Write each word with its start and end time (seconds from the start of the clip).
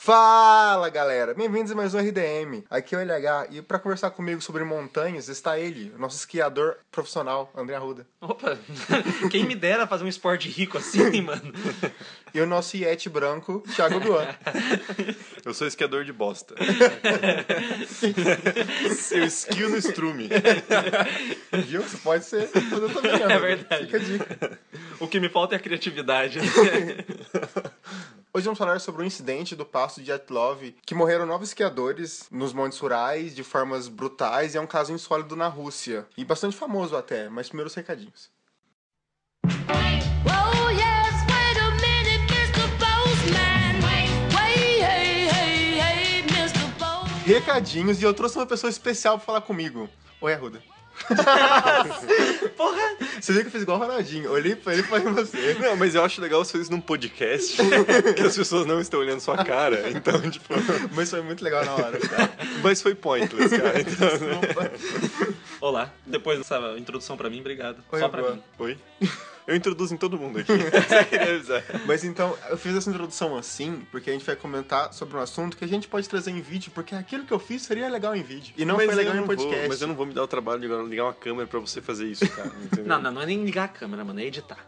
Fala 0.00 0.88
galera, 0.90 1.34
bem-vindos 1.34 1.72
a 1.72 1.74
mais 1.74 1.92
um 1.92 1.98
RDM. 1.98 2.62
Aqui 2.70 2.94
é 2.94 2.98
o 2.98 3.00
LH 3.00 3.48
e 3.50 3.60
para 3.60 3.80
conversar 3.80 4.12
comigo 4.12 4.40
sobre 4.40 4.62
montanhas 4.62 5.28
está 5.28 5.58
ele, 5.58 5.92
o 5.96 5.98
nosso 5.98 6.16
esquiador 6.16 6.76
profissional, 6.88 7.52
André 7.54 7.74
Arruda. 7.74 8.06
Opa, 8.20 8.56
quem 9.28 9.44
me 9.44 9.56
dera 9.56 9.88
fazer 9.88 10.04
um 10.04 10.08
esporte 10.08 10.48
rico 10.48 10.78
assim, 10.78 11.02
mano. 11.20 11.52
E 12.32 12.40
o 12.40 12.46
nosso 12.46 12.76
Yeti 12.76 13.08
branco, 13.08 13.64
Thiago 13.74 13.98
Duan. 13.98 14.28
Eu 15.44 15.52
sou 15.52 15.66
esquiador 15.66 16.04
de 16.04 16.12
bosta. 16.12 16.54
Eu 19.10 19.24
esquio 19.24 19.68
no 19.68 19.76
estrume. 19.76 20.28
Viu? 21.66 21.82
Você 21.82 21.96
pode 21.96 22.24
ser 22.24 22.46
fazer 22.46 22.92
também. 22.92 23.22
É 23.22 23.38
verdade. 23.38 23.86
Fica 23.86 23.96
a 23.96 24.00
dica. 24.00 24.58
O 25.00 25.08
que 25.08 25.18
me 25.18 25.28
falta 25.28 25.56
é 25.56 25.58
a 25.58 25.60
criatividade. 25.60 26.38
Hoje 28.32 28.44
vamos 28.44 28.58
falar 28.58 28.78
sobre 28.78 29.02
o 29.02 29.06
incidente 29.06 29.56
do 29.56 29.64
passo 29.64 30.02
de 30.02 30.10
Yatlov, 30.10 30.74
que 30.84 30.94
morreram 30.94 31.24
nove 31.24 31.44
esquiadores 31.44 32.26
nos 32.30 32.52
montes 32.52 32.78
rurais 32.78 33.34
de 33.34 33.42
formas 33.42 33.88
brutais 33.88 34.54
e 34.54 34.58
é 34.58 34.60
um 34.60 34.66
caso 34.66 34.92
insólito 34.92 35.34
na 35.34 35.48
Rússia. 35.48 36.06
E 36.16 36.24
bastante 36.24 36.56
famoso 36.56 36.94
até, 36.94 37.28
mas 37.28 37.48
primeiro 37.48 37.68
os 37.68 37.74
recadinhos. 37.74 38.30
Oh. 39.44 40.58
Recadinhos 47.28 48.00
e 48.00 48.04
eu 48.04 48.14
trouxe 48.14 48.38
uma 48.38 48.46
pessoa 48.46 48.70
especial 48.70 49.18
pra 49.18 49.26
falar 49.26 49.40
comigo. 49.42 49.86
Oi, 50.18 50.32
Arruda. 50.32 50.62
Porra! 52.56 52.96
Você 53.20 53.32
viu 53.32 53.42
que 53.42 53.48
eu 53.48 53.52
fiz 53.52 53.62
igual 53.62 53.78
o 53.78 53.80
Ronaldinho. 53.80 54.30
Olhei 54.30 54.54
pra 54.54 54.72
ele 54.72 54.82
e 54.82 54.84
falei 54.84 55.12
você. 55.12 55.54
Não, 55.54 55.76
mas 55.76 55.94
eu 55.94 56.04
acho 56.04 56.20
legal 56.20 56.44
você 56.44 56.52
fazer 56.52 56.62
isso 56.64 56.72
num 56.72 56.80
podcast, 56.80 57.56
que 58.16 58.22
as 58.22 58.36
pessoas 58.36 58.66
não 58.66 58.80
estão 58.80 59.00
olhando 59.00 59.20
sua 59.20 59.44
cara. 59.44 59.88
Então, 59.90 60.20
tipo. 60.30 60.54
Mas 60.92 61.10
foi 61.10 61.22
muito 61.22 61.42
legal 61.42 61.64
na 61.64 61.74
hora. 61.74 61.98
Cara. 61.98 62.30
Mas 62.62 62.82
foi 62.82 62.94
pointless, 62.94 63.56
cara. 63.56 63.80
Então, 63.80 64.08
Olá, 65.60 65.92
depois 66.06 66.38
dessa 66.38 66.58
introdução 66.76 67.16
pra 67.16 67.28
mim, 67.30 67.40
obrigado. 67.40 67.82
Oi, 67.90 68.00
Só 68.00 68.08
pra 68.08 68.22
boa. 68.22 68.34
mim. 68.34 68.42
Oi? 68.58 68.78
Eu 69.48 69.56
introduzo 69.56 69.94
em 69.94 69.96
todo 69.96 70.18
mundo 70.18 70.40
aqui. 70.40 70.52
Mas 71.86 72.04
então, 72.04 72.36
eu 72.50 72.58
fiz 72.58 72.76
essa 72.76 72.90
introdução 72.90 73.34
assim, 73.34 73.80
porque 73.90 74.10
a 74.10 74.12
gente 74.12 74.26
vai 74.26 74.36
comentar 74.36 74.92
sobre 74.92 75.16
um 75.16 75.20
assunto 75.20 75.56
que 75.56 75.64
a 75.64 75.66
gente 75.66 75.88
pode 75.88 76.06
trazer 76.06 76.32
em 76.32 76.40
vídeo, 76.42 76.70
porque 76.74 76.94
aquilo 76.94 77.24
que 77.24 77.32
eu 77.32 77.38
fiz 77.38 77.62
seria 77.62 77.88
legal 77.88 78.14
em 78.14 78.22
vídeo. 78.22 78.52
E 78.58 78.66
não 78.66 78.76
Mas 78.76 78.84
foi 78.84 78.94
legal 78.94 79.16
em 79.16 79.24
podcast. 79.24 79.60
Vou, 79.60 79.68
mas 79.68 79.80
eu 79.80 79.88
não 79.88 79.94
vou 79.94 80.04
me 80.04 80.12
dar 80.12 80.22
o 80.22 80.26
trabalho 80.26 80.60
de 80.60 80.66
ligar 80.90 81.04
uma 81.04 81.14
câmera 81.14 81.46
pra 81.46 81.58
você 81.58 81.80
fazer 81.80 82.08
isso, 82.08 82.28
cara. 82.28 82.52
Entendeu? 82.62 82.84
Não, 82.84 83.00
não, 83.00 83.10
não 83.10 83.22
é 83.22 83.26
nem 83.26 83.42
ligar 83.42 83.64
a 83.64 83.68
câmera, 83.68 84.04
mano, 84.04 84.20
é 84.20 84.24
editar. 84.24 84.58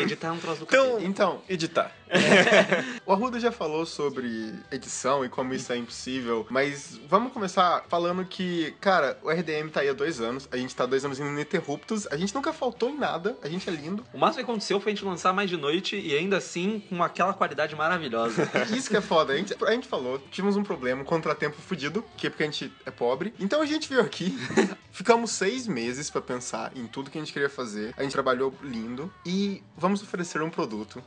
Editar 0.00 0.28
é 0.28 0.32
um 0.32 0.38
troço 0.38 0.64
do 0.64 0.74
Então-. 0.74 1.00
Então, 1.02 1.42
Editar. 1.46 1.92
o 3.06 3.12
Arruda 3.12 3.38
já 3.38 3.52
falou 3.52 3.86
sobre 3.86 4.54
edição 4.70 5.24
e 5.24 5.28
como 5.28 5.54
isso 5.54 5.72
é 5.72 5.76
impossível, 5.76 6.46
mas 6.50 6.98
vamos 7.08 7.32
começar 7.32 7.84
falando 7.88 8.24
que, 8.24 8.74
cara, 8.80 9.16
o 9.22 9.30
RDM 9.30 9.68
tá 9.70 9.80
aí 9.80 9.88
há 9.88 9.92
dois 9.92 10.20
anos, 10.20 10.48
a 10.50 10.56
gente 10.56 10.74
tá 10.74 10.86
dois 10.86 11.04
anos 11.04 11.20
ininterruptos, 11.20 12.08
a 12.08 12.16
gente 12.16 12.34
nunca 12.34 12.52
faltou 12.52 12.90
em 12.90 12.98
nada, 12.98 13.36
a 13.42 13.48
gente 13.48 13.68
é 13.68 13.72
lindo. 13.80 14.04
O 14.12 14.18
máximo 14.18 14.44
que 14.44 14.50
aconteceu 14.50 14.80
foi 14.80 14.92
a 14.92 14.94
gente 14.94 15.04
lançar 15.04 15.32
mais 15.32 15.48
de 15.48 15.56
noite 15.56 15.96
e 15.96 16.14
ainda 16.16 16.36
assim 16.36 16.80
com 16.88 17.02
aquela 17.02 17.32
qualidade 17.32 17.74
maravilhosa. 17.74 18.48
Isso 18.76 18.90
que 18.90 18.96
é 18.96 19.00
foda. 19.00 19.32
A 19.32 19.36
gente, 19.36 19.54
a 19.64 19.70
gente 19.72 19.88
falou, 19.88 20.18
tivemos 20.30 20.56
um 20.56 20.62
problema, 20.62 21.02
um 21.02 21.04
contratempo 21.04 21.60
fudido, 21.60 22.04
que 22.16 22.26
é 22.26 22.30
porque 22.30 22.42
a 22.42 22.46
gente 22.46 22.72
é 22.84 22.90
pobre. 22.90 23.34
Então 23.38 23.62
a 23.62 23.66
gente 23.66 23.88
veio 23.88 24.00
aqui, 24.00 24.36
ficamos 24.92 25.30
seis 25.32 25.66
meses 25.66 26.10
pra 26.10 26.20
pensar 26.20 26.72
em 26.76 26.86
tudo 26.86 27.10
que 27.10 27.18
a 27.18 27.20
gente 27.20 27.32
queria 27.32 27.50
fazer. 27.50 27.94
A 27.96 28.02
gente 28.02 28.12
trabalhou 28.12 28.54
lindo 28.62 29.12
e 29.24 29.62
vamos 29.76 30.02
oferecer 30.02 30.42
um 30.42 30.50
produto 30.50 31.02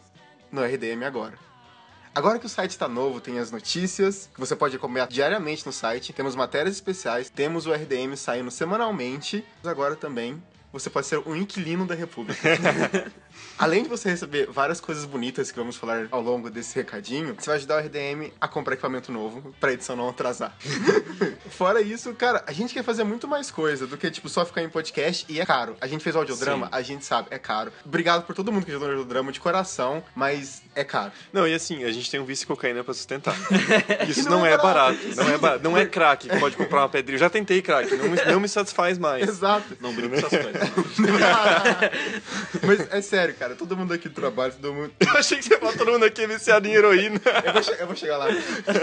no 0.51 0.63
RDM 0.63 1.03
agora. 1.05 1.37
Agora 2.15 2.37
que 2.37 2.45
o 2.45 2.49
site 2.49 2.69
está 2.69 2.87
novo, 2.87 3.19
tem 3.19 3.39
as 3.39 3.49
notícias 3.49 4.29
que 4.31 4.39
você 4.39 4.55
pode 4.55 4.75
acompanhar 4.75 5.07
diariamente 5.07 5.65
no 5.65 5.71
site, 5.71 6.13
temos 6.13 6.35
matérias 6.35 6.75
especiais, 6.75 7.27
temos 7.27 7.65
o 7.65 7.73
RDM 7.73 8.15
saindo 8.15 8.51
semanalmente. 8.51 9.43
Agora 9.63 9.95
também 9.95 10.39
você 10.73 10.89
pode 10.89 11.05
ser 11.05 11.19
um 11.19 11.35
inquilino 11.35 11.85
da 11.85 11.93
República. 11.93 12.41
Além 13.57 13.83
de 13.83 13.89
você 13.89 14.09
receber 14.09 14.47
várias 14.49 14.81
coisas 14.81 15.05
bonitas 15.05 15.51
que 15.51 15.57
vamos 15.57 15.75
falar 15.75 16.07
ao 16.11 16.21
longo 16.21 16.49
desse 16.49 16.75
recadinho, 16.75 17.35
você 17.37 17.47
vai 17.47 17.57
ajudar 17.57 17.77
o 17.77 17.85
RDM 17.85 18.31
a 18.41 18.47
comprar 18.47 18.73
equipamento 18.73 19.11
novo 19.11 19.53
pra 19.59 19.71
edição 19.71 19.95
não 19.95 20.09
atrasar. 20.09 20.55
Fora 21.49 21.81
isso, 21.81 22.13
cara, 22.13 22.43
a 22.47 22.51
gente 22.51 22.73
quer 22.73 22.83
fazer 22.83 23.03
muito 23.03 23.27
mais 23.27 23.51
coisa 23.51 23.85
do 23.85 23.97
que, 23.97 24.09
tipo, 24.09 24.27
só 24.27 24.45
ficar 24.45 24.63
em 24.63 24.69
podcast 24.69 25.25
e 25.29 25.39
é 25.39 25.45
caro. 25.45 25.75
A 25.79 25.87
gente 25.87 26.03
fez 26.03 26.15
audiodrama, 26.15 26.65
Sim. 26.65 26.71
a 26.73 26.81
gente 26.81 27.05
sabe, 27.05 27.27
é 27.31 27.37
caro. 27.39 27.71
Obrigado 27.85 28.23
por 28.25 28.35
todo 28.35 28.51
mundo 28.51 28.65
que 28.65 28.71
ajudou 28.71 28.87
no 28.87 28.93
audiodrama 28.95 29.31
de 29.31 29.39
coração, 29.39 30.03
mas 30.15 30.61
é 30.75 30.83
caro. 30.83 31.11
Não, 31.31 31.47
e 31.47 31.53
assim, 31.53 31.83
a 31.83 31.91
gente 31.91 32.09
tem 32.09 32.19
um 32.19 32.25
vício 32.25 32.43
de 32.43 32.47
cocaína 32.47 32.83
pra 32.83 32.93
sustentar. 32.93 33.35
Isso 34.09 34.27
não 34.29 34.39
não, 34.39 34.45
é 34.45 34.53
é 34.53 34.57
barato. 34.57 34.97
barato. 34.97 35.15
Não 35.15 35.29
é, 35.29 35.37
barato. 35.37 35.63
não 35.63 35.77
é 35.77 35.85
crack 35.85 36.27
que 36.27 36.39
pode 36.39 36.57
comprar 36.57 36.81
uma 36.81 36.89
pedrinha. 36.89 37.15
Eu 37.15 37.19
já 37.19 37.29
tentei 37.29 37.61
crack, 37.61 37.95
não 37.95 38.09
me, 38.09 38.25
não 38.25 38.39
me 38.39 38.49
satisfaz 38.49 38.97
mais. 38.97 39.23
Exato. 39.29 39.77
Não 39.79 39.93
brinco 39.93 40.09
com 40.09 40.15
essas 40.17 40.43
coisas. 40.43 40.69
Mas 42.65 42.91
é 42.91 43.01
sério, 43.01 43.22
cara, 43.31 43.55
todo 43.55 43.77
mundo 43.77 43.93
aqui 43.93 44.09
trabalha, 44.09 44.51
todo 44.51 44.73
mundo. 44.73 44.91
Eu 44.99 45.17
achei 45.17 45.37
que 45.37 45.45
você 45.45 45.57
falou 45.57 45.73
todo 45.77 45.91
mundo 45.91 46.03
aqui 46.03 46.23
é 46.23 46.27
viciado 46.27 46.67
em 46.67 46.73
heroína. 46.73 47.21
Eu 47.45 47.53
vou, 47.53 47.75
eu 47.75 47.87
vou 47.87 47.95
chegar 47.95 48.17
lá. 48.17 48.27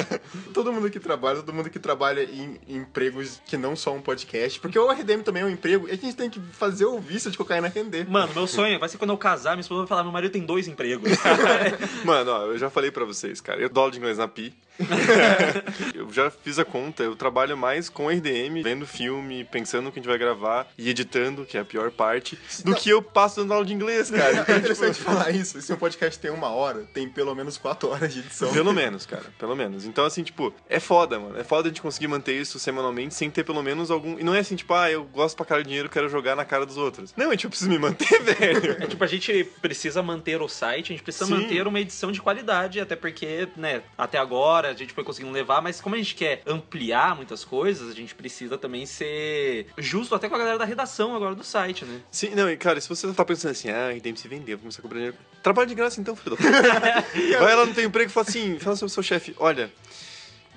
todo 0.54 0.72
mundo 0.72 0.88
que 0.88 0.98
trabalha, 0.98 1.36
todo 1.36 1.52
mundo 1.52 1.68
que 1.68 1.78
trabalha 1.78 2.22
em, 2.22 2.58
em 2.66 2.76
empregos 2.76 3.42
que 3.44 3.56
não 3.56 3.76
são 3.76 3.96
um 3.96 4.00
podcast, 4.00 4.58
porque 4.60 4.78
o 4.78 4.90
RDM 4.90 5.22
também 5.22 5.42
é 5.42 5.46
um 5.46 5.50
emprego, 5.50 5.88
e 5.88 5.92
a 5.92 5.96
gente 5.96 6.14
tem 6.14 6.30
que 6.30 6.40
fazer 6.52 6.86
o 6.86 6.98
vício 6.98 7.30
de 7.30 7.36
cocaína 7.36 7.68
render. 7.68 8.08
Mano, 8.08 8.32
meu 8.32 8.46
sonho 8.46 8.78
vai 8.78 8.88
ser 8.88 8.96
quando 8.96 9.10
eu 9.10 9.18
casar, 9.18 9.50
minha 9.52 9.60
esposa 9.60 9.80
vai 9.80 9.88
falar: 9.88 10.02
meu 10.02 10.12
marido 10.12 10.32
tem 10.32 10.42
dois 10.42 10.66
empregos. 10.68 11.10
Mano, 12.04 12.30
ó, 12.30 12.46
eu 12.46 12.58
já 12.58 12.70
falei 12.70 12.90
pra 12.90 13.04
vocês, 13.04 13.40
cara. 13.40 13.60
Eu 13.60 13.68
dou 13.68 13.82
aula 13.82 13.92
de 13.92 13.98
inglês 13.98 14.16
na 14.16 14.28
PI. 14.28 14.54
eu 15.94 16.10
já 16.12 16.30
fiz 16.30 16.58
a 16.58 16.64
conta, 16.64 17.02
eu 17.02 17.14
trabalho 17.16 17.56
mais 17.56 17.88
com 17.88 18.08
RDM, 18.08 18.62
vendo 18.62 18.86
filme, 18.86 19.44
pensando 19.44 19.84
no 19.84 19.92
que 19.92 19.98
a 19.98 20.02
gente 20.02 20.08
vai 20.08 20.18
gravar 20.18 20.66
e 20.76 20.88
editando, 20.90 21.44
que 21.44 21.56
é 21.56 21.60
a 21.60 21.64
pior 21.64 21.90
parte, 21.90 22.38
do 22.64 22.74
que 22.74 22.90
eu 22.90 23.02
passo 23.02 23.40
dando 23.40 23.54
aula 23.54 23.64
de 23.64 23.72
inglês, 23.72 24.10
cara. 24.10 24.38
É 24.38 24.40
Então, 24.40 24.56
interessante 24.56 24.96
tipo, 24.96 25.10
falar 25.10 25.30
isso. 25.30 25.60
Se 25.60 25.72
um 25.72 25.76
podcast 25.76 26.18
tem 26.18 26.30
uma 26.30 26.48
hora, 26.48 26.86
tem 26.92 27.08
pelo 27.08 27.34
menos 27.34 27.56
quatro 27.56 27.88
horas 27.90 28.12
de 28.12 28.20
edição. 28.20 28.52
Pelo 28.52 28.72
menos, 28.72 29.06
cara, 29.06 29.24
pelo 29.38 29.54
menos. 29.56 29.84
Então, 29.84 30.04
assim, 30.04 30.22
tipo, 30.22 30.52
é 30.68 30.80
foda, 30.80 31.18
mano. 31.18 31.38
É 31.38 31.44
foda 31.44 31.68
a 31.68 31.70
gente 31.70 31.82
conseguir 31.82 32.08
manter 32.08 32.34
isso 32.40 32.58
semanalmente 32.58 33.14
sem 33.14 33.30
ter 33.30 33.44
pelo 33.44 33.62
menos 33.62 33.90
algum. 33.90 34.18
E 34.18 34.22
não 34.24 34.34
é 34.34 34.40
assim, 34.40 34.56
tipo, 34.56 34.72
ah, 34.74 34.90
eu 34.90 35.04
gosto 35.04 35.36
pra 35.36 35.46
cara 35.46 35.62
de 35.62 35.68
dinheiro, 35.68 35.88
quero 35.88 36.08
jogar 36.08 36.36
na 36.36 36.44
cara 36.44 36.64
dos 36.66 36.76
outros. 36.76 37.12
Não, 37.16 37.30
gente, 37.30 37.44
eu 37.44 37.50
preciso 37.50 37.70
me 37.70 37.78
manter, 37.78 38.20
velho. 38.22 38.88
tipo, 38.88 39.02
a 39.02 39.06
gente 39.06 39.44
precisa 39.60 40.02
manter 40.02 40.40
o 40.40 40.48
site, 40.48 40.92
a 40.92 40.96
gente 40.96 41.02
precisa 41.02 41.26
Sim. 41.26 41.34
manter 41.34 41.66
uma 41.66 41.80
edição 41.80 42.10
de 42.12 42.20
qualidade, 42.20 42.80
até 42.80 42.96
porque, 42.96 43.48
né, 43.56 43.82
até 43.96 44.18
agora 44.18 44.69
a 44.70 44.78
gente 44.78 44.92
foi 44.92 45.04
conseguindo 45.04 45.32
levar, 45.32 45.60
mas 45.60 45.80
como 45.80 45.94
a 45.94 45.98
gente 45.98 46.14
quer 46.14 46.42
ampliar 46.46 47.16
muitas 47.16 47.44
coisas, 47.44 47.90
a 47.90 47.94
gente 47.94 48.14
precisa 48.14 48.56
também 48.56 48.86
ser 48.86 49.66
justo 49.78 50.14
até 50.14 50.28
com 50.28 50.34
a 50.34 50.38
galera 50.38 50.58
da 50.58 50.64
redação 50.64 51.14
agora 51.14 51.34
do 51.34 51.44
site, 51.44 51.84
né? 51.84 52.00
Sim, 52.10 52.34
não, 52.34 52.50
e 52.50 52.56
cara, 52.56 52.80
se 52.80 52.88
você 52.88 53.10
tá 53.12 53.24
pensando 53.24 53.52
assim, 53.52 53.70
ah, 53.70 53.90
RDM 53.90 54.16
se 54.16 54.28
vendeu, 54.28 54.56
vou 54.56 54.62
começar 54.62 54.80
a 54.80 54.82
cobrar 54.82 54.98
dinheiro. 54.98 55.16
Trabalho 55.42 55.68
de 55.68 55.74
graça 55.74 56.00
então, 56.00 56.14
filho. 56.16 56.36
Vai 57.40 57.54
lá 57.54 57.66
no 57.66 57.74
teu 57.74 57.84
emprego 57.84 58.10
e 58.10 58.12
fala 58.12 58.26
assim, 58.28 58.58
fala 58.58 58.76
sobre 58.76 58.90
o 58.90 58.94
seu 58.94 59.02
chefe, 59.02 59.34
olha. 59.38 59.70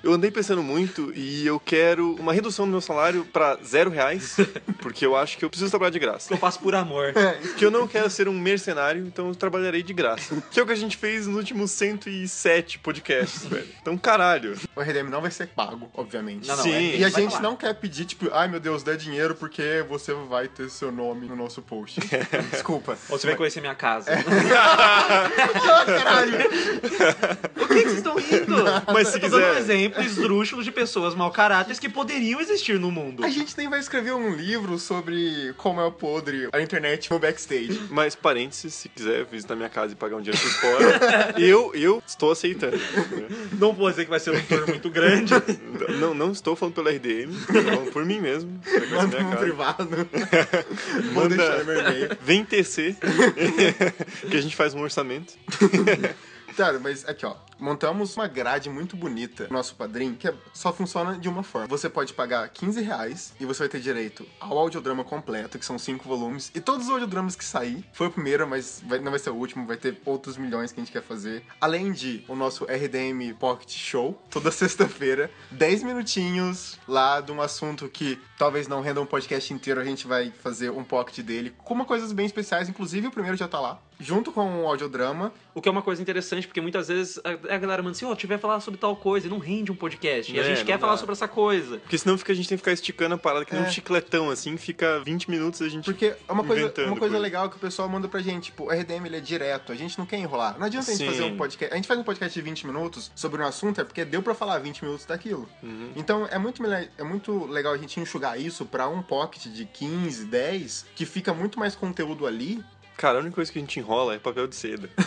Eu 0.04 0.12
andei 0.12 0.30
pensando 0.30 0.62
muito 0.62 1.10
e 1.16 1.46
eu 1.46 1.58
quero 1.58 2.14
uma 2.16 2.32
redução 2.32 2.66
do 2.66 2.70
meu 2.72 2.80
salário 2.82 3.24
pra 3.32 3.56
zero 3.64 3.88
reais, 3.90 4.36
porque 4.80 5.06
eu 5.06 5.16
acho 5.16 5.38
que 5.38 5.44
eu 5.44 5.48
preciso 5.48 5.70
trabalhar 5.70 5.90
de 5.90 5.98
graça. 5.98 6.28
Que 6.28 6.34
eu 6.34 6.38
faço 6.38 6.60
por 6.60 6.74
amor. 6.74 7.14
Que 7.56 7.64
eu 7.64 7.70
não 7.70 7.88
quero 7.88 8.10
ser 8.10 8.28
um 8.28 8.38
mercenário, 8.38 9.06
então 9.06 9.28
eu 9.28 9.34
trabalharei 9.34 9.82
de 9.82 9.94
graça. 9.94 10.36
Que 10.50 10.60
é 10.60 10.62
o 10.62 10.66
que 10.66 10.72
a 10.72 10.76
gente 10.76 10.96
fez 10.98 11.26
nos 11.26 11.36
últimos 11.36 11.70
107 11.70 12.78
podcasts, 12.80 13.46
velho. 13.48 13.66
Então, 13.80 13.96
caralho. 13.96 14.54
O 14.76 14.80
RDM 14.82 15.08
não 15.08 15.22
vai 15.22 15.30
ser 15.30 15.46
pago, 15.48 15.88
obviamente. 15.94 16.46
Não, 16.46 16.56
não, 16.56 16.62
Sim. 16.64 16.72
é- 16.92 16.96
E 16.98 17.04
a 17.04 17.08
gente 17.08 17.30
falar. 17.30 17.42
não 17.42 17.56
quer 17.56 17.72
pedir, 17.74 18.04
tipo, 18.04 18.28
ai 18.32 18.46
meu 18.46 18.60
Deus, 18.60 18.82
dê 18.82 18.96
dinheiro 18.98 19.34
porque 19.34 19.84
você 19.88 20.12
vai 20.12 20.48
ter 20.48 20.68
seu 20.68 20.92
nome 20.92 21.26
no 21.26 21.34
nosso 21.34 21.62
post. 21.62 21.98
Desculpa. 22.52 22.98
Ou 23.08 23.18
você 23.18 23.26
vai 23.26 23.36
conhecer 23.36 23.60
minha 23.62 23.74
casa. 23.74 24.10
Caralho! 25.86 26.38
Por 27.54 27.68
que 27.68 27.74
que 27.74 27.82
vocês 27.84 27.96
estão 27.96 28.16
rindo? 28.16 28.56
Mas 28.92 29.08
se 29.08 29.16
eu 29.16 29.20
tô 29.22 29.28
dando 29.30 29.44
um 29.52 29.54
quiser- 29.56 29.93
exemplo 29.94 30.02
esdrúxulo 30.24 30.62
de 30.62 30.72
pessoas 30.72 31.14
mau 31.14 31.30
caráteres 31.30 31.78
que 31.78 31.88
poderiam 31.88 32.40
existir 32.40 32.78
no 32.78 32.90
mundo. 32.90 33.24
A 33.24 33.28
gente 33.28 33.56
nem 33.56 33.68
vai 33.68 33.80
escrever 33.80 34.12
um 34.12 34.34
livro 34.34 34.78
sobre 34.78 35.52
como 35.56 35.80
é 35.80 35.84
o 35.84 35.92
podre 35.92 36.48
a 36.52 36.60
internet 36.60 37.10
no 37.10 37.18
backstage. 37.18 37.80
Mas, 37.90 38.14
parênteses, 38.14 38.74
se 38.74 38.88
quiser 38.88 39.24
visitar 39.24 39.54
minha 39.54 39.68
casa 39.68 39.92
e 39.92 39.96
pagar 39.96 40.16
um 40.16 40.20
dinheiro 40.20 40.40
por 40.42 40.52
fora, 40.52 41.34
eu, 41.38 41.72
eu 41.74 42.02
estou 42.06 42.32
aceitando. 42.32 42.78
Não 43.58 43.72
vou 43.72 43.90
dizer 43.90 44.04
que 44.04 44.10
vai 44.10 44.20
ser 44.20 44.30
um 44.30 44.42
tour 44.42 44.68
muito 44.68 44.90
grande. 44.90 45.32
Não, 46.00 46.14
não 46.14 46.32
estou 46.32 46.56
falando 46.56 46.74
pelo 46.74 46.88
RDM, 46.88 47.30
estou 47.32 47.62
falando 47.62 47.92
por 47.92 48.04
mim 48.04 48.20
mesmo. 48.20 48.60
Manda 48.90 49.18
um 49.18 49.36
privado. 49.36 49.88
Vou 51.12 51.28
deixar 51.28 51.64
meu 51.64 51.80
e-mail. 51.80 52.10
Vem 52.22 52.44
tecer, 52.44 52.96
que 54.30 54.36
a 54.36 54.40
gente 54.40 54.56
faz 54.56 54.74
um 54.74 54.80
orçamento. 54.80 55.34
Cara, 56.56 56.78
mas 56.78 57.04
aqui 57.08 57.26
ó, 57.26 57.34
montamos 57.58 58.16
uma 58.16 58.28
grade 58.28 58.70
muito 58.70 58.96
bonita 58.96 59.44
no 59.48 59.54
nosso 59.54 59.74
padrinho, 59.74 60.14
que 60.14 60.28
é- 60.28 60.34
só 60.52 60.72
funciona 60.72 61.18
de 61.18 61.28
uma 61.28 61.42
forma. 61.42 61.66
Você 61.66 61.88
pode 61.88 62.12
pagar 62.14 62.48
15 62.48 62.80
reais 62.80 63.32
e 63.40 63.44
você 63.44 63.60
vai 63.60 63.68
ter 63.68 63.80
direito 63.80 64.24
ao 64.38 64.56
audiodrama 64.56 65.02
completo, 65.02 65.58
que 65.58 65.64
são 65.66 65.78
cinco 65.78 66.08
volumes, 66.08 66.52
e 66.54 66.60
todos 66.60 66.86
os 66.86 66.92
audiodramas 66.92 67.34
que 67.34 67.44
sair. 67.44 67.84
Foi 67.92 68.06
o 68.06 68.10
primeiro, 68.10 68.46
mas 68.46 68.82
vai- 68.86 69.00
não 69.00 69.10
vai 69.10 69.18
ser 69.18 69.30
o 69.30 69.34
último, 69.34 69.66
vai 69.66 69.76
ter 69.76 70.00
outros 70.04 70.36
milhões 70.36 70.70
que 70.70 70.80
a 70.80 70.84
gente 70.84 70.92
quer 70.92 71.02
fazer. 71.02 71.44
Além 71.60 71.90
de 71.92 72.24
o 72.28 72.36
nosso 72.36 72.64
RDM 72.66 73.34
Pocket 73.34 73.70
Show, 73.76 74.20
toda 74.30 74.50
sexta-feira, 74.52 75.30
10 75.50 75.82
minutinhos 75.82 76.78
lá 76.86 77.20
de 77.20 77.32
um 77.32 77.40
assunto 77.42 77.88
que 77.88 78.20
talvez 78.38 78.68
não 78.68 78.80
renda 78.80 79.00
um 79.00 79.06
podcast 79.06 79.52
inteiro, 79.52 79.80
a 79.80 79.84
gente 79.84 80.06
vai 80.06 80.30
fazer 80.42 80.70
um 80.70 80.84
pocket 80.84 81.18
dele, 81.24 81.52
com 81.58 81.74
uma 81.74 81.84
coisas 81.84 82.12
bem 82.12 82.26
especiais, 82.26 82.68
inclusive 82.68 83.08
o 83.08 83.10
primeiro 83.10 83.36
já 83.36 83.48
tá 83.48 83.58
lá, 83.60 83.80
junto 84.04 84.30
com 84.30 84.62
o 84.62 84.66
audiodrama. 84.68 85.32
O 85.54 85.62
que 85.62 85.68
é 85.68 85.72
uma 85.72 85.82
coisa 85.82 86.02
interessante, 86.02 86.46
porque 86.46 86.60
muitas 86.60 86.88
vezes 86.88 87.18
a, 87.24 87.30
a 87.54 87.58
galera 87.58 87.82
manda 87.82 87.96
assim, 87.96 88.04
ó, 88.04 88.14
tiver 88.14 88.38
falar 88.38 88.60
sobre 88.60 88.78
tal 88.78 88.94
coisa, 88.96 89.26
e 89.26 89.30
não 89.30 89.38
rende 89.38 89.70
um 89.72 89.74
podcast. 89.74 90.32
E 90.32 90.38
a 90.38 90.42
É, 90.42 90.54
gente 90.54 90.64
quer 90.66 90.78
falar 90.78 90.92
dá. 90.92 90.98
sobre 90.98 91.12
essa 91.12 91.26
coisa. 91.28 91.78
Porque 91.78 91.96
senão 91.96 92.18
fica, 92.18 92.32
a 92.32 92.36
gente 92.36 92.48
tem 92.48 92.58
que 92.58 92.62
ficar 92.62 92.72
esticando 92.72 93.14
a 93.14 93.18
parada 93.18 93.44
que 93.44 93.54
nem 93.54 93.64
É. 93.64 93.66
um 93.66 93.70
chicletão, 93.70 94.30
assim, 94.30 94.56
fica 94.56 95.00
20 95.00 95.30
minutos 95.30 95.60
e 95.60 95.64
a 95.64 95.68
gente. 95.68 95.84
Porque 95.84 96.06
é 96.06 96.32
uma 96.32 96.44
coisa, 96.44 96.66
uma 96.66 96.72
coisa 96.72 96.98
coisa. 96.98 97.18
legal 97.18 97.48
que 97.48 97.56
o 97.56 97.60
pessoal 97.60 97.88
manda 97.88 98.06
pra 98.08 98.20
gente, 98.20 98.44
tipo, 98.46 98.64
o 98.64 98.70
RDM 98.70 99.06
ele 99.06 99.16
é 99.16 99.20
direto, 99.20 99.72
a 99.72 99.74
gente 99.74 99.98
não 99.98 100.04
quer 100.06 100.18
enrolar. 100.18 100.58
Não 100.58 100.66
adianta 100.66 100.90
a 100.90 100.94
gente 100.94 101.04
Sim. 101.04 101.10
fazer 101.10 101.22
um 101.24 101.36
podcast. 101.36 101.72
A 101.72 101.76
gente 101.76 101.86
faz 101.88 101.98
um 101.98 102.04
podcast 102.04 102.38
de 102.38 102.42
20 102.44 102.66
minutos 102.66 103.10
sobre 103.14 103.40
um 103.40 103.46
assunto, 103.46 103.80
é 103.80 103.84
porque 103.84 104.04
deu 104.04 104.22
pra 104.22 104.34
falar 104.34 104.58
20 104.58 104.82
minutos 104.84 105.06
daquilo. 105.06 105.48
Uhum. 105.62 105.92
Então 105.96 106.26
é 106.30 106.38
muito, 106.38 106.62
é 106.66 107.02
muito 107.04 107.46
legal 107.46 107.72
a 107.72 107.78
gente 107.78 107.98
enxugar 108.00 108.38
isso 108.40 108.66
pra 108.66 108.88
um 108.88 109.02
pocket 109.02 109.44
de 109.46 109.64
15, 109.64 110.24
10, 110.26 110.86
que 110.96 111.06
fica 111.06 111.32
muito 111.32 111.58
mais 111.58 111.74
conteúdo 111.76 112.26
ali. 112.26 112.62
Cara, 112.96 113.18
a 113.18 113.20
única 113.20 113.34
coisa 113.34 113.50
que 113.50 113.58
a 113.58 113.60
gente 113.60 113.80
enrola 113.80 114.14
é 114.14 114.18
papel 114.18 114.46
de 114.46 114.54
seda. 114.54 114.88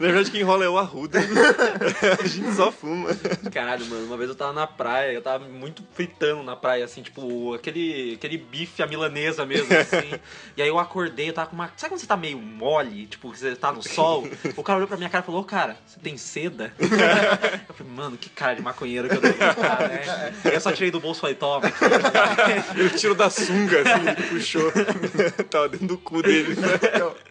Na 0.00 0.06
verdade, 0.06 0.30
quem 0.30 0.40
enrola 0.40 0.64
é 0.64 0.68
o 0.68 0.78
arruda. 0.78 1.18
a 2.18 2.26
gente 2.26 2.54
só 2.54 2.72
fuma. 2.72 3.10
Caralho, 3.52 3.84
mano, 3.86 4.06
uma 4.06 4.16
vez 4.16 4.30
eu 4.30 4.34
tava 4.34 4.54
na 4.54 4.66
praia, 4.66 5.12
eu 5.12 5.20
tava 5.20 5.44
muito 5.46 5.84
fritando 5.92 6.42
na 6.42 6.56
praia, 6.56 6.84
assim, 6.84 7.02
tipo, 7.02 7.52
aquele, 7.52 8.14
aquele 8.14 8.38
bife 8.38 8.82
à 8.82 8.86
milanesa 8.86 9.44
mesmo, 9.44 9.68
assim. 9.76 10.18
e 10.56 10.62
aí 10.62 10.68
eu 10.68 10.78
acordei, 10.78 11.28
eu 11.28 11.34
tava 11.34 11.48
com 11.48 11.54
uma. 11.56 11.70
Sabe 11.76 11.92
quando 11.92 12.00
você 12.00 12.06
tá 12.06 12.16
meio 12.16 12.38
mole, 12.38 13.06
tipo, 13.06 13.28
você 13.28 13.54
tá 13.54 13.70
no 13.70 13.82
sol? 13.82 14.26
O 14.56 14.62
cara 14.62 14.78
olhou 14.78 14.88
pra 14.88 14.96
minha 14.96 15.10
cara 15.10 15.22
e 15.22 15.26
falou, 15.26 15.42
"Ô, 15.42 15.44
cara, 15.44 15.76
você 15.86 16.00
tem 16.00 16.16
seda? 16.16 16.72
eu 16.78 17.74
falei, 17.74 17.92
mano, 17.92 18.16
que 18.16 18.30
cara 18.30 18.54
de 18.54 18.62
maconheiro 18.62 19.10
que 19.10 19.16
eu 19.16 19.20
dei, 19.20 19.34
cara, 19.34 19.88
né? 19.88 20.32
Aí 20.44 20.54
eu 20.54 20.60
só 20.60 20.72
tirei 20.72 20.90
do 20.90 21.00
bolso 21.00 21.18
e 21.18 21.20
falei, 21.20 21.36
toma. 21.36 21.66
aqui." 21.66 22.80
Ele 22.80 22.90
tirou 22.90 23.14
da 23.14 23.28
sunga, 23.28 23.82
assim, 23.82 24.08
ele 24.08 24.28
puxou. 24.28 24.72
Tava 25.50 25.68
dentro 25.68 25.86
do 25.86 25.98
cu 25.98 26.22
dele. 26.22 26.54
Então, 26.94 27.14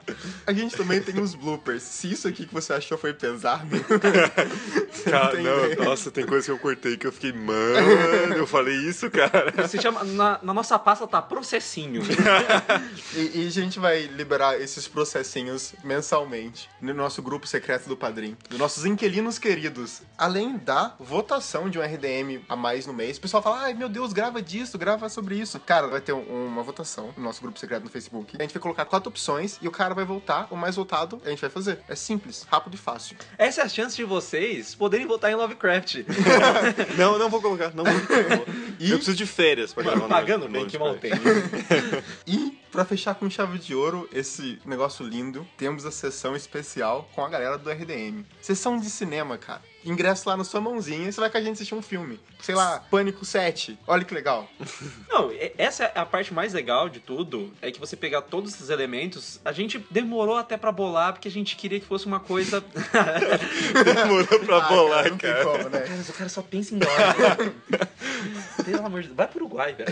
a 0.46 0.54
gente 0.54 0.76
também 0.76 1.02
tem 1.02 1.20
os 1.22 1.36
bloopers. 1.36 1.84
Se 1.84 2.12
isso 2.12 2.28
aqui 2.28 2.46
que 2.46 2.54
você 2.54 2.74
achou 2.74 2.98
foi 2.98 3.14
pesado, 3.14 3.68
não 5.06 5.12
Cara, 5.12 5.40
não, 5.42 5.66
ideia. 5.66 5.84
nossa, 5.86 6.12
tem 6.12 6.26
coisa 6.26 6.46
que 6.46 6.52
eu 6.52 6.58
cortei 6.60 6.98
que 6.98 7.08
eu 7.08 7.12
fiquei, 7.12 7.34
mano, 7.34 8.36
eu 8.36 8.48
falei 8.48 8.76
isso, 8.76 9.10
cara. 9.10 9.68
Se 9.68 9.82
chama, 9.82 10.04
na, 10.04 10.40
na 10.42 10.54
nossa 10.54 10.78
pasta 10.80 11.08
tá 11.08 11.22
processinho. 11.22 12.02
E, 13.16 13.44
e 13.44 13.48
a 13.48 13.52
gente 13.52 13.80
vai 13.80 14.04
liberar 14.08 14.60
esses 14.60 14.88
processinhos 14.88 15.74
mensalmente 15.84 16.70
no 16.82 16.94
nosso 16.94 17.22
grupo 17.22 17.46
secreto 17.46 17.88
do 17.88 17.96
Padrim, 17.96 18.36
dos 18.50 18.58
nossos 18.58 18.86
inquilinos 18.86 19.38
queridos. 19.38 20.02
Além 20.18 20.58
da 20.58 20.96
votação 21.00 21.70
de 21.70 21.78
um 21.78 21.82
RDM 21.82 22.44
a 22.50 22.56
mais 22.56 22.86
no 22.88 22.94
mês, 22.94 23.18
o 23.18 23.22
pessoal 23.22 23.44
fala: 23.44 23.62
ai 23.62 23.74
meu 23.74 23.88
Deus, 23.90 24.14
grava 24.14 24.42
disso, 24.42 24.78
grava 24.78 25.10
sobre 25.10 25.36
isso. 25.36 25.60
Cara, 25.60 25.88
vai 25.88 26.02
ter 26.02 26.14
um- 26.14 26.48
uma 26.48 26.64
votação 26.64 27.14
no 27.16 27.24
nosso 27.24 27.42
grupo 27.42 27.60
secreto 27.60 27.84
no 27.84 27.90
Facebook. 27.90 28.36
A 28.40 28.42
gente 28.42 28.54
vai 28.54 28.62
colocar 28.62 28.86
quatro 28.86 29.10
opções 29.10 29.58
e 29.62 29.68
o 29.68 29.72
cara 29.72 29.93
vai 29.94 30.06
votar, 30.06 30.48
o 30.52 30.56
mais 30.56 30.76
votado 30.76 31.22
a 31.26 31.30
gente 31.30 31.42
vai 31.42 31.50
fazer. 31.50 31.80
É 31.88 31.96
simples, 31.96 32.46
rápido 32.50 32.74
e 32.76 32.78
fácil. 32.78 33.16
Essa 33.38 33.62
é 33.62 33.64
a 33.66 33.70
chance 33.70 33.96
de 33.96 34.04
vocês 34.04 34.76
poderem 34.76 35.06
votar 35.08 35.32
em 35.32 35.36
Lovecraft. 35.36 35.98
Não, 36.98 37.18
não 37.18 37.30
vou 37.30 37.42
colocar, 37.42 37.72
não 37.74 37.84
vou. 37.84 37.94
Não 37.94 38.38
vou. 38.38 38.46
E- 38.80 38.92
Eu 38.92 38.98
preciso 38.98 39.18
de 39.18 39.26
férias 39.26 39.74
pra 39.74 39.84
gravar. 39.84 40.08
Pagando 40.08 40.48
bem, 40.50 40.66
que 40.66 40.78
mal 40.78 40.96
tem. 40.96 41.12
E 42.28 42.58
pra 42.74 42.84
fechar 42.84 43.14
com 43.14 43.30
chave 43.30 43.60
de 43.60 43.76
ouro 43.76 44.10
esse 44.12 44.60
negócio 44.66 45.06
lindo, 45.06 45.48
temos 45.56 45.86
a 45.86 45.92
sessão 45.92 46.36
especial 46.36 47.08
com 47.14 47.24
a 47.24 47.30
galera 47.30 47.56
do 47.58 47.70
RDM. 47.70 48.26
Sessão 48.42 48.78
de 48.80 48.90
cinema, 48.90 49.38
cara. 49.38 49.62
Ingresso 49.86 50.28
lá 50.30 50.36
na 50.38 50.46
sua 50.46 50.62
mãozinha 50.62 51.10
e 51.10 51.12
você 51.12 51.20
vai 51.20 51.30
com 51.30 51.38
a 51.38 51.42
gente 51.42 51.56
assistir 51.56 51.76
um 51.76 51.82
filme. 51.82 52.18
Sei 52.42 52.56
lá, 52.56 52.80
Pânico 52.90 53.26
7. 53.26 53.78
Olha 53.86 54.04
que 54.06 54.14
legal. 54.14 54.50
Não, 55.10 55.30
essa 55.58 55.84
é 55.84 55.92
a 56.00 56.06
parte 56.06 56.34
mais 56.34 56.54
legal 56.54 56.88
de 56.90 57.00
tudo, 57.00 57.52
é 57.62 57.70
que 57.70 57.80
você 57.80 57.96
pegar 57.96 58.22
todos 58.24 58.54
esses 58.56 58.70
elementos, 58.70 59.40
a 59.46 59.52
gente 59.52 59.86
demorou 59.92 60.38
até 60.38 60.56
pra 60.58 60.72
bolar, 60.72 61.14
porque 61.14 61.28
a 61.28 61.32
gente 61.32 61.56
queria 61.58 61.80
que 61.80 61.86
fosse 61.86 62.06
uma 62.08 62.20
coisa... 62.20 62.64
Demorou 63.84 64.40
pra 64.40 64.58
Ah, 64.58 64.70
bolar, 64.70 65.10
não 65.10 65.18
tem 65.18 65.32
cara. 65.32 65.44
como, 65.46 65.70
né? 65.70 65.80
Cara, 65.82 66.02
o 66.02 66.14
cara 66.14 66.30
só 66.30 66.42
pensa 66.42 66.74
em 66.76 66.80
dólar. 66.80 67.38
Pelo 68.64 68.86
amor 68.86 69.02
de 69.02 69.08
Deus, 69.08 69.18
vai 69.18 69.28
pro 69.28 69.40
Uruguai, 69.44 69.74
velho. 69.74 69.92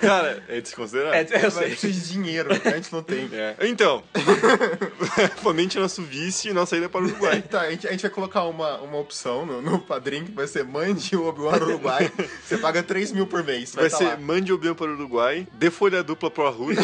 Cara, 0.00 0.44
é 0.48 0.60
desconsiderado. 0.60 1.16
É, 1.16 1.24
eu 1.50 1.54
Vai 1.54 1.64
sei. 1.66 1.76
precisar 1.76 2.00
de 2.06 2.12
dinheiro, 2.12 2.48
a 2.52 2.70
gente 2.70 2.92
não 2.92 3.02
tem. 3.02 3.28
É. 3.32 3.56
Então, 3.62 4.02
fomente 5.42 5.78
nosso 5.78 6.02
vice 6.02 6.48
e 6.48 6.52
nossa 6.52 6.76
ida 6.76 6.88
para 6.88 7.00
o 7.02 7.04
Uruguai. 7.04 7.42
Tá, 7.50 7.62
a 7.62 7.70
gente, 7.70 7.88
a 7.88 7.90
gente 7.90 8.02
vai 8.02 8.10
colocar 8.10 8.44
uma, 8.44 8.76
uma 8.78 8.98
opção 8.98 9.44
no, 9.44 9.60
no 9.60 9.78
padrinho 9.80 10.26
que 10.26 10.32
vai 10.32 10.46
ser 10.46 10.62
mande 10.64 11.16
o 11.16 11.26
Obi-Wan 11.26 11.54
ao 11.54 11.62
Uruguai. 11.62 12.12
Você 12.46 12.58
paga 12.58 12.82
3 12.82 13.12
mil 13.12 13.26
por 13.26 13.42
mês. 13.42 13.74
Vai, 13.74 13.88
Vai 13.88 13.90
tá 13.90 13.96
ser 13.96 14.04
lá. 14.04 14.16
mande 14.16 14.52
o 14.52 14.58
Bian 14.58 14.74
para 14.74 14.86
o 14.90 14.94
Uruguai, 14.94 15.46
dê 15.54 15.70
folha 15.70 16.02
dupla 16.02 16.30
pro 16.30 16.46
Arruda. 16.46 16.80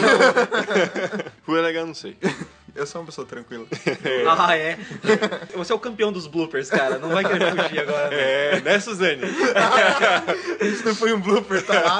Rua 1.46 1.60
LH, 1.60 1.86
não 1.86 1.94
sei. 1.94 2.16
Eu 2.74 2.86
sou 2.86 3.00
uma 3.00 3.06
pessoa 3.06 3.26
tranquila. 3.26 3.64
Ah, 4.38 4.56
é. 4.56 4.76
Você 5.54 5.72
é 5.72 5.74
o 5.74 5.78
campeão 5.78 6.12
dos 6.12 6.26
bloopers, 6.26 6.68
cara. 6.68 6.98
Não 6.98 7.08
vai 7.10 7.24
querer 7.24 7.50
fugir 7.50 7.80
agora. 7.80 8.10
né? 8.10 8.16
É, 8.56 8.60
né, 8.60 8.80
Suzane? 8.80 9.22
Isso 10.60 10.84
não 10.84 10.94
foi 10.94 11.12
um 11.12 11.20
blooper, 11.20 11.64
tá 11.64 11.80
lá. 11.80 11.98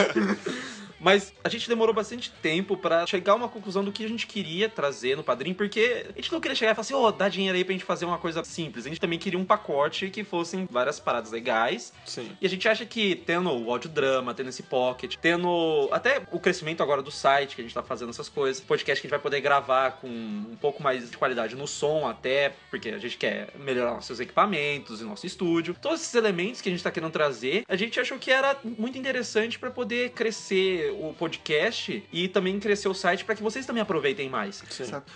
Mas 1.01 1.33
a 1.45 1.49
gente 1.49 1.69
demorou 1.69 1.95
bastante 1.95 2.31
tempo 2.31 2.77
pra 2.77 3.07
chegar 3.07 3.33
a 3.33 3.37
uma 3.37 3.49
conclusão 3.49 3.85
do 3.85 3.93
que 3.93 4.05
a 4.05 4.09
gente 4.09 4.27
queria 4.27 4.69
trazer 4.69 5.17
no 5.17 5.23
padrinho, 5.23 5.55
porque 5.55 6.07
a 6.09 6.21
gente 6.21 6.33
não 6.33 6.41
queria 6.41 6.55
chegar 6.55 6.73
e 6.73 6.75
falar 6.75 6.83
assim, 6.83 6.95
ô, 6.95 7.11
dá 7.11 7.29
dinheiro 7.29 7.57
aí 7.57 7.65
pra 7.65 7.73
gente 7.73 7.85
fazer 7.85 8.05
uma 8.05 8.19
coisa 8.19 8.43
simples. 8.45 8.87
A 8.87 8.89
gente 8.89 9.01
também 9.01 9.19
queria 9.19 9.39
um 9.39 9.45
pacote 9.45 10.09
que 10.11 10.25
fossem 10.25 10.67
várias 10.71 10.99
paradas 10.99 11.31
legais. 11.31 11.93
Sim. 12.05 12.31
E 12.41 12.47
a 12.47 12.49
gente 12.49 12.69
acha 12.69 12.85
que 12.85 13.15
tendo 13.15 13.51
o 13.51 13.71
audiodrama, 13.71 14.35
tendo 14.35 14.49
esse 14.49 14.63
pocket, 14.63 15.17
tendo 15.21 15.89
até 15.93 16.23
o 16.31 16.41
crescimento 16.41 16.83
agora 16.83 17.03
do 17.03 17.11
site, 17.11 17.55
que 17.55 17.61
a 17.61 17.65
gente 17.65 17.75
tá 17.75 17.83
fazendo 17.83 18.11
essas 18.11 18.29
coisas, 18.29 18.63
podcast 18.63 19.01
que 19.01 19.07
a 19.07 19.09
gente 19.09 19.11
vai 19.11 19.21
poder 19.21 19.41
gravar 19.41 19.93
com 19.93 20.09
um 20.09 20.57
pouco 20.61 20.83
mais 20.83 21.11
de 21.11 21.17
qualidade 21.17 21.55
no 21.55 21.67
som 21.67 22.07
até, 22.07 22.55
porque 22.71 22.89
a 22.89 22.99
gente 22.99 23.17
quer 23.17 23.51
melhorar 23.59 23.93
nossos 23.93 24.21
equipamentos 24.21 25.01
e 25.01 25.05
nosso 25.05 25.27
estúdio. 25.27 25.77
Todos 25.81 26.01
esses 26.01 26.15
elementos 26.15 26.61
que 26.61 26.69
a 26.69 26.73
gente 26.73 26.83
tá 26.83 26.91
querendo 26.91 27.11
trazer, 27.13 27.65
a 27.69 27.77
gente 27.77 27.99
achou 27.99 28.19
que 28.19 28.31
era 28.31 28.57
muito 28.65 28.99
interessante 28.99 29.59
pra 29.59 29.71
poder 29.71 30.11
crescer 30.11 30.91
o 30.99 31.15
podcast 31.15 32.03
e 32.13 32.29
também 32.29 32.59
crescer 32.61 32.89
o 32.89 32.95
site 32.95 33.25
pra 33.25 33.35
que 33.35 33.43
vocês 33.43 33.65
também 33.67 33.83
aproveitem 33.83 34.29
mais. 34.29 34.63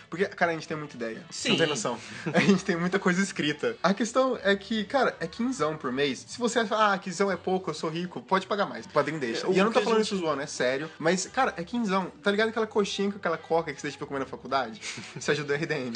Porque, 0.09 0.25
cara, 0.27 0.53
a 0.53 0.55
gente 0.55 0.67
tem 0.69 0.77
muita 0.77 0.97
ideia. 0.97 1.23
Você 1.31 1.43
Sim. 1.43 1.49
Não 1.51 1.57
tem 1.59 1.67
noção. 1.67 1.99
A 2.33 2.41
gente 2.41 2.65
tem 2.65 2.77
muita 2.77 2.99
coisa 2.99 3.21
escrita. 3.23 3.77
A 3.83 3.93
questão 3.93 4.39
é 4.43 4.55
que, 4.57 4.85
cara, 4.85 5.17
é 5.21 5.27
quinzão 5.27 5.77
por 5.77 5.91
mês. 5.93 6.25
Se 6.29 6.39
você 6.39 6.61
acha, 6.61 6.75
ah, 6.75 6.97
quinzão 6.99 7.31
é 7.31 7.37
pouco, 7.37 7.71
eu 7.71 7.75
sou 7.75 7.91
rico, 7.91 8.21
pode 8.21 8.47
pagar 8.47 8.67
mais. 8.67 8.87
O 8.87 8.89
padrinho 8.91 9.19
deixa. 9.21 9.47
É, 9.47 9.51
e 9.51 9.59
eu 9.59 9.65
não 9.65 9.73
tô 9.73 9.81
falando 9.81 9.99
gente- 9.99 10.07
isso 10.15 10.17
zoando, 10.17 10.43
é 10.43 10.47
sério. 10.47 10.91
Mas, 10.99 11.27
cara, 11.27 11.55
é 11.57 11.65
quinzão. 11.65 12.11
Tá 12.23 12.31
ligado 12.31 12.49
aquela 12.49 12.67
coxinha 12.67 13.11
com 13.11 13.19
aquela 13.19 13.37
coca 13.39 13.73
que 13.73 13.81
você 13.81 13.87
deixa 13.89 13.99
pra 13.99 14.07
comer 14.07 14.21
na 14.21 14.27
faculdade? 14.27 14.81
Isso 15.17 15.31
ajuda 15.31 15.55
o 15.55 15.57
RDM. 15.57 15.93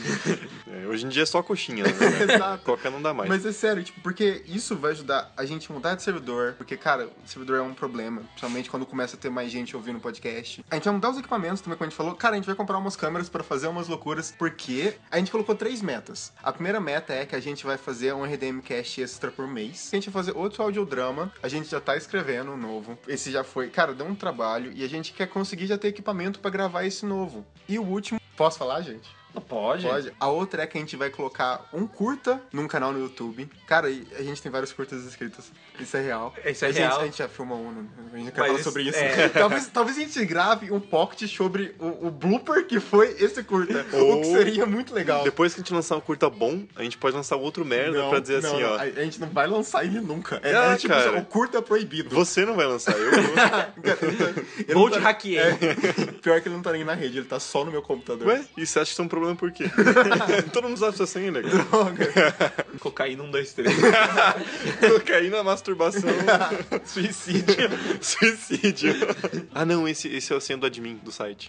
É, 0.66 0.86
hoje 0.86 1.06
em 1.06 1.08
dia 1.08 1.22
é 1.22 1.26
só 1.26 1.42
coxinha, 1.42 1.84
né? 1.84 1.90
Exato. 2.34 2.64
Coca 2.64 2.90
não 2.90 3.00
dá 3.00 3.14
mais. 3.14 3.28
Mas 3.28 3.46
é 3.46 3.52
sério, 3.52 3.82
tipo, 3.82 4.00
porque 4.00 4.42
isso 4.46 4.76
vai 4.76 4.90
ajudar 4.92 5.32
a 5.36 5.44
gente 5.44 5.70
a 5.70 5.74
mudar 5.74 5.94
de 5.94 6.02
servidor, 6.02 6.54
porque, 6.58 6.76
cara, 6.76 7.06
o 7.06 7.28
servidor 7.28 7.58
é 7.58 7.62
um 7.62 7.72
problema, 7.74 8.20
principalmente 8.22 8.68
quando 8.70 8.84
começa 8.86 9.16
a 9.16 9.18
ter 9.18 9.30
mais 9.30 9.50
gente 9.50 9.63
ouvindo 9.72 9.98
o 9.98 10.00
podcast. 10.00 10.64
A 10.68 10.74
gente 10.74 10.84
vai 10.84 10.94
mudar 10.94 11.10
os 11.10 11.18
equipamentos 11.18 11.60
também, 11.60 11.78
como 11.78 11.86
a 11.86 11.88
gente 11.88 11.96
falou. 11.96 12.14
Cara, 12.16 12.34
a 12.34 12.36
gente 12.36 12.46
vai 12.46 12.56
comprar 12.56 12.76
umas 12.76 12.96
câmeras 12.96 13.28
pra 13.28 13.44
fazer 13.44 13.68
umas 13.68 13.86
loucuras, 13.86 14.34
porque 14.36 14.96
a 15.10 15.18
gente 15.18 15.30
colocou 15.30 15.54
três 15.54 15.80
metas. 15.80 16.32
A 16.42 16.52
primeira 16.52 16.80
meta 16.80 17.12
é 17.12 17.24
que 17.24 17.36
a 17.36 17.40
gente 17.40 17.64
vai 17.64 17.78
fazer 17.78 18.12
um 18.12 18.24
RDM 18.24 18.60
Cast 18.60 19.00
extra 19.00 19.30
por 19.30 19.46
mês. 19.46 19.90
A 19.92 19.96
gente 19.96 20.10
vai 20.10 20.24
fazer 20.24 20.36
outro 20.36 20.62
audiodrama, 20.62 21.32
a 21.42 21.48
gente 21.48 21.70
já 21.70 21.80
tá 21.80 21.96
escrevendo 21.96 22.52
um 22.52 22.56
novo. 22.56 22.98
Esse 23.06 23.30
já 23.30 23.44
foi, 23.44 23.70
cara, 23.70 23.94
deu 23.94 24.06
um 24.06 24.14
trabalho 24.14 24.72
e 24.74 24.84
a 24.84 24.88
gente 24.88 25.12
quer 25.12 25.28
conseguir 25.28 25.66
já 25.66 25.78
ter 25.78 25.88
equipamento 25.88 26.40
pra 26.40 26.50
gravar 26.50 26.84
esse 26.84 27.06
novo. 27.06 27.46
E 27.68 27.78
o 27.78 27.82
último, 27.82 28.20
posso 28.36 28.58
falar, 28.58 28.80
gente? 28.82 29.23
Pode? 29.40 29.86
Pode. 29.86 30.12
A 30.18 30.28
outra 30.28 30.62
é 30.62 30.66
que 30.66 30.76
a 30.78 30.80
gente 30.80 30.96
vai 30.96 31.10
colocar 31.10 31.68
um 31.72 31.86
curta 31.86 32.40
num 32.52 32.66
canal 32.68 32.92
no 32.92 33.00
YouTube. 33.00 33.48
Cara, 33.66 33.88
a 33.88 34.22
gente 34.22 34.40
tem 34.42 34.50
vários 34.50 34.72
curtas 34.72 35.04
inscritos. 35.04 35.50
Isso 35.78 35.96
é 35.96 36.00
real. 36.02 36.32
Isso 36.44 36.64
é 36.64 36.68
a 36.68 36.72
gente, 36.72 36.80
real. 36.82 37.00
A 37.00 37.04
gente 37.04 37.18
já 37.18 37.28
filma 37.28 37.54
um, 37.54 37.72
né? 37.72 37.84
a 38.12 38.16
gente 38.16 38.32
quer 38.32 38.46
falar 38.46 38.62
sobre 38.62 38.82
isso. 38.84 38.98
é. 38.98 39.28
Talvez, 39.34 39.66
talvez 39.68 39.96
a 39.98 40.00
gente 40.00 40.24
grave 40.24 40.70
um 40.70 40.80
pocket 40.80 41.28
sobre 41.28 41.74
o, 41.78 42.06
o 42.08 42.10
blooper 42.10 42.66
que 42.66 42.78
foi 42.80 43.16
esse 43.18 43.42
curta. 43.42 43.84
O 43.94 43.96
que 43.96 43.96
Ou- 43.96 44.24
seria 44.24 44.66
muito 44.66 44.94
legal. 44.94 45.24
Depois 45.24 45.52
que 45.54 45.60
a 45.60 45.62
gente 45.62 45.72
lançar 45.74 45.96
um 45.96 46.00
curta 46.00 46.28
bom, 46.30 46.64
a 46.76 46.82
gente 46.82 46.96
pode 46.98 47.16
lançar 47.16 47.36
outro 47.36 47.64
merda 47.64 47.98
Não, 47.98 48.10
pra 48.10 48.20
dizer 48.20 48.42
não, 48.42 48.50
assim, 48.52 48.62
não, 48.62 48.70
ó. 48.72 48.78
A, 48.78 48.86
gente 49.04 49.20
não 49.20 49.28
vai 49.28 49.46
lançar 49.46 49.84
ele 49.84 50.00
nunca. 50.00 50.40
É, 50.42 50.54
Ah, 50.54 50.72
é 50.72 50.76
tipo, 50.76 50.94
cara. 50.94 51.18
o 51.18 51.24
curta 51.24 51.58
é 51.58 51.60
proibido. 51.60 52.14
Você 52.14 52.44
não 52.44 52.54
vai 52.54 52.66
lançar, 52.66 52.94
eu 52.96 53.10
vou. 54.74 54.90
Te 54.90 54.94
tá- 54.94 55.00
hackear. 55.00 55.58
É, 55.62 56.12
pior 56.22 56.40
que 56.40 56.48
ele 56.48 56.54
não 56.56 56.62
tá 56.62 56.72
nem 56.72 56.84
na 56.84 56.94
rede, 56.94 57.18
ele 57.18 57.26
tá 57.26 57.40
só 57.40 57.64
no 57.64 57.70
meu 57.70 57.82
computador. 57.82 58.28
Ué, 58.28 58.44
e 58.56 58.66
você 58.66 58.78
acha 58.80 58.86
que 58.88 58.92
isso 58.92 59.02
é 59.02 59.04
um 59.04 59.08
problema 59.08 59.23
problema 59.24 59.36
por 59.36 59.52
quê? 59.52 59.64
Todo 60.52 60.68
mundo 60.68 60.78
sabe 60.78 60.96
sua 60.96 61.06
senha, 61.06 61.30
né? 61.30 61.42
cara? 61.42 62.64
Cocaína 62.78 63.22
1, 63.22 63.30
2, 63.30 63.52
3. 63.54 63.76
Cocaína, 64.92 65.42
masturbação, 65.42 66.10
Suicídio. 66.84 67.54
suicídio. 68.00 68.94
Ah, 69.54 69.64
não, 69.64 69.88
esse, 69.88 70.08
esse 70.08 70.32
é 70.32 70.36
o 70.36 70.40
senha 70.40 70.58
do 70.58 70.66
admin 70.66 70.96
do 71.02 71.10
site. 71.10 71.48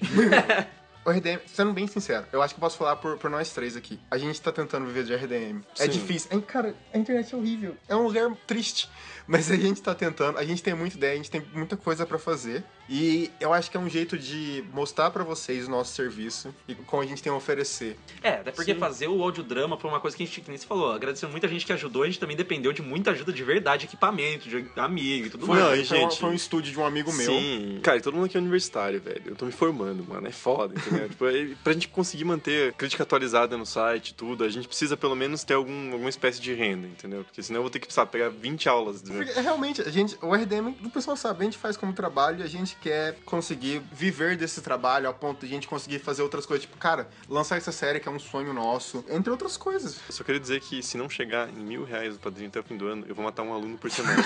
O 1.06 1.12
RDM, 1.12 1.40
sendo 1.46 1.72
bem 1.72 1.86
sincero, 1.86 2.26
eu 2.32 2.42
acho 2.42 2.56
que 2.56 2.60
eu 2.60 2.62
posso 2.62 2.78
falar 2.78 2.96
por, 2.96 3.18
por 3.18 3.30
nós 3.30 3.52
três 3.52 3.78
aqui. 3.78 4.00
A 4.10 4.18
gente 4.18 4.42
tá 4.42 4.52
tentando 4.52 4.88
viver 4.88 5.04
de 5.04 5.14
RDM. 5.14 5.62
É 5.78 5.84
Sim. 5.84 5.90
difícil. 5.90 6.30
Ai, 6.34 6.42
cara, 6.42 6.76
a 6.92 6.98
internet 6.98 7.32
é 7.34 7.38
horrível. 7.38 7.78
É 7.88 7.96
um 7.96 8.04
lugar 8.08 8.32
triste. 8.48 8.90
Mas 9.28 9.52
a 9.52 9.56
gente 9.56 9.82
tá 9.82 9.94
tentando, 9.94 10.40
a 10.40 10.44
gente 10.44 10.64
tem 10.64 10.74
muita 10.74 10.98
ideia, 10.98 11.14
a 11.14 11.18
gente 11.18 11.30
tem 11.30 11.46
muita 11.54 11.78
coisa 11.78 12.06
pra 12.08 12.18
fazer. 12.18 12.64
E 12.88 13.32
eu 13.40 13.52
acho 13.52 13.72
que 13.72 13.78
é 13.78 13.80
um 13.80 13.90
jeito 13.90 14.18
de 14.18 14.64
mostrar 14.72 15.10
pra 15.10 15.24
vocês 15.24 15.68
o 15.68 15.72
nosso 15.72 15.94
serviço 15.94 16.54
e 16.68 16.76
como 16.76 17.02
a 17.02 17.06
gente 17.06 17.22
tem 17.24 17.32
a 17.32 17.36
oferecer. 17.36 17.98
É, 18.22 18.30
até 18.36 18.52
porque 18.52 18.74
Sim. 18.74 18.80
fazer 18.80 19.08
o 19.08 19.24
audiodrama 19.24 19.76
foi 19.78 19.90
uma 19.90 20.00
coisa 20.00 20.16
que 20.16 20.22
a 20.24 20.26
gente, 20.26 20.42
que 20.42 20.50
nem 20.50 20.58
você 20.58 20.68
falou, 20.68 20.92
agradecendo 20.92 21.32
muita 21.32 21.48
gente 21.48 21.66
que 21.66 21.74
ajudou, 21.74 22.04
a 22.04 22.06
gente 22.06 22.20
também 22.20 22.38
dependeu 22.38 22.72
de 22.72 22.82
muita 22.84 23.12
ajuda 23.12 23.34
de 23.34 23.44
verdade, 23.44 23.86
equipamento, 23.86 24.48
de 24.48 24.68
amigo 24.76 25.28
e 25.28 25.30
tudo 25.32 25.46
Foi, 25.48 25.58
Não, 25.60 25.66
mais. 25.70 25.82
e 25.82 25.86
foi, 25.86 25.98
um- 25.98 26.02
gente- 26.02 26.20
foi 26.20 26.30
um 26.30 26.34
estúdio 26.34 26.72
de 26.72 26.80
um 26.80 26.86
amigo 26.86 27.12
meu. 27.12 27.26
Sim. 27.32 27.80
Cara, 27.82 27.98
e 27.98 28.02
todo 28.02 28.14
mundo 28.16 28.26
aqui 28.26 28.38
é 28.38 28.40
universitário, 28.40 29.02
velho. 29.02 29.22
Eu 29.26 29.36
tô 29.36 29.46
me 29.46 29.52
formando, 29.52 30.04
mano. 30.08 30.28
É 30.28 30.32
foda, 30.32 30.76
entendeu? 30.78 31.10
tipo, 31.10 31.26
é- 31.26 31.56
pra 31.64 31.74
gente 31.74 31.88
conseguir 31.88 32.26
manter 32.26 32.70
a 32.70 32.74
crítica 32.74 33.02
atualizada 33.04 33.58
no 33.58 33.66
site 33.66 34.10
e 34.10 34.14
tudo, 34.14 34.44
a 34.44 34.50
gente 34.50 34.68
precisa 34.68 34.96
pelo 34.96 35.16
menos 35.16 35.44
ter 35.44 35.56
algum, 35.56 35.92
alguma 35.92 36.10
espécie 36.10 36.40
de 36.40 36.54
renda, 36.54 36.88
entendeu? 36.88 37.24
Porque 37.24 37.42
senão 37.42 37.60
eu 37.60 37.64
vou 37.64 37.70
ter 37.72 37.80
que, 37.80 37.92
sabe, 37.92 38.12
pegar 38.12 38.30
20 38.30 38.70
aulas. 38.70 39.02
Porque, 39.02 39.32
realmente, 39.40 39.82
a 39.82 39.90
gente, 39.90 40.16
o 40.22 40.34
RDM, 40.36 40.76
o 40.84 40.90
pessoal 40.92 41.18
sabe, 41.18 41.42
a 41.42 41.44
gente 41.46 41.58
faz 41.58 41.76
como 41.76 41.92
trabalho 41.94 42.40
e 42.42 42.44
a 42.44 42.48
gente 42.48 42.75
quer 42.82 43.16
conseguir 43.26 43.82
viver 43.92 44.36
desse 44.38 44.62
trabalho 44.62 45.10
a 45.10 45.14
ponto 45.14 45.40
de 45.40 45.46
a 45.48 45.50
gente 45.56 45.68
conseguir 45.68 46.00
fazer 46.00 46.22
outras 46.22 46.46
coisas. 46.46 46.66
Tipo, 46.66 46.78
cara, 46.78 47.08
lançar 47.28 47.58
essa 47.58 47.72
série 47.72 48.00
que 48.00 48.08
é 48.08 48.12
um 48.12 48.20
sonho 48.20 48.54
nosso, 48.54 49.04
entre 49.10 49.30
outras 49.32 49.58
coisas. 49.58 49.96
Eu 50.08 50.14
só 50.14 50.24
queria 50.24 50.40
dizer 50.40 50.60
que 50.62 50.82
se 50.84 50.98
não 50.98 51.10
chegar 51.10 51.50
em 51.50 51.64
mil 51.64 51.84
reais 51.84 52.16
o 52.16 52.20
padrinho 52.20 52.50
até 52.50 52.60
o 52.60 52.64
fim 52.64 52.78
do 52.78 52.88
ano, 52.88 53.06
eu 53.08 53.16
vou 53.16 53.24
matar 53.26 53.42
um 53.44 53.54
aluno 53.54 53.78
por 53.78 53.90
semana. 53.92 54.24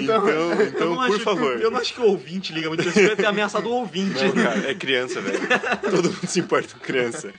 então, 0.00 0.28
Eu 0.28 0.62
então, 0.68 0.88
não 0.90 0.96
por 0.96 1.04
acho 1.06 1.18
que- 1.18 1.24
favor. 1.24 1.60
eu 1.60 1.70
não 1.70 1.80
acho 1.80 1.94
que 1.94 2.00
o 2.00 2.04
ouvinte 2.04 2.52
liga 2.52 2.68
muito 2.68 2.82
pra 2.82 2.90
isso, 2.90 3.00
eu 3.00 3.16
ter 3.16 3.26
ameaçado 3.26 3.68
o 3.68 3.72
ouvinte. 3.72 4.22
Não, 4.24 4.32
cara, 4.44 4.70
é 4.70 4.74
criança, 4.74 5.20
velho. 5.20 5.38
Todo 5.90 6.10
mundo 6.10 6.26
se 6.26 6.40
importa 6.40 6.74
com 6.74 6.80
criança. 6.80 7.32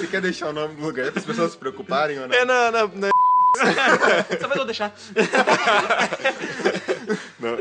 Você 0.00 0.06
quer 0.10 0.20
deixar 0.20 0.48
o 0.48 0.52
nome 0.52 0.74
do 0.74 0.82
lugar 0.82 1.10
para 1.12 1.20
as 1.20 1.26
pessoas 1.26 1.52
se 1.52 1.58
preocuparem 1.58 2.18
ou 2.18 2.26
não? 2.28 2.34
É 2.34 2.44
na. 2.44 2.70
na, 2.70 2.86
na- 2.88 3.08
Você 3.56 4.46
vai 4.46 4.64
deixar. 4.64 4.94
não. 7.40 7.56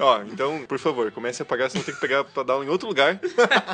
Ó, 0.00 0.22
então, 0.22 0.64
por 0.66 0.78
favor, 0.78 1.10
comece 1.12 1.42
a 1.42 1.44
pagar, 1.44 1.70
senão 1.70 1.84
tem 1.84 1.94
que 1.94 2.00
pegar 2.00 2.24
pra 2.24 2.42
dar 2.42 2.62
em 2.64 2.68
outro 2.68 2.88
lugar. 2.88 3.20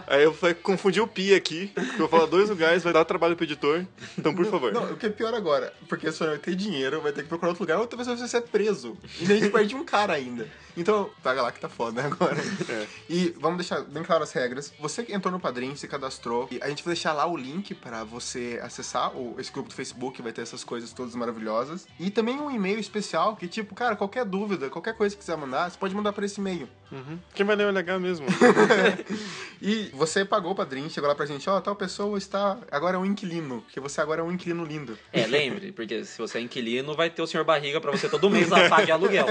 Aí 0.06 0.24
eu 0.24 0.32
vou 0.32 0.54
confundir 0.56 1.02
o 1.02 1.06
pi 1.06 1.34
aqui, 1.34 1.70
porque 1.74 1.92
eu 1.92 1.98
vou 1.98 2.08
falar 2.08 2.26
dois 2.26 2.48
lugares, 2.48 2.82
vai 2.82 2.92
dar 2.92 3.04
trabalho 3.04 3.36
pro 3.36 3.44
editor. 3.44 3.84
Então, 4.18 4.34
por 4.34 4.46
favor. 4.46 4.72
Não, 4.72 4.92
o 4.92 4.96
que 4.96 5.06
é 5.06 5.10
pior 5.10 5.34
agora, 5.34 5.72
porque 5.88 6.10
você 6.10 6.24
não 6.24 6.30
vai 6.30 6.40
ter 6.40 6.54
dinheiro, 6.54 7.00
vai 7.00 7.12
ter 7.12 7.22
que 7.22 7.28
procurar 7.28 7.50
outro 7.50 7.62
lugar, 7.62 7.78
outra 7.78 7.96
pessoa 7.96 8.16
vai 8.16 8.28
ser 8.28 8.42
preso. 8.42 8.96
E 9.20 9.26
daí 9.26 9.38
a 9.38 9.40
gente 9.40 9.52
perde 9.52 9.74
um 9.74 9.84
cara 9.84 10.14
ainda. 10.14 10.48
Então, 10.76 11.10
paga 11.22 11.42
lá 11.42 11.52
que 11.52 11.60
tá 11.60 11.68
foda, 11.68 12.02
né, 12.02 12.08
agora. 12.12 12.40
É. 12.68 12.86
E 13.08 13.34
vamos 13.38 13.58
deixar 13.58 13.80
bem 13.82 14.02
claras 14.02 14.28
as 14.28 14.34
regras. 14.34 14.72
Você 14.78 15.02
que 15.02 15.12
entrou 15.12 15.32
no 15.32 15.40
Padrim, 15.40 15.74
se 15.74 15.88
cadastrou, 15.88 16.48
e 16.50 16.58
a 16.62 16.68
gente 16.68 16.84
vai 16.84 16.94
deixar 16.94 17.12
lá 17.12 17.26
o 17.26 17.36
link 17.36 17.74
pra 17.74 18.04
você 18.04 18.60
acessar 18.62 19.16
o, 19.16 19.34
esse 19.38 19.52
grupo 19.52 19.68
do 19.68 19.74
Facebook, 19.74 20.20
vai 20.22 20.32
ter 20.32 20.42
essas 20.42 20.64
coisas 20.64 20.92
todas 20.92 21.14
maravilhosas. 21.14 21.86
E 21.98 22.10
também 22.10 22.40
um 22.40 22.50
e-mail 22.50 22.78
especial, 22.78 23.36
que 23.36 23.48
tipo, 23.48 23.74
cara, 23.74 23.96
qualquer 23.96 24.24
dúvida, 24.24 24.70
qualquer 24.70 24.94
coisa 24.94 25.14
que 25.14 25.20
quiser 25.20 25.36
mandar, 25.36 25.70
você 25.70 25.78
pode 25.78 25.94
mandar 25.94 26.12
pra 26.12 26.24
esse 26.24 26.40
e-mail. 26.40 26.68
Uhum. 26.92 27.18
Quem 27.34 27.46
vai 27.46 27.54
ler 27.54 27.66
o 27.66 27.70
LH 27.70 27.98
mesmo? 27.98 28.26
E 29.62 29.90
você 29.92 30.24
pagou 30.24 30.52
o 30.52 30.54
Padrim, 30.54 30.88
chegou 30.88 31.06
lá 31.06 31.14
pra 31.14 31.26
gente, 31.26 31.48
ó, 31.50 31.60
tal 31.60 31.76
pessoa 31.76 32.16
está, 32.16 32.56
agora 32.70 32.96
é 32.96 32.98
um 32.98 33.04
inquilino, 33.04 33.62
que 33.70 33.78
você 33.78 34.00
agora 34.00 34.22
é 34.22 34.24
um 34.24 34.32
inquilino 34.32 34.64
lindo. 34.64 34.98
É, 35.12 35.26
lembre, 35.26 35.70
porque 35.70 36.02
se 36.02 36.16
você 36.16 36.38
é 36.38 36.40
inquilino, 36.40 36.94
vai 36.94 37.10
ter 37.10 37.20
o 37.20 37.26
senhor 37.26 37.44
barriga 37.44 37.78
pra 37.78 37.90
você 37.90 38.08
todo 38.08 38.30
mês 38.30 38.48
lá 38.48 38.70
pagar 38.70 38.94
aluguel. 38.94 39.26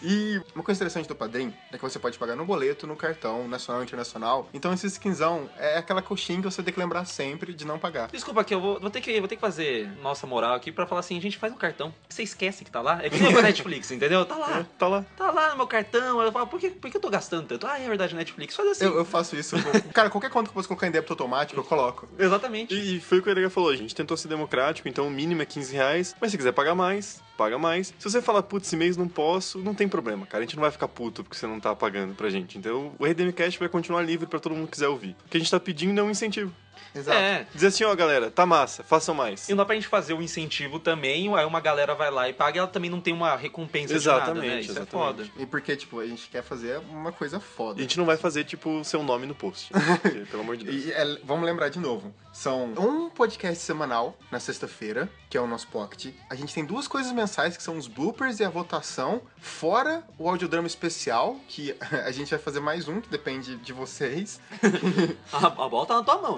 E 0.00 0.09
uma 0.54 0.64
coisa 0.64 0.78
interessante 0.78 1.08
do 1.08 1.14
Padrim 1.14 1.54
é 1.72 1.76
que 1.76 1.82
você 1.82 1.98
pode 1.98 2.18
pagar 2.18 2.36
no 2.36 2.44
boleto, 2.44 2.86
no 2.86 2.96
cartão, 2.96 3.46
nacional 3.48 3.82
e 3.82 3.84
internacional. 3.84 4.48
Então 4.52 4.72
esse 4.72 4.86
skinzão 4.86 5.48
é 5.58 5.78
aquela 5.78 6.02
coxinha 6.02 6.38
que 6.38 6.44
você 6.44 6.62
tem 6.62 6.72
que 6.72 6.80
lembrar 6.80 7.04
sempre 7.04 7.52
de 7.52 7.66
não 7.66 7.78
pagar. 7.78 8.08
Desculpa 8.08 8.40
aqui, 8.40 8.54
eu 8.54 8.60
vou, 8.60 8.80
vou 8.80 8.90
ter 8.90 9.00
que, 9.00 9.18
vou 9.18 9.28
ter 9.28 9.36
que 9.36 9.40
fazer 9.40 9.90
nossa 10.02 10.26
moral 10.26 10.54
aqui 10.54 10.72
pra 10.72 10.86
falar 10.86 11.00
assim, 11.00 11.20
gente, 11.20 11.38
faz 11.38 11.52
um 11.52 11.56
cartão. 11.56 11.94
Você 12.08 12.22
esquece 12.22 12.64
que 12.64 12.70
tá 12.70 12.80
lá. 12.80 13.00
É 13.02 13.10
que 13.10 13.18
nem 13.18 13.32
Netflix, 13.32 13.90
entendeu? 13.92 14.24
Tá 14.24 14.36
lá. 14.36 14.66
tá 14.78 14.88
lá. 14.88 15.04
Tá 15.16 15.30
lá 15.30 15.50
no 15.50 15.56
meu 15.56 15.66
cartão. 15.66 16.20
Eu 16.20 16.32
falo, 16.32 16.46
por 16.46 16.60
que, 16.60 16.70
por 16.70 16.90
que 16.90 16.96
eu 16.96 17.00
tô 17.00 17.10
gastando 17.10 17.46
tanto? 17.46 17.66
Ah, 17.66 17.78
é 17.78 17.88
verdade, 17.88 18.14
Netflix. 18.14 18.54
Faz 18.54 18.68
assim. 18.68 18.84
Eu, 18.84 18.96
eu 18.96 19.04
faço 19.04 19.36
isso. 19.36 19.56
Cara, 19.92 20.10
qualquer 20.10 20.30
conta 20.30 20.44
que 20.44 20.50
eu 20.50 20.54
possa 20.54 20.68
colocar 20.68 20.86
em 20.86 20.90
débito 20.90 21.12
automático, 21.12 21.60
eu 21.60 21.64
coloco. 21.64 22.08
Exatamente. 22.18 22.74
E 22.74 23.00
foi 23.00 23.18
o 23.18 23.22
que 23.22 23.28
o 23.28 23.32
LH 23.32 23.50
falou, 23.50 23.70
a 23.70 23.76
gente 23.76 23.94
tentou 23.94 24.16
ser 24.16 24.28
democrático, 24.28 24.88
então 24.88 25.06
o 25.06 25.10
mínimo 25.10 25.42
é 25.42 25.46
15 25.46 25.74
reais, 25.74 26.16
mas 26.20 26.30
se 26.30 26.36
quiser 26.36 26.52
pagar 26.52 26.74
mais, 26.74 27.20
paga 27.40 27.56
mais. 27.56 27.94
Se 27.98 28.10
você 28.10 28.20
falar, 28.20 28.42
putz, 28.42 28.66
esse 28.66 28.76
mês 28.76 28.98
não 28.98 29.08
posso, 29.08 29.60
não 29.60 29.74
tem 29.74 29.88
problema, 29.88 30.26
cara. 30.26 30.44
A 30.44 30.46
gente 30.46 30.56
não 30.56 30.60
vai 30.60 30.70
ficar 30.70 30.88
puto 30.88 31.24
porque 31.24 31.38
você 31.38 31.46
não 31.46 31.58
tá 31.58 31.74
pagando 31.74 32.14
pra 32.14 32.28
gente. 32.28 32.58
Então 32.58 32.92
o 32.98 33.06
RDM 33.06 33.32
Cash 33.32 33.56
vai 33.56 33.66
continuar 33.66 34.02
livre 34.02 34.26
pra 34.26 34.38
todo 34.38 34.54
mundo 34.54 34.66
que 34.66 34.72
quiser 34.72 34.88
ouvir. 34.88 35.16
O 35.24 35.30
que 35.30 35.38
a 35.38 35.40
gente 35.40 35.50
tá 35.50 35.58
pedindo 35.58 35.98
é 35.98 36.02
um 36.02 36.10
incentivo. 36.10 36.52
Exato. 36.94 37.16
É. 37.18 37.46
Dizer 37.54 37.68
assim, 37.68 37.84
ó, 37.84 37.94
galera, 37.94 38.30
tá 38.30 38.44
massa, 38.44 38.82
façam 38.82 39.14
mais. 39.14 39.48
E 39.48 39.52
não 39.52 39.58
dá 39.58 39.64
pra 39.64 39.74
gente 39.76 39.86
fazer 39.86 40.12
o 40.12 40.20
incentivo 40.22 40.78
também, 40.80 41.32
aí 41.36 41.44
uma 41.44 41.60
galera 41.60 41.94
vai 41.94 42.10
lá 42.10 42.28
e 42.28 42.32
paga 42.32 42.56
e 42.56 42.58
ela 42.58 42.66
também 42.68 42.90
não 42.90 43.00
tem 43.00 43.14
uma 43.14 43.36
recompensa 43.36 43.96
de 43.98 44.06
nada, 44.06 44.18
né? 44.34 44.46
Exatamente, 44.46 44.62
Isso 44.62 44.70
exatamente. 44.72 44.88
é 44.88 44.98
foda. 44.98 45.42
E 45.42 45.46
porque, 45.46 45.76
tipo, 45.76 46.00
a 46.00 46.06
gente 46.06 46.28
quer 46.28 46.42
fazer 46.42 46.78
uma 46.90 47.12
coisa 47.12 47.36
A 47.36 47.40
foda. 47.40 47.80
gente 47.80 47.96
não 47.96 48.04
vai 48.04 48.16
fazer, 48.16 48.44
tipo, 48.44 48.82
seu 48.84 49.02
nome 49.02 49.26
no 49.26 49.34
post. 49.34 49.72
né? 49.72 49.80
Porque, 50.02 50.18
pelo 50.20 50.42
amor 50.42 50.56
de 50.56 50.64
Deus. 50.64 50.84
E 50.84 50.92
é, 50.92 51.18
vamos 51.24 51.44
lembrar 51.44 51.68
de 51.68 51.78
novo. 51.78 52.12
São 52.32 52.72
um 52.78 53.10
podcast 53.10 53.62
semanal 53.62 54.16
na 54.30 54.40
sexta-feira, 54.40 55.08
que 55.28 55.36
é 55.36 55.40
o 55.40 55.46
nosso 55.46 55.68
pocket. 55.68 56.12
A 56.28 56.34
gente 56.34 56.52
tem 56.54 56.64
duas 56.64 56.88
coisas 56.88 57.12
mensais, 57.12 57.56
que 57.56 57.62
são 57.62 57.76
os 57.76 57.86
bloopers 57.86 58.40
e 58.40 58.44
a 58.44 58.48
votação, 58.48 59.22
fora 59.38 60.02
o 60.18 60.28
audiodrama 60.28 60.66
especial, 60.66 61.36
que 61.48 61.74
a 62.04 62.10
gente 62.10 62.30
vai 62.30 62.38
fazer 62.38 62.60
mais 62.60 62.88
um, 62.88 63.00
que 63.00 63.08
depende 63.08 63.56
de 63.56 63.72
vocês. 63.72 64.40
A, 65.32 65.46
a 65.46 65.68
bola 65.68 65.86
tá 65.86 65.94
na 65.96 66.02
tua 66.02 66.18
mão. 66.20 66.36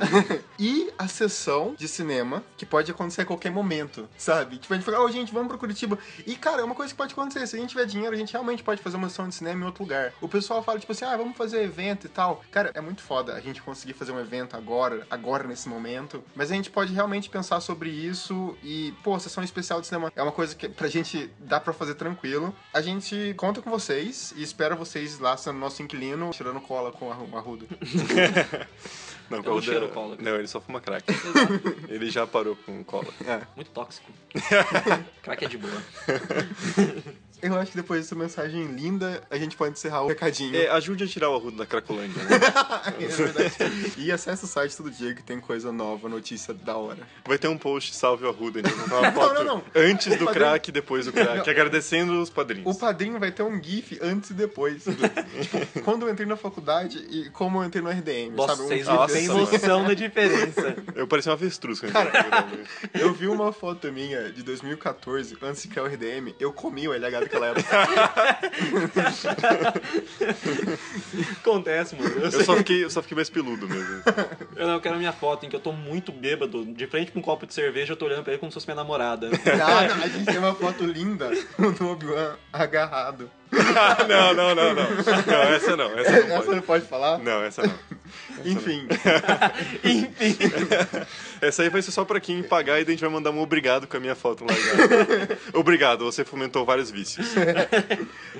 E 0.59 0.93
a 0.99 1.09
sessão 1.09 1.75
de 1.76 1.88
cinema, 1.88 2.45
que 2.57 2.64
pode 2.64 2.91
acontecer 2.91 3.23
a 3.23 3.25
qualquer 3.25 3.50
momento, 3.50 4.09
sabe? 4.17 4.59
Tipo, 4.59 4.75
a 4.75 4.76
gente 4.76 4.85
fala, 4.85 5.00
ô 5.00 5.11
gente, 5.11 5.33
vamos 5.33 5.49
pro 5.49 5.59
Curitiba. 5.59 5.99
E, 6.26 6.37
cara, 6.37 6.61
é 6.61 6.64
uma 6.64 6.75
coisa 6.75 6.93
que 6.93 6.97
pode 6.97 7.12
acontecer. 7.12 7.47
Se 7.47 7.57
a 7.57 7.59
gente 7.59 7.71
tiver 7.71 7.87
dinheiro, 7.87 8.14
a 8.14 8.19
gente 8.19 8.33
realmente 8.33 8.62
pode 8.62 8.81
fazer 8.83 8.97
uma 8.97 9.09
sessão 9.09 9.29
de 9.29 9.35
cinema 9.35 9.62
em 9.62 9.64
outro 9.64 9.83
lugar. 9.83 10.12
O 10.21 10.29
pessoal 10.29 10.62
fala, 10.62 10.79
tipo 10.79 10.93
assim, 10.93 11.05
ah, 11.05 11.17
vamos 11.17 11.37
fazer 11.37 11.62
evento 11.62 12.07
e 12.07 12.11
tal. 12.11 12.45
Cara, 12.50 12.71
é 12.75 12.81
muito 12.81 13.02
foda 13.02 13.35
a 13.35 13.41
gente 13.41 13.62
conseguir 13.62 13.95
fazer 13.95 14.12
um 14.12 14.21
evento 14.21 14.57
agora, 14.57 15.07
agora 15.11 15.49
nesse 15.49 15.69
momento. 15.69 16.23
Mas 16.35 16.50
a 16.50 16.55
gente 16.55 16.71
pode 16.71 16.93
realmente 16.93 17.29
pensar 17.29 17.61
sobre 17.61 17.91
isso 17.91 18.57
e, 18.62 18.93
pô, 19.02 19.19
sessão 19.19 19.43
especial 19.43 19.81
de 19.81 19.87
cinema 19.87 20.12
é 20.14 20.23
uma 20.23 20.33
coisa 20.33 20.55
que 20.55 20.69
pra 20.69 20.87
gente 20.87 21.31
dá 21.38 21.59
pra 21.59 21.73
fazer 21.73 21.95
tranquilo. 21.95 22.55
A 22.73 22.81
gente 22.81 23.35
conta 23.37 23.61
com 23.62 23.71
vocês 23.71 24.33
e 24.37 24.43
espera 24.43 24.76
vocês 24.76 25.19
lá 25.19 25.37
sendo 25.37 25.59
nosso 25.59 25.83
inquilino, 25.83 26.31
tirando 26.31 26.61
cola 26.61 26.93
com 26.93 27.11
a 27.11 27.14
a 27.14 27.38
Arruda. 27.38 27.67
Não, 29.39 29.45
Eu 29.45 29.55
não 29.55 29.62
cheiro 29.62 29.81
Ruda- 29.83 29.93
cola. 29.95 30.17
Não, 30.21 30.35
ele 30.37 30.47
só 30.49 30.61
fuma 30.61 30.81
crack. 30.81 31.05
Exato. 31.11 31.77
Ele 31.89 32.11
já 32.11 32.27
parou 32.27 32.55
com 32.57 32.83
cola. 32.85 33.07
Muito 33.57 33.71
tóxico. 33.71 34.11
Crack 35.23 35.45
é 35.45 35.49
de 35.49 35.59
boa. 35.59 35.83
Eu 37.42 37.56
acho 37.56 37.72
que 37.72 37.76
depois 37.76 38.02
dessa 38.02 38.14
mensagem 38.14 38.66
linda, 38.66 39.20
a 39.28 39.37
gente 39.37 39.56
pode 39.56 39.72
encerrar 39.72 40.02
o 40.02 40.06
recadinho. 40.06 40.54
É, 40.56 40.68
ajude 40.68 41.04
a 41.04 41.06
tirar 41.08 41.28
o 41.28 41.34
arrudo 41.34 41.56
da 41.56 41.66
Cracolândia, 41.66 42.22
né? 42.22 42.38
É 43.02 43.06
verdade. 43.06 43.92
E 43.99 44.12
acessa 44.12 44.44
o 44.46 44.49
site 44.49 44.76
todo 44.76 44.90
dia 44.90 45.14
que 45.14 45.22
tem 45.22 45.40
coisa 45.40 45.72
nova, 45.72 46.08
notícia 46.08 46.54
da 46.54 46.76
hora. 46.76 47.00
Vai 47.26 47.38
ter 47.38 47.49
um 47.49 47.58
post 47.58 47.94
salve 47.96 48.25
o 48.25 48.30
então 48.30 48.62
colocar 48.72 48.99
uma 49.00 49.12
foto 49.12 49.34
não, 49.34 49.44
não. 49.44 49.64
antes 49.75 50.06
do 50.06 50.25
Padrinho. 50.25 50.32
crack 50.32 50.68
e 50.68 50.72
depois 50.72 51.06
do 51.06 51.12
crack, 51.12 51.37
Não. 51.38 51.50
agradecendo 51.52 52.20
os 52.20 52.30
padrinhos. 52.30 52.75
O 52.76 52.78
padrinho 52.78 53.18
vai 53.18 53.32
ter 53.32 53.42
um 53.42 53.61
GIF 53.62 53.99
antes 54.00 54.30
e 54.30 54.34
depois. 54.34 54.84
do- 54.84 54.92
tipo, 55.42 55.80
quando 55.82 56.06
eu 56.06 56.12
entrei 56.12 56.26
na 56.26 56.37
faculdade 56.37 56.99
e 57.11 57.28
como 57.30 57.61
eu 57.61 57.64
entrei 57.66 57.82
no 57.82 57.90
RDM. 57.90 58.34
Nossa, 58.37 58.56
sabe? 58.56 58.62
Um 58.62 58.68
vocês 58.68 58.87
não 58.87 59.06
têm 59.06 59.26
noção 59.28 59.84
da 59.84 59.94
diferença. 59.94 60.76
Eu 60.94 61.06
parecia 61.08 61.30
um 61.32 61.34
avestruz 61.34 61.80
quando 61.80 61.94
eu 61.96 62.02
entrei 62.02 62.22
no 62.22 62.28
programa. 62.30 62.58
Eu 62.94 63.12
vi 63.14 63.26
uma 63.26 63.52
foto 63.52 63.90
minha 63.92 64.30
de 64.32 64.42
2014, 64.42 65.37
antes 65.42 65.62
de 65.62 65.68
criar 65.68 65.84
o 65.84 65.87
RDM, 65.87 66.34
eu 66.38 66.52
comi 66.52 66.87
o 66.87 66.92
LH 66.92 67.32
daquela 67.33 67.47
época. 67.49 67.77
Acontece, 71.41 71.97
mano. 71.97 72.11
Eu, 72.17 72.25
Eu 72.25 72.45
só 72.45 72.57
fiquei, 72.57 72.85
eu 72.85 72.91
só 72.91 73.03
fiquei 73.03 73.15
mais 73.17 73.31
peludo 73.31 73.67
mesmo. 73.69 74.03
Eu 74.57 74.67
não 74.67 74.75
eu 74.75 74.81
quero 74.81 74.95
a 74.97 74.99
minha 74.99 75.12
foto 75.12 75.47
em 75.47 75.49
que 75.49 75.57
eu 75.57 75.61
tô 75.61 75.73
muito 75.73 76.12
bêbado, 76.12 76.65
de 76.65 76.87
frente 76.87 77.12
com 77.12 77.19
um 77.19 77.23
copo 77.23 77.47
de 77.47 77.55
cerveja, 77.55 77.93
eu 77.93 77.97
tô 77.97 78.05
olhando 78.07 78.23
pra 78.23 78.33
ele 78.33 78.41
como 78.41 78.51
se 78.51 78.55
fosse 78.55 78.67
minha 78.67 78.77
namorada. 78.77 79.31
Ah, 79.62 79.87
não, 79.87 80.05
a 80.05 80.09
gente 80.09 80.27
tem 80.27 80.39
uma 80.39 80.55
foto 80.55 80.85
linda 80.85 81.31
do 81.79 81.89
Obi-Wan 81.89 82.35
agarrado. 82.53 83.31
não, 84.09 84.35
não, 84.35 84.55
não, 84.55 84.75
não. 84.75 84.75
Não, 84.75 85.43
essa 85.55 85.77
não, 85.77 85.99
essa 85.99 86.11
não 86.11 86.29
Essa 86.29 86.45
pode. 86.45 86.57
não 86.57 86.62
pode 86.62 86.87
falar? 86.87 87.19
Não, 87.19 87.43
essa 87.45 87.62
não. 87.62 87.75
Enfim, 88.45 88.87
Essa 91.40 91.62
aí 91.62 91.69
vai 91.69 91.83
ser 91.83 91.90
só 91.90 92.04
pra 92.04 92.21
quem 92.21 92.42
pagar 92.42 92.81
e 92.81 92.85
daí 92.85 92.92
a 92.92 92.97
gente 92.97 93.00
vai 93.00 93.11
mandar 93.11 93.31
um 93.31 93.40
obrigado 93.40 93.87
com 93.87 93.97
a 93.97 94.00
minha 94.00 94.14
foto 94.14 94.45
largada. 94.45 95.38
obrigado, 95.52 96.04
você 96.04 96.25
fomentou 96.25 96.64
vários 96.64 96.90
vícios. 96.90 97.26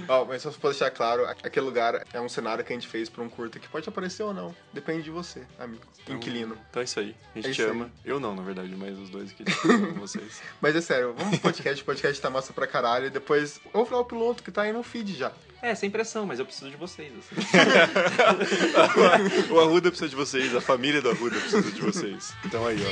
ó, 0.09 0.25
mas 0.25 0.43
só 0.43 0.51
pra 0.51 0.71
deixar 0.71 0.91
claro, 0.91 1.27
aquele 1.27 1.67
lugar 1.67 2.05
é 2.13 2.21
um 2.21 2.29
cenário 2.29 2.65
que 2.65 2.73
a 2.73 2.77
gente 2.77 2.89
fez 2.89 3.09
pra 3.09 3.23
um 3.23 3.29
curta 3.29 3.59
que 3.59 3.69
pode 3.69 3.89
aparecer 3.89 4.23
ou 4.23 4.33
não. 4.33 4.55
Depende 4.73 5.03
de 5.03 5.11
você, 5.11 5.43
amigo. 5.59 5.83
Inquilino. 6.09 6.57
Então 6.71 6.81
é 6.81 6.85
isso 6.85 7.01
aí. 7.01 7.15
A 7.35 7.39
gente 7.41 7.51
É 7.51 7.53
te 7.53 7.63
ama. 7.63 7.91
Eu 8.05 8.19
não, 8.19 8.35
na 8.35 8.43
verdade, 8.43 8.75
mas 8.77 8.99
os 8.99 9.09
dois 9.11 9.31
aqui 9.31 9.45
amam 9.65 9.95
vocês. 10.01 10.41
Mas 10.61 10.75
é 10.77 10.81
sério, 10.81 11.15
vamos 11.17 11.39
pro 11.39 11.51
podcast, 11.51 11.83
o 11.83 11.87
podcast 11.87 12.21
tá 12.21 12.31
massa 12.31 12.53
pra 12.53 12.67
caralho. 12.67 13.07
E 13.07 13.11
depois, 13.11 13.61
ouve 13.73 13.93
lá 13.93 14.01
o 14.01 14.05
piloto 14.05 14.43
que 14.43 14.51
tá 14.51 14.63
aí 14.63 14.73
no 14.73 14.83
feed 14.83 15.15
já. 15.17 15.33
É, 15.63 15.77
sem 15.77 15.89
pressão, 15.89 16.27
mas 16.27 16.41
eu 16.41 16.45
preciso 16.45 16.69
de 16.73 16.77
vocês. 16.77 17.13
assim. 17.17 17.37
o 19.55 19.61
Arruda 19.61 19.91
precisa 19.91 20.09
de 20.11 20.17
vocês, 20.17 20.57
a 20.57 20.61
família 20.61 21.01
do 21.01 21.11
Arruda 21.11 21.39
precisa 21.39 21.71
de 21.71 21.81
vocês. 21.81 22.35
Então 22.45 22.67
aí, 22.67 22.79
ó. 22.85 22.89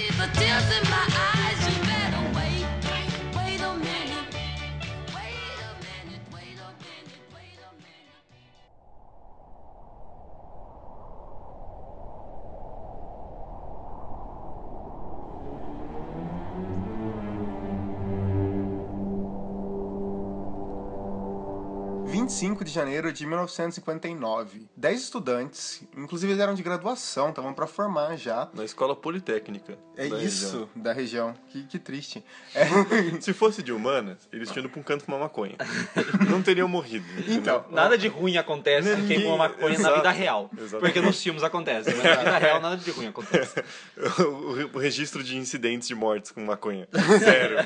Janeiro 22.80 23.12
de 23.12 23.26
1959. 23.26 24.66
10 24.76 25.00
estudantes, 25.00 25.82
inclusive 25.96 26.32
eles 26.32 26.42
eram 26.42 26.54
de 26.54 26.62
graduação, 26.62 27.28
estavam 27.30 27.52
pra 27.52 27.66
formar 27.66 28.16
já. 28.16 28.48
Na 28.54 28.64
escola 28.64 28.94
politécnica. 28.96 29.78
É 29.96 30.08
da 30.08 30.18
isso, 30.22 30.46
região. 30.46 30.68
da 30.76 30.92
região. 30.92 31.34
Que, 31.48 31.62
que 31.64 31.78
triste. 31.78 32.24
É, 32.54 32.64
Se 33.20 33.32
fosse 33.32 33.62
de 33.62 33.72
humanas, 33.72 34.28
eles 34.32 34.50
tinham 34.50 34.64
ido 34.64 34.70
pra 34.70 34.80
um 34.80 34.82
canto 34.82 35.04
fumar 35.04 35.20
maconha. 35.20 35.56
Não 36.30 36.42
teriam 36.42 36.66
morrido. 36.68 37.04
entendeu? 37.18 37.36
então, 37.36 37.64
Nada 37.70 37.98
de 37.98 38.08
ruim 38.08 38.36
acontece 38.36 38.96
com 38.96 39.06
quem 39.06 39.20
fuma 39.22 39.36
maconha 39.36 39.74
na 39.74 39.80
Exato. 39.80 39.96
vida 39.96 40.10
real. 40.10 40.50
Exato. 40.56 40.80
Porque 40.82 41.00
nos 41.00 41.22
filmes 41.22 41.42
acontece, 41.42 41.94
mas 41.94 42.02
na 42.04 42.14
vida 42.16 42.38
real 42.38 42.60
nada 42.60 42.76
de 42.76 42.90
ruim 42.90 43.08
acontece. 43.08 43.62
o, 44.24 44.52
re- 44.54 44.70
o 44.72 44.78
registro 44.78 45.22
de 45.22 45.36
incidentes 45.36 45.86
de 45.88 45.94
mortes 45.94 46.30
com 46.30 46.40
maconha. 46.44 46.88
Zero. 47.18 47.56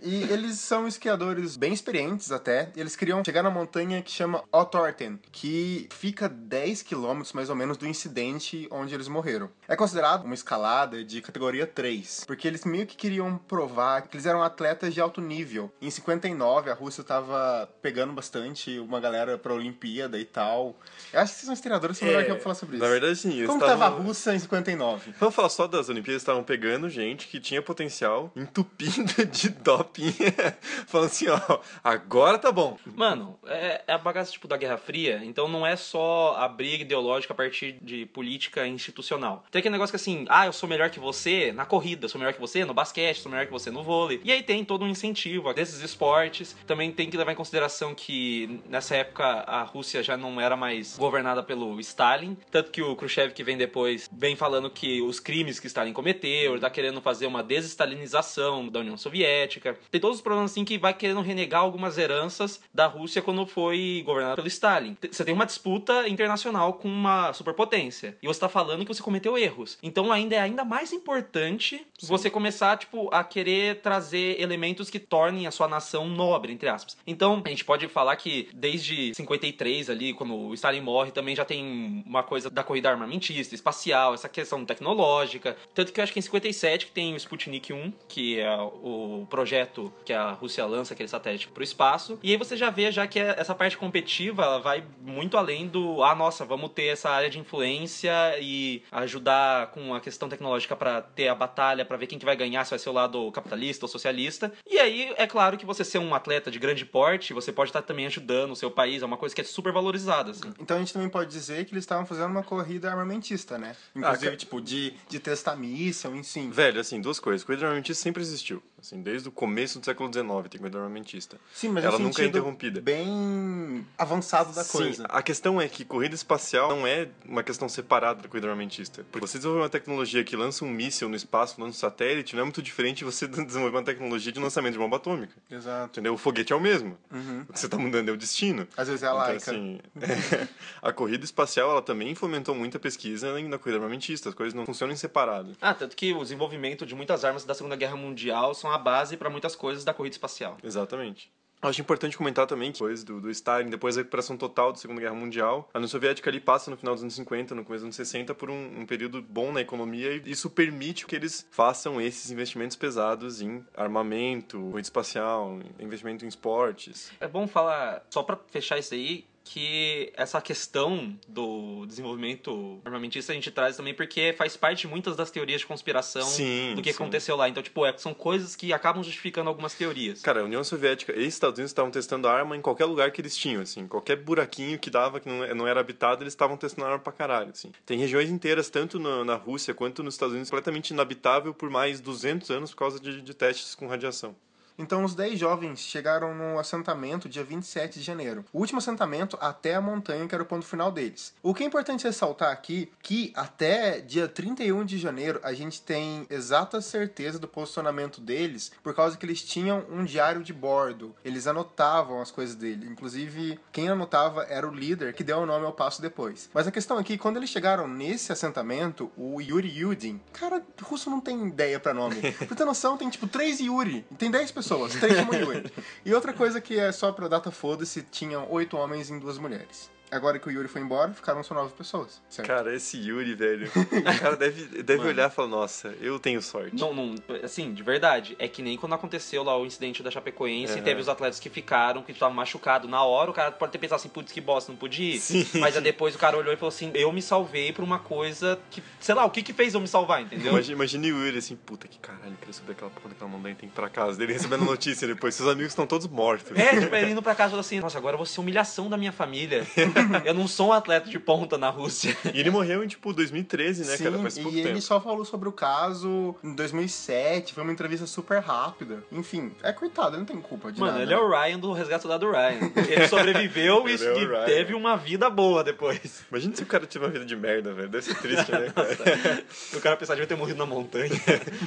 E 0.00 0.22
eles 0.24 0.58
são 0.58 0.86
esquiadores 0.86 1.56
bem 1.56 1.72
experientes 1.72 2.30
até. 2.32 2.70
Eles 2.76 2.96
queriam 2.96 3.22
chegar 3.24 3.42
na 3.42 3.50
montanha 3.50 4.01
que 4.02 4.10
chama 4.10 4.42
Otorten, 4.52 5.18
que 5.30 5.88
fica 5.92 6.28
10 6.28 6.82
quilômetros 6.82 7.32
mais 7.32 7.48
ou 7.48 7.56
menos 7.56 7.76
do 7.76 7.86
incidente 7.86 8.66
onde 8.70 8.94
eles 8.94 9.08
morreram. 9.08 9.48
É 9.68 9.76
considerado 9.76 10.24
uma 10.24 10.34
escalada 10.34 11.02
de 11.04 11.20
categoria 11.22 11.66
3, 11.66 12.24
porque 12.26 12.46
eles 12.46 12.64
meio 12.64 12.86
que 12.86 12.96
queriam 12.96 13.38
provar 13.38 14.02
que 14.02 14.16
eles 14.16 14.26
eram 14.26 14.42
atletas 14.42 14.92
de 14.94 15.00
alto 15.00 15.20
nível. 15.20 15.72
Em 15.80 15.90
59, 15.90 16.70
a 16.70 16.74
Rússia 16.74 17.02
tava 17.04 17.68
pegando 17.80 18.12
bastante 18.12 18.78
uma 18.78 19.00
galera 19.00 19.38
pra 19.38 19.52
Olimpíada 19.54 20.18
e 20.18 20.24
tal. 20.24 20.76
Eu 21.12 21.20
acho 21.20 21.32
que 21.32 21.38
vocês 21.38 21.46
são 21.46 21.54
historiadores, 21.54 21.98
são 21.98 22.08
melhor 22.08 22.24
que 22.24 22.30
eu 22.30 22.40
falar 22.40 22.54
sobre 22.54 22.76
isso. 22.76 22.84
Na 22.84 22.90
verdade, 22.90 23.16
sim. 23.16 23.46
Como 23.46 23.58
tava 23.60 23.72
a 23.72 23.74
estavam- 23.74 24.02
Rússia 24.02 24.34
em 24.34 24.38
59? 24.38 25.14
Vamos 25.18 25.34
falar 25.34 25.48
só 25.48 25.66
das 25.66 25.88
Olimpíadas, 25.88 26.22
estavam 26.22 26.42
pegando 26.44 26.88
gente 26.90 27.28
que 27.28 27.40
tinha 27.40 27.62
potencial, 27.62 28.30
entupindo 28.36 29.12
de 29.30 29.48
doping, 29.50 30.12
falando 30.86 31.06
assim, 31.06 31.28
ó, 31.28 31.58
agora 31.82 32.38
tá 32.38 32.50
bom. 32.52 32.78
Mano, 32.86 33.38
é, 33.46 33.82
é 33.92 33.94
a 33.94 33.98
bagaça 33.98 34.32
tipo 34.32 34.48
da 34.48 34.56
Guerra 34.56 34.78
Fria, 34.78 35.20
então 35.22 35.46
não 35.46 35.66
é 35.66 35.76
só 35.76 36.34
a 36.38 36.48
briga 36.48 36.82
ideológica 36.82 37.34
a 37.34 37.36
partir 37.36 37.76
de 37.82 38.06
política 38.06 38.66
institucional. 38.66 39.44
Tem 39.50 39.60
aquele 39.60 39.72
negócio 39.72 39.92
que 39.92 39.96
assim, 39.96 40.24
ah, 40.28 40.46
eu 40.46 40.52
sou 40.52 40.68
melhor 40.68 40.88
que 40.88 40.98
você 40.98 41.52
na 41.52 41.66
corrida, 41.66 42.08
sou 42.08 42.18
melhor 42.18 42.32
que 42.32 42.40
você 42.40 42.64
no 42.64 42.72
basquete, 42.72 43.20
sou 43.20 43.30
melhor 43.30 43.44
que 43.46 43.52
você 43.52 43.70
no 43.70 43.82
vôlei. 43.82 44.20
E 44.24 44.32
aí 44.32 44.42
tem 44.42 44.64
todo 44.64 44.84
um 44.84 44.88
incentivo 44.88 45.52
desses 45.52 45.80
esportes. 45.82 46.56
Também 46.66 46.90
tem 46.90 47.10
que 47.10 47.16
levar 47.16 47.32
em 47.32 47.36
consideração 47.36 47.94
que 47.94 48.60
nessa 48.68 48.96
época 48.96 49.24
a 49.24 49.62
Rússia 49.62 50.02
já 50.02 50.16
não 50.16 50.40
era 50.40 50.56
mais 50.56 50.96
governada 50.96 51.42
pelo 51.42 51.78
Stalin, 51.80 52.36
tanto 52.50 52.70
que 52.70 52.80
o 52.80 52.96
Khrushchev 52.96 53.32
que 53.34 53.44
vem 53.44 53.58
depois 53.58 54.08
vem 54.10 54.34
falando 54.34 54.70
que 54.70 55.02
os 55.02 55.20
crimes 55.20 55.60
que 55.60 55.66
Stalin 55.66 55.92
cometeu, 55.92 56.52
ele 56.52 56.60
tá 56.60 56.70
querendo 56.70 57.00
fazer 57.02 57.26
uma 57.26 57.42
desestalinização 57.42 58.68
da 58.68 58.80
União 58.80 58.96
Soviética. 58.96 59.76
Tem 59.90 60.00
todos 60.00 60.16
os 60.16 60.22
problemas 60.22 60.50
assim 60.50 60.64
que 60.64 60.78
vai 60.78 60.94
querendo 60.94 61.20
renegar 61.20 61.60
algumas 61.60 61.98
heranças 61.98 62.62
da 62.72 62.86
Rússia 62.86 63.20
quando 63.20 63.44
foi 63.44 63.81
governada 64.04 64.36
pelo 64.36 64.48
Stalin. 64.48 64.96
Você 65.10 65.24
tem 65.24 65.34
uma 65.34 65.46
disputa 65.46 66.08
internacional 66.08 66.74
com 66.74 66.88
uma 66.88 67.32
superpotência 67.32 68.16
e 68.22 68.26
você 68.26 68.40
tá 68.40 68.48
falando 68.48 68.84
que 68.84 68.94
você 68.94 69.02
cometeu 69.02 69.36
erros. 69.36 69.78
Então 69.82 70.12
ainda 70.12 70.36
é 70.36 70.40
ainda 70.40 70.64
mais 70.64 70.92
importante 70.92 71.86
você 72.02 72.30
começar 72.30 72.76
tipo 72.76 73.08
a 73.12 73.22
querer 73.24 73.80
trazer 73.80 74.40
elementos 74.40 74.90
que 74.90 74.98
tornem 74.98 75.46
a 75.46 75.50
sua 75.50 75.68
nação 75.68 76.08
nobre, 76.08 76.52
entre 76.52 76.68
aspas. 76.68 76.96
Então, 77.06 77.42
a 77.44 77.48
gente 77.48 77.64
pode 77.64 77.88
falar 77.88 78.16
que 78.16 78.48
desde 78.52 79.14
53 79.14 79.90
ali, 79.90 80.12
quando 80.12 80.34
o 80.34 80.54
Stalin 80.54 80.80
morre, 80.80 81.10
também 81.10 81.34
já 81.34 81.44
tem 81.44 82.02
uma 82.06 82.22
coisa 82.22 82.50
da 82.50 82.62
corrida 82.62 82.90
armamentista, 82.90 83.54
espacial, 83.54 84.14
essa 84.14 84.28
questão 84.28 84.64
tecnológica. 84.64 85.56
Tanto 85.74 85.92
que 85.92 86.00
eu 86.00 86.04
acho 86.04 86.12
que 86.12 86.18
em 86.18 86.22
57 86.22 86.86
que 86.86 86.92
tem 86.92 87.14
o 87.14 87.16
Sputnik 87.16 87.72
1, 87.72 87.92
que 88.08 88.40
é 88.40 88.56
o 88.56 89.26
projeto 89.28 89.92
que 90.04 90.12
a 90.12 90.32
Rússia 90.32 90.64
lança 90.66 90.94
aquele 90.94 91.08
satélite 91.08 91.48
pro 91.48 91.62
espaço. 91.62 92.18
E 92.22 92.30
aí 92.30 92.36
você 92.36 92.56
já 92.56 92.70
vê 92.70 92.90
já 92.90 93.06
que 93.06 93.18
essa 93.18 93.54
parte 93.54 93.71
competitiva 93.76 94.42
ela 94.42 94.58
vai 94.60 94.84
muito 95.00 95.36
além 95.36 95.66
do, 95.68 96.02
ah, 96.02 96.14
nossa, 96.14 96.44
vamos 96.44 96.70
ter 96.72 96.86
essa 96.86 97.10
área 97.10 97.28
de 97.30 97.38
influência 97.38 98.12
e 98.40 98.82
ajudar 98.90 99.68
com 99.68 99.94
a 99.94 100.00
questão 100.00 100.28
tecnológica 100.28 100.74
para 100.76 101.00
ter 101.02 101.28
a 101.28 101.34
batalha, 101.34 101.84
para 101.84 101.96
ver 101.96 102.06
quem 102.06 102.18
que 102.18 102.24
vai 102.24 102.36
ganhar, 102.36 102.64
se 102.64 102.70
vai 102.70 102.78
ser 102.78 102.88
o 102.88 102.92
lado 102.92 103.30
capitalista 103.32 103.84
ou 103.84 103.88
socialista. 103.88 104.52
E 104.68 104.78
aí 104.78 105.12
é 105.16 105.26
claro 105.26 105.56
que 105.56 105.66
você 105.66 105.84
ser 105.84 105.98
um 105.98 106.14
atleta 106.14 106.50
de 106.50 106.58
grande 106.58 106.84
porte, 106.84 107.32
você 107.32 107.52
pode 107.52 107.70
estar 107.70 107.82
também 107.82 108.06
ajudando 108.06 108.52
o 108.52 108.56
seu 108.56 108.70
país, 108.70 109.02
é 109.02 109.06
uma 109.06 109.16
coisa 109.16 109.34
que 109.34 109.40
é 109.40 109.44
super 109.44 109.72
valorizada, 109.72 110.30
assim. 110.30 110.52
Então 110.60 110.76
a 110.76 110.80
gente 110.80 110.92
também 110.92 111.08
pode 111.08 111.30
dizer 111.30 111.64
que 111.64 111.72
eles 111.74 111.84
estavam 111.84 112.06
fazendo 112.06 112.30
uma 112.30 112.42
corrida 112.42 112.90
armamentista, 112.90 113.58
né? 113.58 113.74
Inclusive, 113.94 114.30
ca- 114.32 114.36
tipo, 114.36 114.60
de, 114.60 114.94
de 115.08 115.18
testar 115.18 115.56
míssil, 115.56 116.14
enfim. 116.16 116.50
Velho, 116.50 116.80
assim, 116.80 117.00
duas 117.00 117.18
coisas. 117.20 117.44
Corrida 117.44 117.64
armamentista 117.66 118.02
sempre 118.02 118.22
existiu. 118.22 118.62
Assim, 118.82 119.00
desde 119.00 119.28
o 119.28 119.32
começo 119.32 119.78
do 119.78 119.84
século 119.84 120.12
XIX 120.12 120.26
tem 120.50 120.58
corrida 120.60 120.76
armamentista. 120.78 121.38
Sim, 121.54 121.68
mas 121.68 121.84
Ela 121.84 122.00
nunca 122.00 122.20
é 122.20 122.26
interrompida. 122.26 122.80
bem 122.80 123.86
avançado 123.96 124.52
da 124.52 124.64
Sim, 124.64 124.78
coisa. 124.78 125.04
a 125.08 125.22
questão 125.22 125.60
é 125.60 125.68
que 125.68 125.84
corrida 125.84 126.16
espacial 126.16 126.68
não 126.70 126.84
é 126.84 127.08
uma 127.24 127.44
questão 127.44 127.68
separada 127.68 128.22
da 128.22 128.28
corrida 128.28 128.48
armamentista. 128.48 129.06
Porque 129.12 129.24
você 129.26 129.38
desenvolver 129.38 129.62
uma 129.62 129.68
tecnologia 129.68 130.24
que 130.24 130.34
lança 130.34 130.64
um 130.64 130.68
míssil 130.68 131.08
no 131.08 131.14
espaço, 131.14 131.60
lança 131.60 131.70
um 131.76 131.80
satélite, 131.80 132.34
não 132.34 132.40
é 132.42 132.44
muito 132.44 132.60
diferente 132.60 132.98
de 132.98 133.04
você 133.04 133.28
desenvolver 133.30 133.76
uma 133.76 133.84
tecnologia 133.84 134.32
de 134.32 134.40
lançamento 134.40 134.72
de 134.72 134.78
bomba 134.80 134.96
atômica. 134.96 135.32
Exato. 135.48 135.90
Entendeu? 135.92 136.14
O 136.14 136.18
foguete 136.18 136.52
é 136.52 136.56
o 136.56 136.60
mesmo. 136.60 136.98
Uhum. 137.12 137.44
O 137.48 137.52
que 137.52 137.60
você 137.60 137.68
tá 137.68 137.78
mudando 137.78 138.08
é 138.08 138.12
o 138.12 138.16
destino. 138.16 138.66
Às 138.76 138.88
vezes 138.88 139.04
é 139.04 139.06
a 139.06 139.10
Então, 139.10 139.18
laica. 139.20 139.50
assim, 139.50 139.78
a 140.82 140.92
corrida 140.92 141.24
espacial 141.24 141.70
ela 141.70 141.82
também 141.82 142.14
fomentou 142.16 142.52
muita 142.54 142.78
pesquisa 142.80 143.32
na 143.40 143.58
corrida 143.58 143.76
armamentista. 143.78 144.28
As 144.28 144.34
coisas 144.34 144.54
não 144.54 144.66
funcionam 144.66 144.92
em 144.92 144.96
separado. 144.96 145.52
Ah, 145.60 145.72
tanto 145.72 145.96
que 145.96 146.12
o 146.12 146.22
desenvolvimento 146.22 146.84
de 146.84 146.94
muitas 146.96 147.24
armas 147.24 147.44
da 147.44 147.54
Segunda 147.54 147.76
Guerra 147.76 147.96
Mundial 147.96 148.54
são 148.54 148.71
a 148.72 148.78
base 148.78 149.16
para 149.16 149.30
muitas 149.30 149.54
coisas 149.54 149.84
da 149.84 149.94
corrida 149.94 150.14
espacial. 150.14 150.56
Exatamente. 150.62 151.30
Acho 151.62 151.80
importante 151.80 152.18
comentar 152.18 152.44
também 152.44 152.72
que 152.72 152.78
depois 152.80 153.04
do, 153.04 153.20
do 153.20 153.30
Stalin, 153.30 153.70
depois 153.70 153.94
da 153.94 154.00
recuperação 154.00 154.36
total 154.36 154.72
da 154.72 154.78
Segunda 154.78 155.00
Guerra 155.00 155.14
Mundial, 155.14 155.70
a 155.72 155.78
União 155.78 155.88
Soviética 155.88 156.28
ali 156.28 156.40
passa 156.40 156.72
no 156.72 156.76
final 156.76 156.92
dos 156.92 157.04
anos 157.04 157.14
50, 157.14 157.54
no 157.54 157.64
começo 157.64 157.82
dos 157.82 157.84
anos 157.84 157.96
60, 157.96 158.34
por 158.34 158.50
um, 158.50 158.80
um 158.80 158.84
período 158.84 159.22
bom 159.22 159.52
na 159.52 159.60
economia 159.60 160.16
e 160.16 160.22
isso 160.28 160.50
permite 160.50 161.06
que 161.06 161.14
eles 161.14 161.46
façam 161.52 162.00
esses 162.00 162.32
investimentos 162.32 162.76
pesados 162.76 163.40
em 163.40 163.64
armamento, 163.76 164.58
corrida 164.58 164.80
espacial, 164.80 165.60
investimento 165.78 166.24
em 166.24 166.28
esportes. 166.28 167.12
É 167.20 167.28
bom 167.28 167.46
falar, 167.46 168.04
só 168.10 168.24
pra 168.24 168.36
fechar 168.50 168.78
isso 168.78 168.94
aí, 168.94 169.24
que 169.44 170.12
essa 170.16 170.40
questão 170.40 171.16
do 171.28 171.84
desenvolvimento 171.86 172.80
armamentista 172.84 173.32
a 173.32 173.34
gente 173.34 173.50
traz 173.50 173.76
também 173.76 173.94
porque 173.94 174.34
faz 174.36 174.56
parte 174.56 174.82
de 174.82 174.88
muitas 174.88 175.16
das 175.16 175.30
teorias 175.30 175.60
de 175.60 175.66
conspiração 175.66 176.22
Sim, 176.22 176.74
do 176.74 176.82
que 176.82 176.92
sim. 176.92 176.96
aconteceu 176.96 177.36
lá. 177.36 177.48
Então, 177.48 177.62
tipo, 177.62 177.84
é, 177.84 177.96
são 177.96 178.14
coisas 178.14 178.54
que 178.56 178.72
acabam 178.72 179.02
justificando 179.02 179.48
algumas 179.48 179.74
teorias. 179.74 180.22
Cara, 180.22 180.40
a 180.40 180.44
União 180.44 180.62
Soviética 180.62 181.12
e 181.12 181.26
Estados 181.26 181.58
Unidos 181.58 181.70
estavam 181.70 181.90
testando 181.90 182.28
arma 182.28 182.56
em 182.56 182.60
qualquer 182.60 182.84
lugar 182.84 183.10
que 183.10 183.20
eles 183.20 183.36
tinham, 183.36 183.62
assim. 183.62 183.86
Qualquer 183.86 184.16
buraquinho 184.16 184.78
que 184.78 184.90
dava, 184.90 185.20
que 185.20 185.28
não, 185.28 185.54
não 185.54 185.66
era 185.66 185.80
habitado, 185.80 186.22
eles 186.22 186.32
estavam 186.32 186.56
testando 186.56 186.86
arma 186.86 186.98
pra 186.98 187.12
caralho, 187.12 187.50
assim. 187.50 187.72
Tem 187.84 187.98
regiões 187.98 188.30
inteiras, 188.30 188.70
tanto 188.70 188.98
na, 188.98 189.24
na 189.24 189.34
Rússia 189.34 189.74
quanto 189.74 190.02
nos 190.02 190.14
Estados 190.14 190.32
Unidos, 190.32 190.50
completamente 190.50 190.90
inabitável 190.90 191.52
por 191.52 191.70
mais 191.70 192.00
200 192.00 192.50
anos 192.50 192.70
por 192.70 192.76
causa 192.76 193.00
de, 193.00 193.20
de 193.22 193.34
testes 193.34 193.74
com 193.74 193.86
radiação. 193.86 194.34
Então 194.78 195.04
os 195.04 195.14
10 195.14 195.38
jovens 195.38 195.80
chegaram 195.80 196.34
no 196.34 196.58
assentamento 196.58 197.28
dia 197.28 197.44
27 197.44 197.98
de 197.98 198.04
janeiro. 198.04 198.44
O 198.52 198.58
último 198.60 198.78
assentamento 198.78 199.36
até 199.40 199.74
a 199.74 199.80
montanha, 199.80 200.26
que 200.26 200.34
era 200.34 200.42
o 200.42 200.46
ponto 200.46 200.66
final 200.66 200.90
deles. 200.90 201.34
O 201.42 201.54
que 201.54 201.62
é 201.62 201.66
importante 201.66 202.04
ressaltar 202.04 202.50
aqui, 202.50 202.90
que 203.02 203.32
até 203.36 204.00
dia 204.00 204.28
31 204.28 204.84
de 204.84 204.98
janeiro 204.98 205.40
a 205.42 205.52
gente 205.52 205.82
tem 205.82 206.26
exata 206.30 206.80
certeza 206.80 207.38
do 207.38 207.48
posicionamento 207.48 208.20
deles, 208.20 208.72
por 208.82 208.94
causa 208.94 209.16
que 209.16 209.26
eles 209.26 209.42
tinham 209.42 209.84
um 209.90 210.04
diário 210.04 210.42
de 210.42 210.52
bordo. 210.52 211.14
Eles 211.24 211.46
anotavam 211.46 212.20
as 212.20 212.30
coisas 212.30 212.54
dele. 212.54 212.86
Inclusive, 212.86 213.58
quem 213.70 213.88
anotava 213.88 214.44
era 214.44 214.68
o 214.68 214.74
líder, 214.74 215.14
que 215.14 215.24
deu 215.24 215.38
o 215.38 215.46
nome 215.46 215.66
ao 215.66 215.72
passo 215.72 216.00
depois. 216.00 216.48
Mas 216.52 216.66
a 216.66 216.72
questão 216.72 216.98
aqui, 216.98 217.18
quando 217.18 217.36
eles 217.36 217.50
chegaram 217.50 217.86
nesse 217.86 218.32
assentamento, 218.32 219.10
o 219.16 219.40
Yuri 219.40 219.68
Yudin, 219.68 220.20
cara, 220.32 220.62
russo 220.82 221.10
não 221.10 221.20
tem 221.20 221.46
ideia 221.46 221.78
pra 221.78 221.94
nome. 221.94 222.16
Pra 222.52 222.56
ter 222.56 222.64
noção, 222.64 222.96
tem 222.96 223.08
tipo 223.08 223.26
três 223.26 223.60
Yuri. 223.60 224.04
Tem 224.18 224.30
10 224.30 224.50
pessoas, 224.50 224.61
três 224.98 225.14
chamam 225.14 225.34
Yuri. 225.40 225.72
E 226.04 226.14
outra 226.14 226.32
coisa 226.32 226.60
que 226.60 226.78
é 226.78 226.90
só 226.92 227.12
pra 227.12 227.28
data 227.28 227.50
foda-se, 227.50 228.02
tinham 228.02 228.46
oito 228.50 228.76
homens 228.76 229.10
e 229.10 229.18
duas 229.18 229.38
mulheres. 229.38 229.90
Agora 230.12 230.38
que 230.38 230.46
o 230.46 230.50
Yuri 230.50 230.68
foi 230.68 230.82
embora, 230.82 231.10
ficaram 231.14 231.42
só 231.42 231.54
nove 231.54 231.72
pessoas. 231.72 232.20
Certo? 232.28 232.46
Cara, 232.46 232.74
esse 232.76 232.98
Yuri, 232.98 233.34
velho. 233.34 233.66
O 233.74 234.20
cara 234.20 234.36
deve, 234.36 234.82
deve 234.82 234.98
Mano. 235.00 235.08
olhar 235.10 235.30
e 235.30 235.34
falar, 235.34 235.48
nossa, 235.48 235.88
eu 236.02 236.18
tenho 236.18 236.42
sorte. 236.42 236.76
Não, 236.78 236.92
não, 236.92 237.14
assim, 237.42 237.72
de 237.72 237.82
verdade. 237.82 238.36
É 238.38 238.46
que 238.46 238.60
nem 238.60 238.76
quando 238.76 238.94
aconteceu 238.94 239.42
lá 239.42 239.56
o 239.58 239.64
incidente 239.64 240.02
da 240.02 240.10
Chapecoense 240.10 240.74
e 240.74 240.76
Aham. 240.76 240.84
teve 240.84 241.00
os 241.00 241.08
atletas 241.08 241.40
que 241.40 241.48
ficaram, 241.48 242.02
que 242.02 242.12
estavam 242.12 242.34
machucados. 242.34 242.90
Na 242.90 243.02
hora, 243.02 243.30
o 243.30 243.32
cara 243.34 243.52
pode 243.52 243.72
ter 243.72 243.78
pensado 243.78 243.96
assim, 244.00 244.10
putz, 244.10 244.30
que 244.30 244.40
bosta, 244.42 244.70
não 244.70 244.78
pude 244.78 245.02
ir. 245.02 245.18
Sim. 245.18 245.46
Mas 245.58 245.76
aí 245.78 245.82
depois 245.82 246.14
o 246.14 246.18
cara 246.18 246.36
olhou 246.36 246.52
e 246.52 246.56
falou 246.56 246.68
assim, 246.68 246.90
eu 246.92 247.10
me 247.10 247.22
salvei 247.22 247.72
por 247.72 247.82
uma 247.82 247.98
coisa 247.98 248.60
que, 248.70 248.82
sei 249.00 249.14
lá, 249.14 249.24
o 249.24 249.30
que 249.30 249.42
que 249.42 249.54
fez 249.54 249.72
eu 249.72 249.80
me 249.80 249.88
salvar, 249.88 250.20
entendeu? 250.20 250.52
Imagina, 250.52 250.74
imagina 250.76 251.04
o 251.06 251.08
Yuri 251.24 251.38
assim, 251.38 251.56
puta 251.56 251.88
que 251.88 251.98
caralho, 251.98 252.36
queria 252.38 252.52
subir 252.52 252.72
aquela 252.72 252.90
porra 252.90 253.08
daquela 253.08 253.30
montanha, 253.30 253.54
tem 253.54 253.66
que 253.66 253.74
ir 253.74 253.76
pra 253.76 253.88
casa. 253.88 254.18
Dele 254.18 254.34
recebendo 254.34 254.64
notícia 254.66 255.08
depois, 255.08 255.34
seus 255.34 255.48
amigos 255.48 255.72
estão 255.72 255.86
todos 255.86 256.06
mortos. 256.06 256.54
É, 256.58 256.78
tipo, 256.80 256.94
ele 256.94 257.12
indo 257.12 257.22
pra 257.22 257.34
casa 257.34 257.48
e 257.48 257.52
falou 257.52 257.60
assim, 257.60 257.80
nossa, 257.80 257.96
agora 257.96 258.12
eu 258.14 258.18
vou 258.18 258.26
ser 258.26 258.40
humilhação 258.40 258.90
da 258.90 258.98
minha 258.98 259.12
família. 259.12 259.66
eu 260.24 260.34
não 260.34 260.46
sou 260.48 260.68
um 260.68 260.72
atleta 260.72 261.08
de 261.08 261.18
ponta 261.18 261.56
na 261.58 261.70
Rússia. 261.70 262.16
E 262.32 262.40
ele 262.40 262.50
morreu 262.50 262.82
em, 262.84 262.88
tipo, 262.88 263.12
2013, 263.12 263.84
né, 263.86 263.96
Sim, 263.96 264.04
cara? 264.04 264.18
Faz 264.18 264.38
pouco 264.38 264.56
e 264.56 264.60
ele 264.60 264.68
tempo. 264.68 264.80
só 264.82 265.00
falou 265.00 265.24
sobre 265.24 265.48
o 265.48 265.52
caso 265.52 266.34
em 266.42 266.54
2007, 266.54 267.54
foi 267.54 267.62
uma 267.62 267.72
entrevista 267.72 268.06
super 268.06 268.40
rápida. 268.40 269.02
Enfim, 269.10 269.52
é 269.62 269.72
coitado, 269.72 270.10
ele 270.10 270.18
não 270.18 270.24
tem 270.26 270.40
culpa 270.40 270.70
de 270.72 270.80
Mano, 270.80 270.92
nada. 270.92 271.04
ele 271.04 271.12
é 271.14 271.18
o 271.18 271.28
Ryan 271.28 271.58
do 271.58 271.72
Resgate 271.72 272.06
do 272.06 272.30
Ryan. 272.30 272.70
Ele 272.88 273.08
sobreviveu 273.08 273.88
e 273.88 273.92
Ele 273.92 274.04
é 274.06 274.18
e 274.22 274.26
Ryan. 274.26 274.44
teve 274.44 274.74
uma 274.74 274.96
vida 274.96 275.28
boa 275.30 275.62
depois. 275.64 276.24
Imagina 276.30 276.54
se 276.56 276.62
o 276.62 276.66
cara 276.66 276.86
tiver 276.86 277.06
uma 277.06 277.12
vida 277.12 277.24
de 277.24 277.36
merda, 277.36 277.72
velho. 277.72 277.88
Deve 277.88 278.04
ser 278.04 278.14
triste, 278.16 278.50
né, 278.52 278.70
cara? 278.74 279.44
O 279.74 279.80
cara 279.80 279.96
pensar 279.96 280.14
de 280.16 280.26
ter 280.26 280.36
morrido 280.36 280.58
na 280.58 280.66
montanha. 280.66 281.10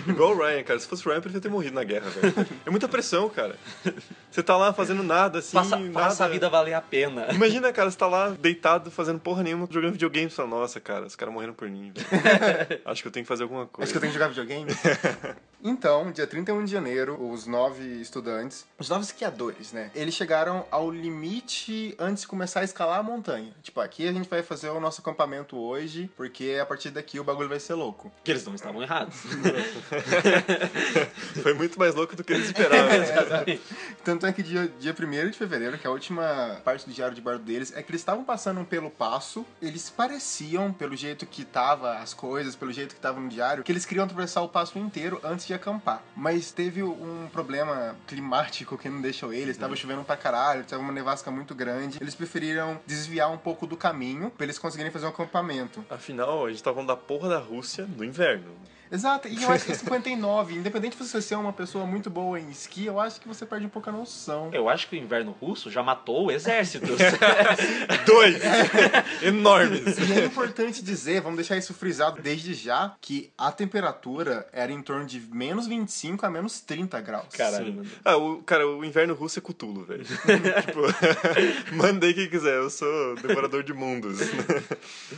Igual 0.07 0.31
o 0.35 0.37
Ryan, 0.37 0.63
cara. 0.63 0.79
Se 0.79 0.87
fosse 0.87 1.03
o 1.05 1.09
Ryan, 1.09 1.17
eu 1.17 1.21
preferia 1.21 1.41
ter 1.41 1.49
morrido 1.49 1.75
na 1.75 1.83
guerra, 1.83 2.09
velho. 2.09 2.47
É 2.65 2.69
muita 2.69 2.87
pressão, 2.87 3.29
cara. 3.29 3.55
Você 4.31 4.43
tá 4.43 4.57
lá 4.57 4.73
fazendo 4.73 5.03
nada, 5.03 5.39
assim, 5.39 5.55
Passa, 5.55 5.77
nada... 5.77 5.91
passa 5.91 6.25
a 6.25 6.27
vida 6.27 6.49
valer 6.49 6.73
a 6.73 6.81
pena. 6.81 7.27
Imagina, 7.31 7.71
cara, 7.71 7.89
você 7.89 7.97
tá 7.97 8.07
lá 8.07 8.24
deitado, 8.31 8.91
fazendo 8.91 9.19
porra 9.19 9.43
nenhuma, 9.43 9.67
jogando 9.69 9.93
videogame. 9.93 10.29
Fala, 10.29 10.49
nossa, 10.49 10.79
cara, 10.79 11.05
os 11.05 11.15
caras 11.15 11.33
morreram 11.33 11.53
por 11.53 11.69
mim. 11.69 11.93
Acho 12.85 13.01
que 13.01 13.07
eu 13.07 13.11
tenho 13.11 13.23
que 13.23 13.27
fazer 13.27 13.43
alguma 13.43 13.65
coisa. 13.65 13.83
Acho 13.83 13.93
que 13.93 13.97
eu 13.97 14.01
tenho 14.01 14.13
que 14.13 14.19
jogar 14.19 14.29
videogame. 14.29 14.71
então, 15.63 16.11
dia 16.11 16.27
31 16.27 16.65
de 16.65 16.71
janeiro, 16.71 17.17
os 17.29 17.47
nove 17.47 17.83
estudantes, 18.01 18.65
os 18.77 18.89
nove 18.89 19.03
esquiadores, 19.03 19.71
né? 19.71 19.91
Eles 19.95 20.13
chegaram 20.13 20.65
ao 20.69 20.91
limite 20.91 21.95
antes 21.99 22.21
de 22.21 22.27
começar 22.27 22.61
a 22.61 22.63
escalar 22.63 22.99
a 22.99 23.03
montanha. 23.03 23.53
Tipo, 23.61 23.81
aqui 23.81 24.07
a 24.07 24.13
gente 24.13 24.29
vai 24.29 24.43
fazer 24.43 24.69
o 24.69 24.79
nosso 24.79 25.01
acampamento 25.01 25.57
hoje, 25.57 26.09
porque 26.15 26.57
a 26.61 26.65
partir 26.65 26.89
daqui 26.89 27.19
o 27.19 27.23
bagulho 27.23 27.49
vai 27.49 27.59
ser 27.59 27.73
louco. 27.73 28.11
Que 28.23 28.31
eles 28.31 28.45
não 28.45 28.55
estavam 28.55 28.81
errados. 28.81 29.15
Foi 31.41 31.53
muito 31.53 31.79
mais 31.79 31.95
louco 31.95 32.15
do 32.15 32.23
que 32.23 32.33
eles 32.33 32.47
esperavam. 32.47 32.95
Exatamente. 32.95 33.61
Tanto 34.03 34.25
é 34.25 34.33
que 34.33 34.43
dia, 34.43 34.71
dia 34.79 34.95
1 34.97 35.29
de 35.29 35.37
fevereiro, 35.37 35.77
que 35.77 35.85
é 35.85 35.89
a 35.89 35.93
última 35.93 36.61
parte 36.63 36.85
do 36.85 36.93
diário 36.93 37.15
de 37.15 37.21
bordo 37.21 37.43
deles, 37.43 37.73
é 37.75 37.81
que 37.81 37.91
eles 37.91 38.01
estavam 38.05 38.23
passando 38.23 38.63
pelo 38.63 38.91
passo, 38.91 39.43
eles 39.59 39.89
pareciam, 39.89 40.71
pelo 40.71 40.95
jeito 40.95 41.25
que 41.25 41.43
tava 41.43 41.97
as 41.97 42.13
coisas, 42.13 42.55
pelo 42.55 42.71
jeito 42.71 42.93
que 42.93 43.01
tava 43.01 43.19
no 43.19 43.27
diário, 43.27 43.63
que 43.63 43.71
eles 43.71 43.83
queriam 43.83 44.05
atravessar 44.05 44.41
o 44.43 44.47
passo 44.47 44.77
inteiro 44.77 45.19
antes 45.23 45.47
de 45.47 45.55
acampar. 45.55 46.03
Mas 46.15 46.51
teve 46.51 46.83
um 46.83 47.27
problema 47.33 47.95
climático 48.05 48.77
que 48.77 48.87
não 48.87 49.01
deixou 49.01 49.33
eles, 49.33 49.57
tava 49.57 49.75
chovendo 49.75 50.03
pra 50.03 50.15
caralho, 50.15 50.63
tava 50.63 50.83
uma 50.83 50.93
nevasca 50.93 51.31
muito 51.31 51.55
grande. 51.55 51.97
Eles 51.99 52.13
preferiram 52.13 52.79
desviar 52.85 53.31
um 53.31 53.39
pouco 53.39 53.65
do 53.65 53.75
caminho 53.75 54.29
pra 54.29 54.45
eles 54.45 54.59
conseguirem 54.59 54.91
fazer 54.91 55.07
um 55.07 55.09
acampamento. 55.09 55.83
Afinal, 55.89 56.45
a 56.45 56.49
gente 56.51 56.61
tá 56.61 56.71
falando 56.71 56.89
da 56.89 56.95
porra 56.95 57.27
da 57.27 57.39
Rússia 57.39 57.87
no 57.97 58.03
inverno. 58.03 58.53
Exato, 58.91 59.27
e 59.27 59.41
eu 59.41 59.49
acho 59.49 59.65
que 59.65 59.71
é 59.73 59.75
59, 59.75 60.55
independente 60.55 60.97
de 60.97 61.03
você 61.03 61.21
ser 61.21 61.35
uma 61.35 61.53
pessoa 61.53 61.85
muito 61.85 62.09
boa 62.09 62.39
em 62.39 62.49
esqui, 62.49 62.85
eu 62.85 62.99
acho 62.99 63.19
que 63.19 63.27
você 63.27 63.45
perde 63.45 63.65
um 63.65 63.69
pouco 63.69 63.89
a 63.89 63.93
noção. 63.93 64.49
Eu 64.53 64.69
acho 64.69 64.87
que 64.87 64.95
o 64.95 64.99
inverno 64.99 65.35
russo 65.39 65.69
já 65.69 65.81
matou 65.83 66.31
exércitos. 66.31 66.97
Dois! 68.05 68.37
Enormes! 69.21 69.97
E 69.97 70.13
é 70.13 70.25
importante 70.25 70.83
dizer, 70.83 71.21
vamos 71.21 71.37
deixar 71.37 71.57
isso 71.57 71.73
frisado 71.73 72.21
desde 72.21 72.53
já, 72.53 72.95
que 73.01 73.31
a 73.37 73.51
temperatura 73.51 74.47
era 74.51 74.71
em 74.71 74.81
torno 74.81 75.05
de 75.05 75.19
menos 75.19 75.67
25 75.67 76.25
a 76.25 76.29
menos 76.29 76.61
30 76.61 77.01
graus. 77.01 77.27
Caralho. 77.35 77.83
Ah, 78.03 78.17
o, 78.17 78.43
cara, 78.43 78.67
o 78.67 78.83
inverno 78.85 79.13
russo 79.13 79.39
é 79.39 79.41
Cutulo, 79.41 79.83
velho. 79.83 80.05
tipo, 80.05 80.81
mandei 81.75 82.13
quem 82.13 82.29
quiser, 82.29 82.55
eu 82.57 82.69
sou 82.69 83.15
devorador 83.15 83.63
de 83.63 83.73
mundos. 83.73 84.19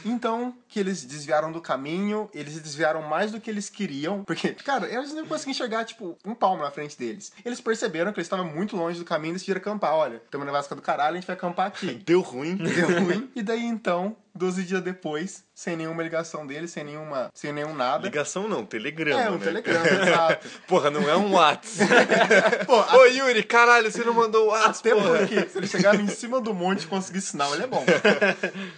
Então, 0.05 0.55
que 0.67 0.79
eles 0.79 1.03
desviaram 1.03 1.51
do 1.51 1.61
caminho, 1.61 2.29
eles 2.33 2.59
desviaram 2.59 3.01
mais 3.01 3.31
do 3.31 3.39
que 3.39 3.49
eles 3.49 3.56
queriam, 3.69 4.23
porque, 4.23 4.53
cara, 4.53 4.87
eles 4.91 5.13
não 5.13 5.25
conseguiam 5.25 5.51
enxergar, 5.51 5.83
tipo, 5.85 6.17
um 6.25 6.35
palmo 6.35 6.63
na 6.63 6.71
frente 6.71 6.97
deles. 6.97 7.31
Eles 7.43 7.59
perceberam 7.59 8.13
que 8.13 8.19
eles 8.19 8.27
estavam 8.27 8.45
muito 8.45 8.75
longe 8.75 8.99
do 8.99 9.05
caminho 9.05 9.31
e 9.31 9.33
decidiram 9.33 9.59
acampar. 9.59 9.93
Olha, 9.93 10.17
estamos 10.17 10.45
na 10.45 10.51
Vasca 10.51 10.75
do 10.75 10.81
caralho, 10.81 11.13
a 11.13 11.19
gente 11.19 11.27
vai 11.27 11.35
acampar 11.35 11.67
aqui. 11.67 11.95
Deu 12.05 12.21
ruim. 12.21 12.55
Deu 12.55 13.03
ruim. 13.03 13.29
E 13.35 13.41
daí, 13.41 13.65
então, 13.65 14.15
12 14.37 14.63
dias 14.63 14.81
depois, 14.81 15.43
sem 15.53 15.75
nenhuma 15.75 16.03
ligação 16.03 16.45
deles, 16.47 16.71
sem 16.71 16.83
nenhuma, 16.83 17.29
sem 17.33 17.51
nenhum 17.51 17.73
nada. 17.75 18.03
Ligação 18.05 18.47
não, 18.47 18.65
telegrama, 18.65 19.21
É, 19.21 19.29
um 19.29 19.37
né? 19.37 19.43
telegrama, 19.45 19.87
exato. 19.89 20.47
Porra, 20.67 20.89
não 20.91 21.09
é 21.09 21.15
um 21.17 21.33
Whats. 21.33 21.79
Pô, 22.65 22.97
Ô, 22.97 23.05
Yuri, 23.05 23.43
caralho, 23.43 23.91
você 23.91 24.03
não 24.03 24.13
mandou 24.13 24.47
o 24.47 24.51
Whats, 24.51 24.79
Até 24.79 24.93
porra. 24.93 25.17
porque, 25.19 25.49
se 25.49 25.57
ele 25.57 25.67
chegar 25.67 25.95
em 25.99 26.07
cima 26.07 26.39
do 26.39 26.53
monte 26.53 26.83
e 26.83 26.87
conseguir 26.87 27.21
sinal, 27.21 27.53
ele 27.53 27.63
é 27.63 27.67
bom. 27.67 27.83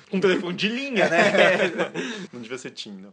Com 0.10 0.20
telefone 0.22 0.56
de 0.56 0.70
linha, 0.70 1.10
né? 1.10 1.22
Não 2.32 2.42
devia 2.42 2.58
ser 2.58 2.72
Tim, 2.72 2.92
não. 3.02 3.12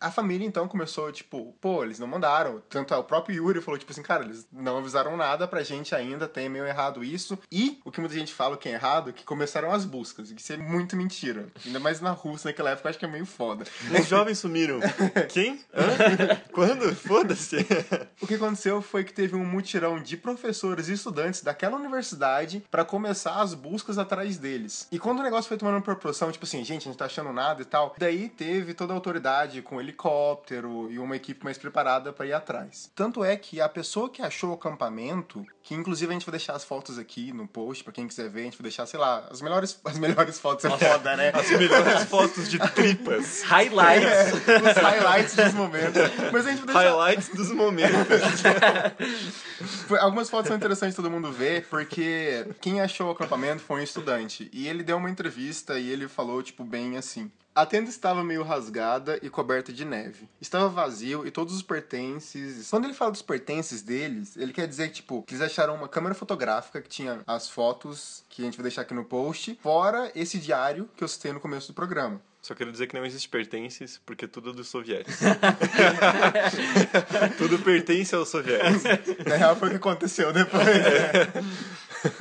A 0.00 0.10
família, 0.10 0.46
então, 0.46 0.68
começou, 0.68 1.10
tipo, 1.10 1.56
pô, 1.60 1.82
eles 1.82 1.98
não 1.98 2.06
mandaram. 2.06 2.62
Tanto 2.68 2.92
é, 2.92 2.96
o 2.96 3.04
próprio 3.04 3.36
Yuri 3.36 3.62
falou, 3.62 3.78
tipo 3.78 3.90
assim, 3.90 4.02
cara, 4.02 4.24
eles 4.24 4.46
não 4.52 4.76
avisaram 4.78 5.16
nada 5.16 5.48
pra 5.48 5.62
gente 5.62 5.94
ainda, 5.94 6.28
tem 6.28 6.48
meio 6.48 6.66
errado 6.66 7.02
isso. 7.02 7.38
E, 7.50 7.80
o 7.84 7.90
que 7.90 8.00
muita 8.00 8.14
gente 8.14 8.34
fala 8.34 8.56
que 8.58 8.68
é 8.68 8.72
errado, 8.72 9.10
é 9.10 9.12
que 9.14 9.24
começaram 9.24 9.72
as 9.72 9.84
buscas, 9.86 10.30
e 10.30 10.34
que 10.34 10.52
é 10.52 10.56
muito 10.74 10.96
mentira. 10.96 11.46
Ainda 11.64 11.78
mais 11.80 12.00
na 12.00 12.10
Rússia, 12.10 12.48
naquela 12.48 12.70
época, 12.70 12.88
eu 12.88 12.90
acho 12.90 12.98
que 12.98 13.04
é 13.04 13.08
meio 13.08 13.26
foda. 13.26 13.64
Os 13.98 14.06
jovens 14.06 14.38
sumiram. 14.38 14.80
Quem? 15.30 15.60
Hã? 15.72 16.40
Quando? 16.52 16.94
Foda-se. 16.94 17.56
O 18.20 18.26
que 18.26 18.34
aconteceu 18.34 18.80
foi 18.80 19.04
que 19.04 19.12
teve 19.12 19.36
um 19.36 19.44
mutirão 19.44 20.00
de 20.00 20.16
professores 20.16 20.88
e 20.88 20.94
estudantes 20.94 21.42
daquela 21.42 21.76
universidade 21.76 22.64
pra 22.70 22.82
começar 22.84 23.42
as 23.42 23.52
buscas 23.52 23.98
atrás 23.98 24.38
deles. 24.38 24.88
E 24.90 24.98
quando 24.98 25.20
o 25.20 25.22
negócio 25.22 25.48
foi 25.48 25.58
tomando 25.58 25.82
proporção, 25.82 26.32
tipo 26.32 26.44
assim, 26.46 26.64
gente, 26.64 26.88
a 26.88 26.90
gente 26.90 26.96
tá 26.96 27.04
achando 27.04 27.32
nada 27.34 27.60
e 27.60 27.64
tal, 27.66 27.94
daí 27.98 28.30
teve 28.30 28.72
toda 28.72 28.94
a 28.94 28.96
autoridade 28.96 29.60
com 29.60 29.78
helicóptero 29.80 30.90
e 30.90 30.98
uma 30.98 31.16
equipe 31.16 31.44
mais 31.44 31.58
preparada 31.58 32.12
pra 32.14 32.24
ir 32.24 32.32
atrás. 32.32 32.90
Tanto 32.94 33.22
é 33.22 33.36
que 33.36 33.60
a 33.60 33.68
pessoa 33.68 34.08
que 34.08 34.22
achou 34.22 34.50
o 34.50 34.54
acampamento, 34.54 35.44
que 35.62 35.74
inclusive 35.74 36.10
a 36.10 36.14
gente 36.14 36.24
vai 36.24 36.32
deixar 36.32 36.54
as 36.54 36.64
fotos 36.64 36.98
aqui 36.98 37.30
no 37.32 37.46
post 37.46 37.84
pra 37.84 37.92
quem 37.92 38.08
quiser 38.08 38.30
ver, 38.30 38.40
a 38.40 38.44
gente 38.44 38.56
vai 38.56 38.62
deixar, 38.62 38.86
sei 38.86 38.98
lá, 38.98 39.26
as 39.30 39.42
melhores, 39.42 39.78
as 39.84 39.98
melhores 39.98 40.38
fotos 40.40 40.63
foda, 40.70 41.16
né? 41.16 41.30
As 41.34 41.50
melhores 41.50 42.04
fotos 42.04 42.48
de 42.48 42.58
tripas. 42.58 43.42
Highlights. 43.42 44.32
Os 44.32 44.82
highlights 44.82 45.36
dos 45.36 45.52
momentos. 45.54 46.02
Mas 46.32 46.46
a 46.46 46.50
gente 46.50 46.64
deixar 46.64 46.80
Highlights 46.80 47.28
dos 47.28 47.50
momentos. 47.50 48.42
Algumas 50.00 50.30
fotos 50.30 50.48
são 50.48 50.56
interessantes 50.56 50.96
todo 50.96 51.10
mundo 51.10 51.30
ver, 51.32 51.66
porque 51.68 52.46
quem 52.60 52.80
achou 52.80 53.08
o 53.08 53.10
acampamento 53.10 53.62
foi 53.62 53.80
um 53.80 53.84
estudante. 53.84 54.50
E 54.52 54.68
ele 54.68 54.82
deu 54.82 54.96
uma 54.96 55.10
entrevista 55.10 55.78
e 55.78 55.90
ele 55.90 56.08
falou, 56.08 56.42
tipo, 56.42 56.64
bem 56.64 56.96
assim. 56.96 57.30
A 57.54 57.64
tenda 57.64 57.88
estava 57.88 58.24
meio 58.24 58.42
rasgada 58.42 59.16
e 59.22 59.30
coberta 59.30 59.72
de 59.72 59.84
neve. 59.84 60.28
Estava 60.40 60.68
vazio 60.68 61.24
e 61.24 61.30
todos 61.30 61.54
os 61.54 61.62
pertences. 61.62 62.68
Quando 62.68 62.86
ele 62.86 62.94
fala 62.94 63.12
dos 63.12 63.22
pertences 63.22 63.80
deles, 63.80 64.36
ele 64.36 64.52
quer 64.52 64.66
dizer, 64.66 64.88
tipo, 64.88 65.22
que 65.22 65.34
eles 65.34 65.40
acharam 65.40 65.76
uma 65.76 65.86
câmera 65.86 66.16
fotográfica 66.16 66.82
que 66.82 66.88
tinha 66.88 67.20
as 67.24 67.48
fotos 67.48 68.24
que 68.28 68.42
a 68.42 68.46
gente 68.46 68.56
vai 68.56 68.64
deixar 68.64 68.82
aqui 68.82 68.92
no 68.92 69.04
post, 69.04 69.56
fora 69.62 70.10
esse 70.16 70.36
diário 70.36 70.90
que 70.96 71.04
eu 71.04 71.06
citei 71.06 71.32
no 71.32 71.38
começo 71.38 71.68
do 71.68 71.74
programa. 71.74 72.20
Só 72.42 72.56
quero 72.56 72.72
dizer 72.72 72.88
que 72.88 72.94
não 72.96 73.06
existe 73.06 73.28
pertences, 73.28 74.00
porque 74.04 74.26
tudo 74.26 74.50
é 74.50 74.52
dos 74.52 74.66
soviéticos. 74.66 75.20
tudo 77.38 77.60
pertence 77.60 78.16
aos 78.16 78.30
soviéticos. 78.30 78.82
Na 79.26 79.36
real 79.36 79.54
foi 79.54 79.68
o 79.68 79.70
que 79.70 79.76
aconteceu 79.76 80.32
depois. 80.32 80.66
né? 80.66 81.32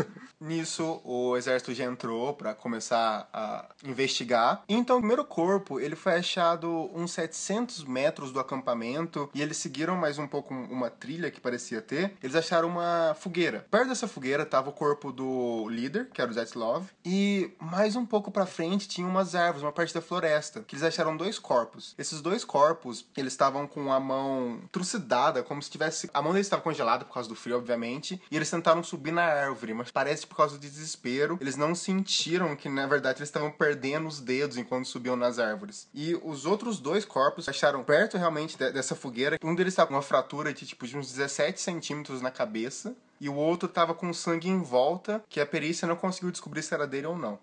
nisso, 0.43 1.01
o 1.03 1.35
exército 1.37 1.73
já 1.73 1.85
entrou 1.85 2.33
pra 2.33 2.53
começar 2.53 3.29
a 3.33 3.69
investigar. 3.83 4.63
Então, 4.67 4.97
o 4.97 4.99
primeiro 4.99 5.23
corpo, 5.25 5.79
ele 5.79 5.95
foi 5.95 6.15
achado 6.15 6.89
uns 6.93 7.11
700 7.13 7.83
metros 7.85 8.31
do 8.31 8.39
acampamento 8.39 9.29
e 9.33 9.41
eles 9.41 9.57
seguiram 9.57 9.95
mais 9.95 10.17
um 10.17 10.27
pouco 10.27 10.53
uma 10.53 10.89
trilha 10.89 11.31
que 11.31 11.39
parecia 11.39 11.81
ter. 11.81 12.15
Eles 12.21 12.35
acharam 12.35 12.67
uma 12.67 13.15
fogueira. 13.19 13.65
Perto 13.71 13.89
dessa 13.89 14.07
fogueira 14.07 14.45
tava 14.45 14.69
o 14.69 14.73
corpo 14.73 15.11
do 15.11 15.67
líder, 15.69 16.09
que 16.13 16.21
era 16.21 16.29
o 16.29 16.33
Zetlov, 16.33 16.85
e 17.05 17.51
mais 17.59 17.95
um 17.95 18.05
pouco 18.05 18.31
pra 18.31 18.45
frente 18.45 18.87
tinha 18.87 19.07
umas 19.07 19.35
árvores, 19.35 19.63
uma 19.63 19.71
parte 19.71 19.93
da 19.93 20.01
floresta, 20.01 20.61
que 20.61 20.75
eles 20.75 20.83
acharam 20.83 21.15
dois 21.15 21.39
corpos. 21.39 21.95
Esses 21.97 22.21
dois 22.21 22.43
corpos, 22.43 23.05
eles 23.15 23.33
estavam 23.33 23.67
com 23.67 23.91
a 23.91 23.99
mão 23.99 24.61
trucidada, 24.71 25.43
como 25.43 25.61
se 25.61 25.69
tivesse... 25.69 26.09
A 26.13 26.21
mão 26.21 26.33
deles 26.33 26.47
estava 26.47 26.61
congelada 26.61 27.05
por 27.05 27.13
causa 27.13 27.29
do 27.29 27.35
frio, 27.35 27.57
obviamente, 27.57 28.21
e 28.29 28.35
eles 28.35 28.49
tentaram 28.49 28.83
subir 28.83 29.11
na 29.11 29.23
árvore, 29.23 29.73
mas 29.73 29.91
parece 29.91 30.27
por 30.33 30.37
causa 30.37 30.57
do 30.57 30.61
desespero, 30.61 31.37
eles 31.39 31.55
não 31.55 31.73
sentiram 31.75 32.55
que, 32.55 32.67
na 32.67 32.85
verdade, 32.87 33.19
eles 33.19 33.29
estavam 33.29 33.51
perdendo 33.51 34.07
os 34.07 34.19
dedos 34.19 34.57
enquanto 34.57 34.87
subiam 34.87 35.15
nas 35.15 35.39
árvores. 35.39 35.87
E 35.93 36.15
os 36.23 36.45
outros 36.45 36.79
dois 36.79 37.05
corpos 37.05 37.47
acharam 37.47 37.83
perto, 37.83 38.17
realmente, 38.17 38.57
de- 38.57 38.71
dessa 38.71 38.95
fogueira. 38.95 39.37
Um 39.43 39.55
deles 39.55 39.73
estava 39.73 39.87
com 39.87 39.93
uma 39.95 40.01
fratura 40.01 40.53
de, 40.53 40.65
tipo, 40.65 40.85
de 40.87 40.97
uns 40.97 41.07
17 41.11 41.61
centímetros 41.61 42.21
na 42.21 42.31
cabeça, 42.31 42.95
e 43.21 43.29
o 43.29 43.35
outro 43.35 43.69
tava 43.69 43.93
com 43.93 44.11
sangue 44.13 44.49
em 44.49 44.61
volta, 44.61 45.23
que 45.29 45.39
a 45.39 45.45
perícia 45.45 45.87
não 45.87 45.95
conseguiu 45.95 46.31
descobrir 46.31 46.61
se 46.63 46.73
era 46.73 46.85
dele 46.87 47.07
ou 47.07 47.17
não. 47.17 47.39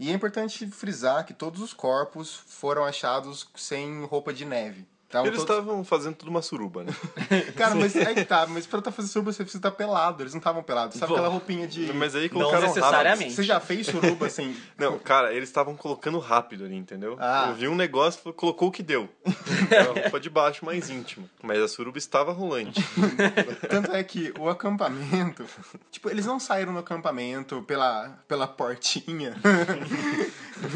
E 0.00 0.10
é 0.10 0.12
importante 0.14 0.66
frisar 0.68 1.26
que 1.26 1.34
todos 1.34 1.60
os 1.60 1.72
corpos 1.72 2.32
foram 2.46 2.84
achados 2.84 3.48
sem 3.56 4.04
roupa 4.04 4.32
de 4.32 4.44
neve. 4.44 4.86
Estavam 5.08 5.26
Eles 5.28 5.42
todos- 5.42 5.56
estavam 5.56 5.82
fazendo 5.84 6.16
tudo 6.16 6.28
uma 6.28 6.42
suruba, 6.42 6.84
né? 6.84 6.92
Cara, 7.56 7.74
mas 7.74 7.96
aí 7.96 8.14
que 8.14 8.26
tá, 8.26 8.46
mas 8.46 8.66
pra 8.66 8.82
tá 8.82 8.92
fazendo 8.92 9.10
suruba 9.10 9.32
você 9.32 9.42
precisa 9.42 9.58
estar 9.58 9.70
pelado. 9.70 10.22
Eles 10.22 10.34
não 10.34 10.38
estavam 10.38 10.62
pelados. 10.62 10.98
Sabe 10.98 11.08
Bom, 11.08 11.14
aquela 11.14 11.28
roupinha 11.32 11.66
de. 11.66 11.90
Mas 11.94 12.14
aí 12.14 12.24
Não 12.24 12.28
colocaram 12.28 12.66
necessariamente. 12.68 13.20
rápido. 13.22 13.34
Você 13.36 13.42
já 13.42 13.58
fez 13.58 13.86
suruba 13.86 14.26
assim? 14.26 14.54
Não, 14.76 14.98
cara, 14.98 15.32
eles 15.32 15.48
estavam 15.48 15.74
colocando 15.74 16.18
rápido 16.18 16.66
ali, 16.66 16.76
entendeu? 16.76 17.16
Ah. 17.18 17.46
Eu 17.48 17.54
vi 17.54 17.68
um 17.68 17.74
negócio, 17.74 18.34
colocou 18.34 18.68
o 18.68 18.70
que 18.70 18.82
deu. 18.82 19.08
A 19.24 19.82
roupa 20.02 20.20
de 20.20 20.28
baixo 20.28 20.66
mais 20.66 20.90
íntima. 20.90 21.26
Mas 21.42 21.58
a 21.58 21.68
suruba 21.68 21.96
estava 21.96 22.30
rolante. 22.30 22.78
Tanto 23.70 23.90
é 23.92 24.04
que 24.04 24.34
o 24.38 24.46
acampamento. 24.50 25.42
Tipo, 25.90 26.10
eles 26.10 26.26
não 26.26 26.38
saíram 26.38 26.70
no 26.74 26.80
acampamento 26.80 27.62
pela, 27.62 28.10
pela 28.28 28.46
portinha 28.46 29.34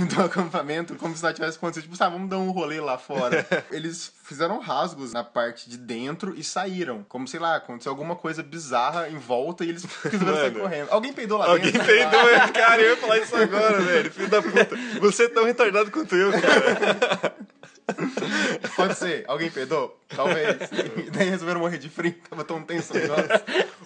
do 0.08 0.22
acampamento 0.22 0.94
como 0.96 1.14
se 1.14 1.22
nada 1.22 1.34
tivesse 1.34 1.58
acontecido. 1.58 1.82
Tipo, 1.84 1.96
sabe, 1.96 2.14
vamos 2.14 2.30
dar 2.30 2.38
um 2.38 2.50
rolê 2.50 2.80
lá 2.80 2.96
fora. 2.96 3.46
Eles 3.70 4.10
fizeram 4.32 4.58
rasgos 4.58 5.12
na 5.12 5.22
parte 5.22 5.68
de 5.68 5.76
dentro 5.76 6.34
e 6.36 6.42
saíram. 6.42 7.04
Como, 7.08 7.28
sei 7.28 7.38
lá, 7.40 7.56
aconteceu 7.56 7.90
alguma 7.90 8.16
coisa 8.16 8.42
bizarra 8.42 9.08
em 9.08 9.18
volta 9.18 9.64
e 9.64 9.68
eles 9.68 9.84
resolveram 10.02 10.36
sair 10.36 10.52
correndo. 10.52 10.88
Alguém 10.90 11.12
peidou 11.12 11.38
lá 11.38 11.46
Alguém 11.50 11.72
dentro? 11.72 11.86
peidou, 11.86 12.20
é, 12.28 12.48
cara, 12.48 12.82
eu 12.82 12.90
ia 12.90 12.96
falar 12.96 13.18
isso 13.18 13.36
agora, 13.36 13.80
velho. 13.80 14.10
Filho 14.10 14.28
da 14.28 14.42
puta. 14.42 14.76
Você 15.00 15.24
é 15.24 15.28
tão 15.28 15.44
retardado 15.44 15.90
quanto 15.90 16.16
eu, 16.16 16.30
cara. 16.32 17.34
Pode 18.76 18.96
ser. 18.96 19.24
Alguém 19.26 19.50
peidou? 19.50 19.98
Talvez. 20.14 20.56
E 21.06 21.10
daí 21.10 21.30
resolveram 21.30 21.60
morrer 21.60 21.78
de 21.78 21.88
frio. 21.88 22.14
Tava 22.28 22.44
tão 22.44 22.62
tenso 22.62 22.92
o 22.92 22.96
negócio. 22.98 23.24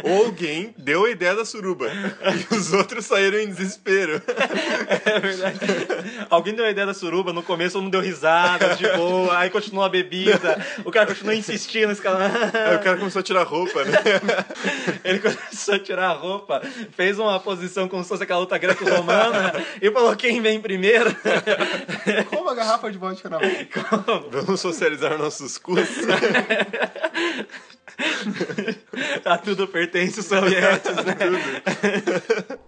Ou 0.03 0.27
alguém 0.27 0.75
deu 0.77 1.05
a 1.05 1.11
ideia 1.11 1.35
da 1.35 1.45
suruba. 1.45 1.87
E 1.89 2.55
os 2.55 2.73
outros 2.73 3.07
saíram 3.07 3.39
em 3.39 3.49
desespero. 3.49 4.21
É 5.05 5.21
verdade. 5.21 5.59
Alguém 6.29 6.55
deu 6.55 6.65
a 6.65 6.71
ideia 6.71 6.87
da 6.87 6.95
suruba, 6.95 7.33
no 7.33 7.43
começo 7.43 7.81
mundo 7.81 7.93
deu 7.93 8.01
risada, 8.01 8.75
de 8.75 8.89
boa, 8.97 9.39
aí 9.39 9.51
continuou 9.51 9.85
a 9.85 9.89
bebida, 9.89 10.65
o 10.85 10.91
cara 10.91 11.07
continuou 11.07 11.35
insistindo, 11.35 11.93
esse 11.93 12.03
cara... 12.03 12.27
Aí 12.53 12.77
o 12.77 12.81
cara 12.81 12.97
começou 12.97 13.21
a 13.21 13.23
tirar 13.23 13.45
roupa, 13.45 13.85
né? 13.85 13.99
Ele 15.05 15.19
começou 15.19 15.75
a 15.75 15.79
tirar 15.79 16.09
a 16.09 16.13
roupa, 16.13 16.63
fez 16.93 17.19
uma 17.19 17.39
posição 17.39 17.89
como 17.89 18.03
se 18.03 18.09
fosse 18.09 18.23
aquela 18.23 18.41
luta 18.41 18.59
greco-romana 18.59 19.53
e 19.81 19.91
falou 19.91 20.15
quem 20.17 20.41
vem 20.41 20.61
primeiro. 20.61 21.15
Com 22.31 22.37
uma 22.37 22.55
garrafa 22.55 22.91
de 22.91 22.99
vodka 22.99 23.29
na 23.29 23.39
mão. 23.39 23.49
Vamos 24.33 24.61
socializar 24.61 25.19
nossos 25.19 25.59
custos. 25.59 26.07
A 29.25 29.39
tudo 29.45 29.69
pertence 29.69 30.21
aos 30.21 30.27
sovietes, 30.27 30.97
né? 30.97 32.59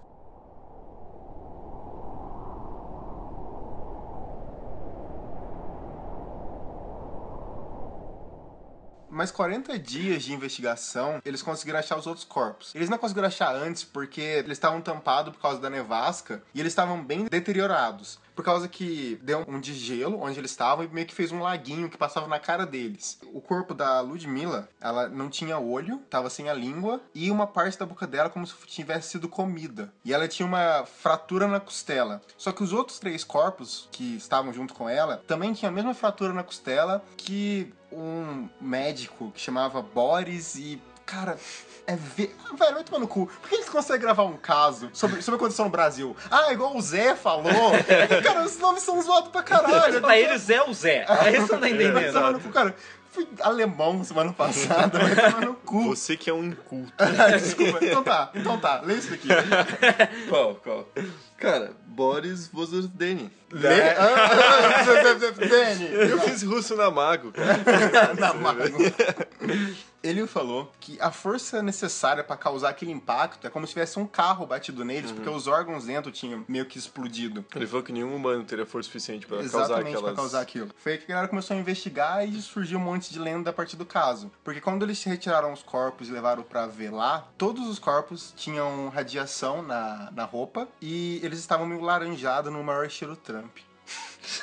Mas 9.19 9.33
40 9.33 9.77
dias 9.81 10.23
de 10.23 10.33
investigação, 10.33 11.21
eles 11.25 11.43
conseguiram 11.43 11.81
achar 11.81 11.99
os 11.99 12.07
outros 12.07 12.25
corpos. 12.25 12.73
Eles 12.73 12.89
não 12.89 12.97
conseguiram 12.97 13.27
achar 13.27 13.53
antes 13.53 13.83
porque 13.83 14.21
eles 14.21 14.53
estavam 14.53 14.81
tampados 14.81 15.35
por 15.35 15.43
causa 15.43 15.61
da 15.61 15.69
nevasca 15.69 16.41
e 16.55 16.61
eles 16.61 16.71
estavam 16.71 17.03
bem 17.03 17.25
deteriorados. 17.25 18.21
Por 18.37 18.45
causa 18.45 18.69
que 18.69 19.19
deu 19.21 19.45
um 19.49 19.59
de 19.59 19.75
gelo 19.75 20.21
onde 20.23 20.39
eles 20.39 20.53
estavam 20.53 20.85
e 20.85 20.89
meio 20.89 21.09
que 21.09 21.15
fez 21.17 21.33
um 21.33 21.41
laguinho 21.41 21.91
que 21.91 21.99
passava 21.99 22.29
na 22.29 22.39
cara 22.39 22.65
deles. 22.65 23.19
O 23.35 23.41
corpo 23.41 23.75
da 23.75 24.01
Ludmilla, 24.01 24.69
ela 24.81 25.09
não 25.09 25.29
tinha 25.29 25.59
olho, 25.59 25.99
tava 26.09 26.31
sem 26.31 26.49
a 26.49 26.55
língua 26.55 27.01
e 27.13 27.29
uma 27.33 27.49
parte 27.49 27.77
da 27.77 27.85
boca 27.85 28.07
dela 28.07 28.31
como 28.31 28.47
se 28.47 28.55
tivesse 28.69 29.11
sido 29.11 29.29
comida. 29.29 29.93
E 30.05 30.15
ela 30.15 30.29
tinha 30.29 30.47
uma 30.47 30.87
fratura 30.87 31.49
na 31.49 31.59
costela. 31.59 32.23
Só 32.37 32.53
que 32.53 32.63
os 32.63 32.73
outros 32.73 33.01
três 33.01 33.25
corpos 33.25 33.89
que 33.91 34.15
estavam 34.15 34.53
junto 34.53 34.73
com 34.73 34.89
ela 34.89 35.21
também 35.27 35.53
tinham 35.53 35.73
a 35.73 35.75
mesma 35.75 35.93
fratura 35.93 36.33
na 36.33 36.45
costela 36.45 37.05
que 37.17 37.75
um 37.92 38.48
médico 38.61 39.31
que 39.35 39.40
chamava 39.40 39.81
Boris 39.83 40.55
e. 40.57 40.81
Cara, 41.07 41.38
é 41.87 41.96
ver. 41.96 42.37
Velho, 42.55 42.74
vai 42.74 42.85
tomar 42.85 42.98
no 43.01 43.09
cu. 43.09 43.27
Por 43.40 43.48
que 43.48 43.55
eles 43.55 43.68
conseguem 43.70 44.03
gravar 44.03 44.24
um 44.24 44.37
caso 44.37 44.90
sobre, 44.92 45.22
sobre 45.22 45.37
a 45.37 45.40
condição 45.40 45.64
no 45.64 45.70
Brasil? 45.70 46.14
Ah, 46.31 46.53
igual 46.53 46.77
o 46.77 46.83
Zé 46.83 47.16
falou. 47.16 47.51
cara, 48.22 48.44
os 48.44 48.59
nomes 48.59 48.83
são 48.83 49.01
zoados 49.01 49.31
pra 49.31 49.42
caralho. 49.42 50.01
Pra 50.03 50.18
eles 50.18 50.51
é 50.51 50.62
o 50.62 50.74
Zé. 50.74 51.07
Aí 51.09 51.37
você 51.37 51.38
não 51.40 51.48
tá 51.48 51.57
Vai 51.61 51.70
entendendo. 51.70 52.12
tomar 52.12 52.33
no 52.33 52.40
cu, 52.40 52.51
cara. 52.51 52.77
Fui 53.11 53.27
alemão 53.40 54.05
semana 54.05 54.35
passada, 54.35 54.98
vai 54.98 55.14
tomar 55.16 55.46
no 55.46 55.55
cu. 55.55 55.85
Você 55.85 56.14
que 56.14 56.29
é 56.29 56.35
um 56.35 56.44
inculto. 56.44 56.92
Desculpa. 57.40 57.79
Então 57.83 58.05
tá, 58.05 58.31
então 58.35 58.61
tá. 58.61 58.83
Lê 58.83 58.96
isso 58.96 59.11
daqui. 59.11 59.29
Qual, 60.29 60.57
qual? 60.57 60.87
Cara, 61.38 61.72
Boris 61.87 62.48
Vozordeni. 62.48 63.33
Lê. 63.51 63.91
Ah, 63.91 64.85
ah. 64.85 66.05
Eu 66.09 66.21
fiz 66.21 66.43
russo 66.43 66.77
na 66.77 66.91
Mago, 66.91 67.33
cara. 67.33 68.15
Na 68.19 68.35
Mago. 68.35 68.77
Ele 70.03 70.27
falou 70.27 70.71
que 70.79 70.97
a 71.01 71.11
força 71.11 71.61
necessária 71.61 72.23
pra 72.23 72.37
causar 72.37 72.69
aquele 72.69 72.93
impacto 72.93 73.47
é 73.47 73.51
como 73.51 73.67
se 73.67 73.73
tivesse 73.73 73.99
um 73.99 74.07
carro 74.07 74.47
batido 74.47 74.85
neles, 74.85 75.11
porque 75.11 75.29
os 75.29 75.47
órgãos 75.49 75.87
dentro 75.87 76.13
tinham 76.13 76.45
meio 76.47 76.67
que 76.67 76.79
explodido. 76.79 77.45
Ele 77.55 77.67
falou 77.67 77.83
que 77.83 77.93
nenhum 77.93 78.15
humano 78.15 78.45
teria 78.45 78.65
força 78.65 78.87
suficiente 78.87 79.27
pra 79.27 79.39
causar 79.39 79.59
Exatamente 79.59 79.89
aquelas... 79.89 80.05
pra 80.05 80.15
causar 80.15 80.41
aquilo. 80.41 80.71
Foi 80.77 80.93
aí 80.93 80.99
que 80.99 81.05
a 81.05 81.09
galera 81.09 81.29
começou 81.29 81.57
a 81.57 81.61
investigar 81.61 82.27
e 82.27 82.41
surgiu 82.41 82.79
um 82.79 82.83
monte 82.83 83.13
de 83.13 83.19
lenda 83.19 83.51
a 83.51 83.53
partir 83.53 83.77
do 83.77 83.85
caso. 83.85 84.31
Porque 84.45 84.61
quando 84.61 84.85
eles 84.85 85.03
retiraram 85.03 85.53
os 85.53 85.63
corpos 85.63 86.09
e 86.09 86.13
levaram 86.13 86.43
pra 86.45 86.67
velar, 86.67 87.33
todos 87.37 87.67
os 87.69 87.79
corpos 87.79 88.33
tinham 88.37 88.89
radiação 88.91 89.63
na, 89.63 90.11
na 90.13 90.25
roupa 90.25 90.69
e 90.81 91.21
eles 91.25 91.41
estavam 91.41 91.67
meio 91.67 91.81
laranjados 91.81 92.53
no 92.53 92.63
maior 92.63 92.87
estilo 92.87 93.17
Trump. 93.40 93.57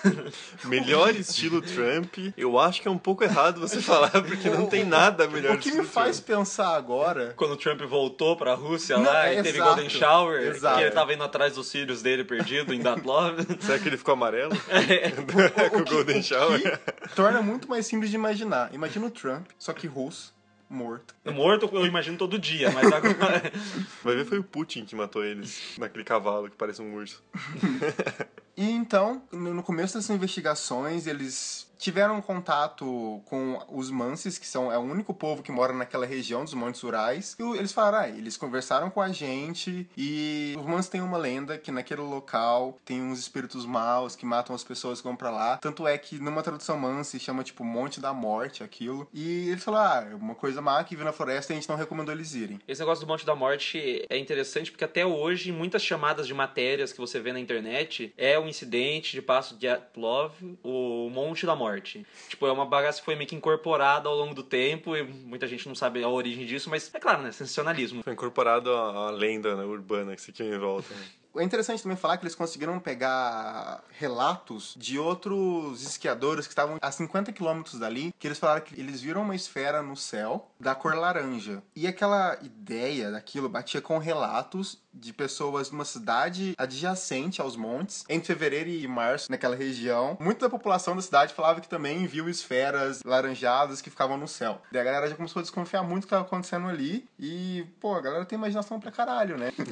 Melhor 0.65 1.15
estilo 1.15 1.61
Trump, 1.61 2.15
eu 2.35 2.57
acho 2.59 2.81
que 2.81 2.87
é 2.87 2.91
um 2.91 2.97
pouco 2.97 3.23
errado 3.23 3.59
você 3.59 3.81
falar, 3.81 4.09
porque 4.09 4.49
não 4.49 4.65
tem 4.65 4.83
nada 4.83 5.27
melhor 5.27 5.55
O 5.55 5.59
que 5.59 5.71
me 5.71 5.83
faz 5.83 6.19
Trump. 6.19 6.39
pensar 6.39 6.75
agora 6.75 7.33
Quando 7.35 7.51
o 7.51 7.57
Trump 7.57 7.81
voltou 7.83 8.35
pra 8.35 8.55
Rússia 8.55 8.97
Não, 8.97 9.03
lá 9.05 9.27
é 9.27 9.33
e 9.39 9.43
teve 9.43 9.57
exato. 9.57 9.69
Golden 9.75 9.89
Shower, 9.89 10.41
Exato. 10.47 10.77
que 10.77 10.83
ele 10.83 10.91
tava 10.91 11.13
indo 11.13 11.23
atrás 11.23 11.53
dos 11.53 11.71
filhos 11.71 12.01
dele 12.01 12.23
perdido 12.23 12.73
em 12.73 12.79
Datlov. 12.79 13.39
Será 13.61 13.77
que 13.79 13.87
ele 13.87 13.97
ficou 13.97 14.13
amarelo? 14.13 14.53
Com 15.71 15.77
o 15.81 15.83
que- 15.85 15.91
Golden 15.93 16.19
o 16.19 16.23
Shower? 16.23 16.79
que 17.07 17.15
torna 17.15 17.41
muito 17.41 17.69
mais 17.69 17.85
simples 17.85 18.09
de 18.09 18.15
imaginar. 18.15 18.73
Imagina 18.73 19.05
o 19.05 19.11
Trump, 19.11 19.47
só 19.57 19.71
que 19.73 19.87
russo, 19.87 20.33
morto. 20.69 21.15
Morto 21.25 21.69
eu 21.73 21.85
imagino 21.85 22.17
todo 22.17 22.37
dia, 22.39 22.71
mas 22.71 22.91
agora. 22.91 23.51
Vai 24.03 24.15
ver 24.15 24.25
foi 24.25 24.39
o 24.39 24.43
Putin 24.43 24.85
que 24.85 24.95
matou 24.95 25.23
eles 25.23 25.75
naquele 25.77 26.03
cavalo 26.03 26.49
que 26.49 26.55
parece 26.55 26.81
um 26.81 26.93
urso. 26.95 27.23
E 28.57 28.71
então, 28.71 29.21
no 29.33 29.53
no 29.53 29.61
começo 29.61 29.97
dessas 29.97 30.15
investigações, 30.15 31.07
eles 31.07 31.69
tiveram 31.85 32.19
contato 32.19 33.21
com 33.25 33.61
os 33.69 33.91
Manses, 33.91 34.39
que 34.39 34.47
são 34.47 34.71
é 34.71 34.77
o 34.77 34.81
único 34.81 35.13
povo 35.13 35.43
que 35.43 35.51
mora 35.51 35.71
naquela 35.71 36.03
região 36.03 36.43
dos 36.43 36.55
Montes 36.55 36.81
Urais. 36.81 37.35
E 37.37 37.43
eles 37.57 37.71
falaram, 37.71 37.99
ah, 37.99 38.09
eles 38.09 38.35
conversaram 38.35 38.89
com 38.89 38.99
a 38.99 39.09
gente 39.09 39.87
e 39.95 40.55
os 40.57 40.65
Manses 40.65 40.89
têm 40.89 41.01
uma 41.01 41.15
lenda 41.15 41.59
que 41.59 41.71
naquele 41.71 42.01
local 42.01 42.75
tem 42.83 43.03
uns 43.03 43.19
espíritos 43.19 43.67
maus 43.67 44.15
que 44.15 44.25
matam 44.25 44.55
as 44.55 44.63
pessoas 44.63 44.99
que 44.99 45.03
vão 45.07 45.15
pra 45.15 45.29
lá. 45.29 45.57
Tanto 45.57 45.87
é 45.87 45.95
que 45.95 46.17
numa 46.17 46.41
tradução 46.41 46.75
Manse 46.75 47.19
chama 47.19 47.43
tipo 47.43 47.63
Monte 47.63 48.01
da 48.01 48.11
Morte 48.11 48.63
aquilo. 48.63 49.07
E 49.13 49.49
eles 49.49 49.63
falaram, 49.63 50.07
ah, 50.07 50.11
é 50.11 50.15
uma 50.15 50.33
coisa 50.33 50.63
má 50.63 50.83
que 50.83 50.95
vive 50.95 51.05
na 51.05 51.13
floresta 51.13 51.53
e 51.53 51.55
a 51.55 51.59
gente 51.59 51.69
não 51.69 51.75
recomendou 51.75 52.15
eles 52.15 52.33
irem. 52.33 52.59
Esse 52.67 52.81
negócio 52.81 53.05
do 53.05 53.07
Monte 53.07 53.27
da 53.27 53.35
Morte 53.35 54.03
é 54.09 54.17
interessante 54.17 54.71
porque 54.71 54.85
até 54.85 55.05
hoje, 55.05 55.51
muitas 55.51 55.83
chamadas 55.83 56.25
de 56.25 56.33
matérias 56.33 56.91
que 56.91 56.99
você 56.99 57.19
vê 57.19 57.31
na 57.31 57.39
internet 57.39 58.11
é 58.17 58.39
o 58.39 58.47
incidente 58.47 59.11
de 59.11 59.21
Passo 59.21 59.55
de 59.55 59.67
Atlov, 59.67 60.33
o 60.63 61.11
Monte 61.11 61.45
da 61.45 61.55
Morte. 61.55 61.74
Forte. 61.75 62.05
Tipo, 62.29 62.47
é 62.47 62.51
uma 62.51 62.65
bagaça 62.65 62.99
que 62.99 63.05
foi 63.05 63.15
meio 63.15 63.27
que 63.27 63.35
incorporada 63.35 64.09
ao 64.09 64.15
longo 64.15 64.33
do 64.33 64.43
tempo 64.43 64.95
e 64.95 65.03
muita 65.03 65.47
gente 65.47 65.67
não 65.67 65.75
sabe 65.75 66.03
a 66.03 66.09
origem 66.09 66.45
disso, 66.45 66.69
mas 66.69 66.93
é 66.93 66.99
claro, 66.99 67.21
né? 67.21 67.31
Sensacionalismo. 67.31 68.03
Foi 68.03 68.13
incorporado 68.13 68.71
a, 68.71 69.07
a 69.07 69.11
lenda 69.11 69.55
né, 69.55 69.63
urbana 69.63 70.15
que 70.15 70.21
você 70.21 70.31
tinha 70.31 70.53
em 70.53 70.57
volta. 70.57 70.93
né? 70.93 71.05
É 71.37 71.43
interessante 71.43 71.83
também 71.83 71.97
falar 71.97 72.17
que 72.17 72.23
eles 72.23 72.35
conseguiram 72.35 72.79
pegar 72.79 73.83
relatos 73.97 74.73
de 74.77 74.97
outros 74.97 75.83
esquiadores 75.83 76.45
que 76.45 76.51
estavam 76.51 76.77
a 76.81 76.91
50 76.91 77.31
quilômetros 77.31 77.79
dali, 77.79 78.13
que 78.17 78.27
eles 78.27 78.39
falaram 78.39 78.61
que 78.61 78.79
eles 78.79 79.01
viram 79.01 79.21
uma 79.21 79.35
esfera 79.35 79.81
no 79.81 79.95
céu 79.95 80.49
da 80.59 80.73
cor 80.73 80.95
laranja. 80.95 81.61
E 81.75 81.87
aquela 81.87 82.37
ideia 82.41 83.11
daquilo 83.11 83.49
batia 83.49 83.81
com 83.81 83.97
relatos 83.97 84.79
de 84.95 85.11
pessoas 85.11 85.69
numa 85.69 85.83
cidade 85.83 86.55
adjacente 86.57 87.41
aos 87.41 87.55
montes, 87.55 88.05
entre 88.07 88.27
fevereiro 88.27 88.69
e 88.69 88.87
março, 88.87 89.29
naquela 89.29 89.55
região. 89.55 90.17
Muita 90.19 90.45
da 90.45 90.49
população 90.49 90.95
da 90.95 91.01
cidade 91.01 91.33
falava 91.33 91.59
que 91.59 91.67
também 91.67 92.05
viu 92.07 92.29
esferas 92.29 93.01
laranjadas 93.03 93.81
que 93.81 93.89
ficavam 93.89 94.17
no 94.17 94.27
céu. 94.27 94.61
Daí 94.71 94.81
a 94.81 94.85
galera 94.85 95.09
já 95.09 95.15
começou 95.15 95.41
a 95.41 95.43
desconfiar 95.43 95.83
muito 95.83 96.03
do 96.03 96.07
que 96.07 96.13
estava 96.13 96.23
acontecendo 96.25 96.67
ali. 96.67 97.07
E, 97.19 97.65
pô, 97.79 97.95
a 97.95 98.01
galera 98.01 98.25
tem 98.25 98.37
imaginação 98.37 98.79
pra 98.79 98.91
caralho, 98.91 99.37
né? 99.37 99.51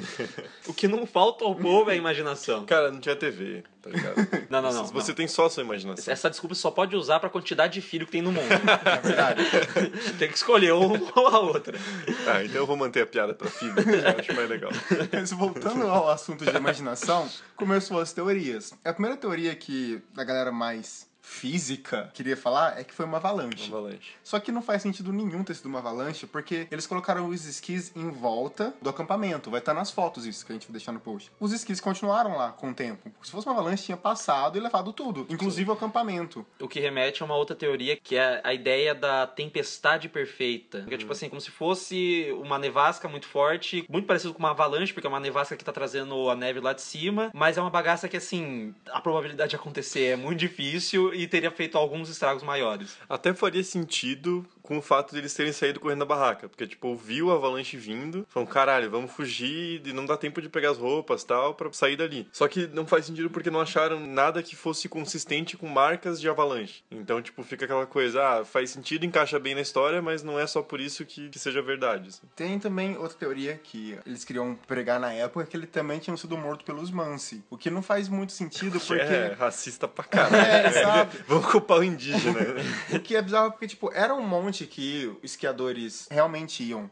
O 0.66 0.72
que 0.72 0.88
não 0.88 1.06
falta 1.06 1.44
é 1.88 1.92
a 1.92 1.96
imaginação. 1.96 2.64
Cara, 2.64 2.90
não 2.90 3.00
tinha 3.00 3.16
TV, 3.16 3.64
tá 3.82 3.90
ligado? 3.90 4.14
Não, 4.50 4.62
não, 4.62 4.72
não. 4.72 4.84
Você 4.86 5.10
não. 5.10 5.16
tem 5.16 5.26
só 5.26 5.46
a 5.46 5.50
sua 5.50 5.62
imaginação. 5.62 6.12
Essa 6.12 6.30
desculpa 6.30 6.54
você 6.54 6.60
só 6.60 6.70
pode 6.70 6.94
usar 6.94 7.18
pra 7.18 7.28
quantidade 7.28 7.74
de 7.74 7.80
filho 7.80 8.06
que 8.06 8.12
tem 8.12 8.22
no 8.22 8.30
mundo. 8.30 8.44
É 8.84 9.00
verdade. 9.00 9.42
tem 10.18 10.28
que 10.28 10.36
escolher 10.36 10.72
uma 10.72 11.00
ou 11.16 11.26
a 11.26 11.38
outra. 11.40 11.76
Ah, 12.26 12.44
então 12.44 12.56
eu 12.56 12.66
vou 12.66 12.76
manter 12.76 13.02
a 13.02 13.06
piada 13.06 13.34
pra 13.34 13.48
filho, 13.48 13.74
que 13.74 13.80
eu 13.80 14.08
acho 14.18 14.34
mais 14.34 14.48
legal. 14.48 14.70
Mas 15.12 15.32
voltando 15.32 15.86
ao 15.86 16.08
assunto 16.08 16.44
de 16.44 16.56
imaginação, 16.56 17.28
começou 17.56 17.98
as 17.98 18.12
teorias. 18.12 18.72
A 18.84 18.92
primeira 18.92 19.16
teoria 19.16 19.54
que 19.54 20.00
a 20.16 20.22
galera 20.22 20.52
mais 20.52 21.08
física 21.24 22.10
queria 22.12 22.36
falar 22.36 22.78
é 22.78 22.84
que 22.84 22.92
foi 22.92 23.06
uma 23.06 23.16
avalanche. 23.16 23.72
Avalanche. 23.72 24.12
Só 24.22 24.38
que 24.38 24.52
não 24.52 24.60
faz 24.60 24.82
sentido 24.82 25.10
nenhum 25.10 25.42
ter 25.42 25.54
sido 25.54 25.66
uma 25.66 25.78
avalanche, 25.78 26.26
porque 26.26 26.68
eles 26.70 26.86
colocaram 26.86 27.28
os 27.28 27.46
esquis 27.46 27.90
em 27.96 28.10
volta 28.10 28.74
do 28.80 28.90
acampamento. 28.90 29.50
Vai 29.50 29.60
estar 29.60 29.72
nas 29.72 29.90
fotos 29.90 30.26
isso 30.26 30.44
que 30.44 30.52
a 30.52 30.54
gente 30.54 30.66
vai 30.66 30.72
deixar 30.72 30.92
no 30.92 31.00
post. 31.00 31.32
Os 31.40 31.52
esquis 31.52 31.80
continuaram 31.80 32.36
lá 32.36 32.52
com 32.52 32.70
o 32.70 32.74
tempo. 32.74 33.10
Se 33.22 33.30
fosse 33.30 33.46
uma 33.46 33.54
avalanche, 33.54 33.84
tinha 33.84 33.96
passado 33.96 34.58
e 34.58 34.60
levado 34.60 34.92
tudo, 34.92 35.26
inclusive 35.30 35.70
o 35.70 35.72
acampamento. 35.72 36.46
O 36.60 36.68
que 36.68 36.78
remete 36.78 37.22
a 37.22 37.26
uma 37.26 37.36
outra 37.36 37.56
teoria, 37.56 37.96
que 37.96 38.16
é 38.16 38.42
a 38.44 38.52
ideia 38.52 38.94
da 38.94 39.26
tempestade 39.26 40.10
perfeita. 40.10 40.82
Que 40.82 40.94
é 40.94 40.98
tipo 40.98 41.12
assim, 41.12 41.30
como 41.30 41.40
se 41.40 41.50
fosse 41.50 42.28
uma 42.38 42.58
nevasca 42.58 43.08
muito 43.08 43.26
forte, 43.26 43.86
muito 43.88 44.06
parecido 44.06 44.34
com 44.34 44.40
uma 44.40 44.50
avalanche, 44.50 44.92
porque 44.92 45.06
é 45.06 45.10
uma 45.10 45.20
nevasca 45.20 45.56
que 45.56 45.64
tá 45.64 45.72
trazendo 45.72 46.28
a 46.28 46.36
neve 46.36 46.60
lá 46.60 46.74
de 46.74 46.82
cima, 46.82 47.30
mas 47.32 47.56
é 47.56 47.60
uma 47.62 47.70
bagaça 47.70 48.08
que, 48.08 48.16
assim, 48.16 48.74
a 48.90 49.00
probabilidade 49.00 49.50
de 49.50 49.56
acontecer 49.56 50.04
é 50.12 50.16
muito 50.16 50.38
difícil 50.38 51.13
e 51.14 51.26
teria 51.26 51.50
feito 51.50 51.78
alguns 51.78 52.08
estragos 52.08 52.42
maiores. 52.42 52.96
Até 53.08 53.32
faria 53.32 53.62
sentido 53.62 54.46
com 54.64 54.78
o 54.78 54.82
fato 54.82 55.12
de 55.12 55.18
eles 55.18 55.34
terem 55.34 55.52
saído 55.52 55.78
correndo 55.78 56.00
da 56.00 56.04
barraca. 56.06 56.48
Porque, 56.48 56.66
tipo, 56.66 56.96
viu 56.96 57.30
a 57.30 57.34
avalanche 57.34 57.76
vindo, 57.76 58.26
falaram, 58.28 58.50
caralho, 58.50 58.90
vamos 58.90 59.12
fugir 59.12 59.82
e 59.86 59.92
não 59.92 60.06
dá 60.06 60.16
tempo 60.16 60.40
de 60.40 60.48
pegar 60.48 60.70
as 60.70 60.78
roupas 60.78 61.22
e 61.22 61.26
tal 61.26 61.54
pra 61.54 61.70
sair 61.72 61.96
dali. 61.96 62.26
Só 62.32 62.48
que 62.48 62.66
não 62.68 62.86
faz 62.86 63.04
sentido 63.06 63.28
porque 63.28 63.50
não 63.50 63.60
acharam 63.60 64.00
nada 64.00 64.42
que 64.42 64.56
fosse 64.56 64.88
consistente 64.88 65.56
com 65.56 65.68
marcas 65.68 66.18
de 66.20 66.28
avalanche. 66.28 66.82
Então, 66.90 67.20
tipo, 67.20 67.42
fica 67.42 67.66
aquela 67.66 67.86
coisa, 67.86 68.22
ah, 68.40 68.44
faz 68.44 68.70
sentido, 68.70 69.04
encaixa 69.04 69.38
bem 69.38 69.54
na 69.54 69.60
história, 69.60 70.00
mas 70.00 70.22
não 70.22 70.38
é 70.40 70.46
só 70.46 70.62
por 70.62 70.80
isso 70.80 71.04
que, 71.04 71.28
que 71.28 71.38
seja 71.38 71.60
verdade. 71.60 72.08
assim. 72.08 72.22
Tem 72.34 72.58
também 72.58 72.96
outra 72.96 73.18
teoria 73.18 73.60
que 73.62 73.98
eles 74.06 74.24
queriam 74.24 74.58
pregar 74.66 74.98
na 74.98 75.12
época, 75.12 75.44
que 75.44 75.56
ele 75.56 75.66
também 75.66 75.98
tinha 75.98 76.16
sido 76.16 76.38
morto 76.38 76.64
pelos 76.64 76.90
Mansi. 76.90 77.44
O 77.50 77.58
que 77.58 77.68
não 77.68 77.82
faz 77.82 78.08
muito 78.08 78.32
sentido, 78.32 78.80
porque... 78.86 79.02
É 79.02 79.36
racista 79.38 79.86
pra 79.86 80.04
caralho. 80.04 80.34
É, 80.54 80.66
exato. 80.68 81.16
Vamos 81.26 81.46
culpar 81.46 81.78
o 81.78 81.84
indígena. 81.84 82.38
O 82.92 83.00
que 83.00 83.16
é 83.16 83.22
bizarro 83.22 83.50
porque, 83.50 83.66
tipo, 83.66 83.90
era 83.92 84.14
um 84.14 84.22
monte 84.22 84.53
que 84.66 85.10
esquiadores 85.22 86.06
realmente 86.10 86.62
iam. 86.62 86.88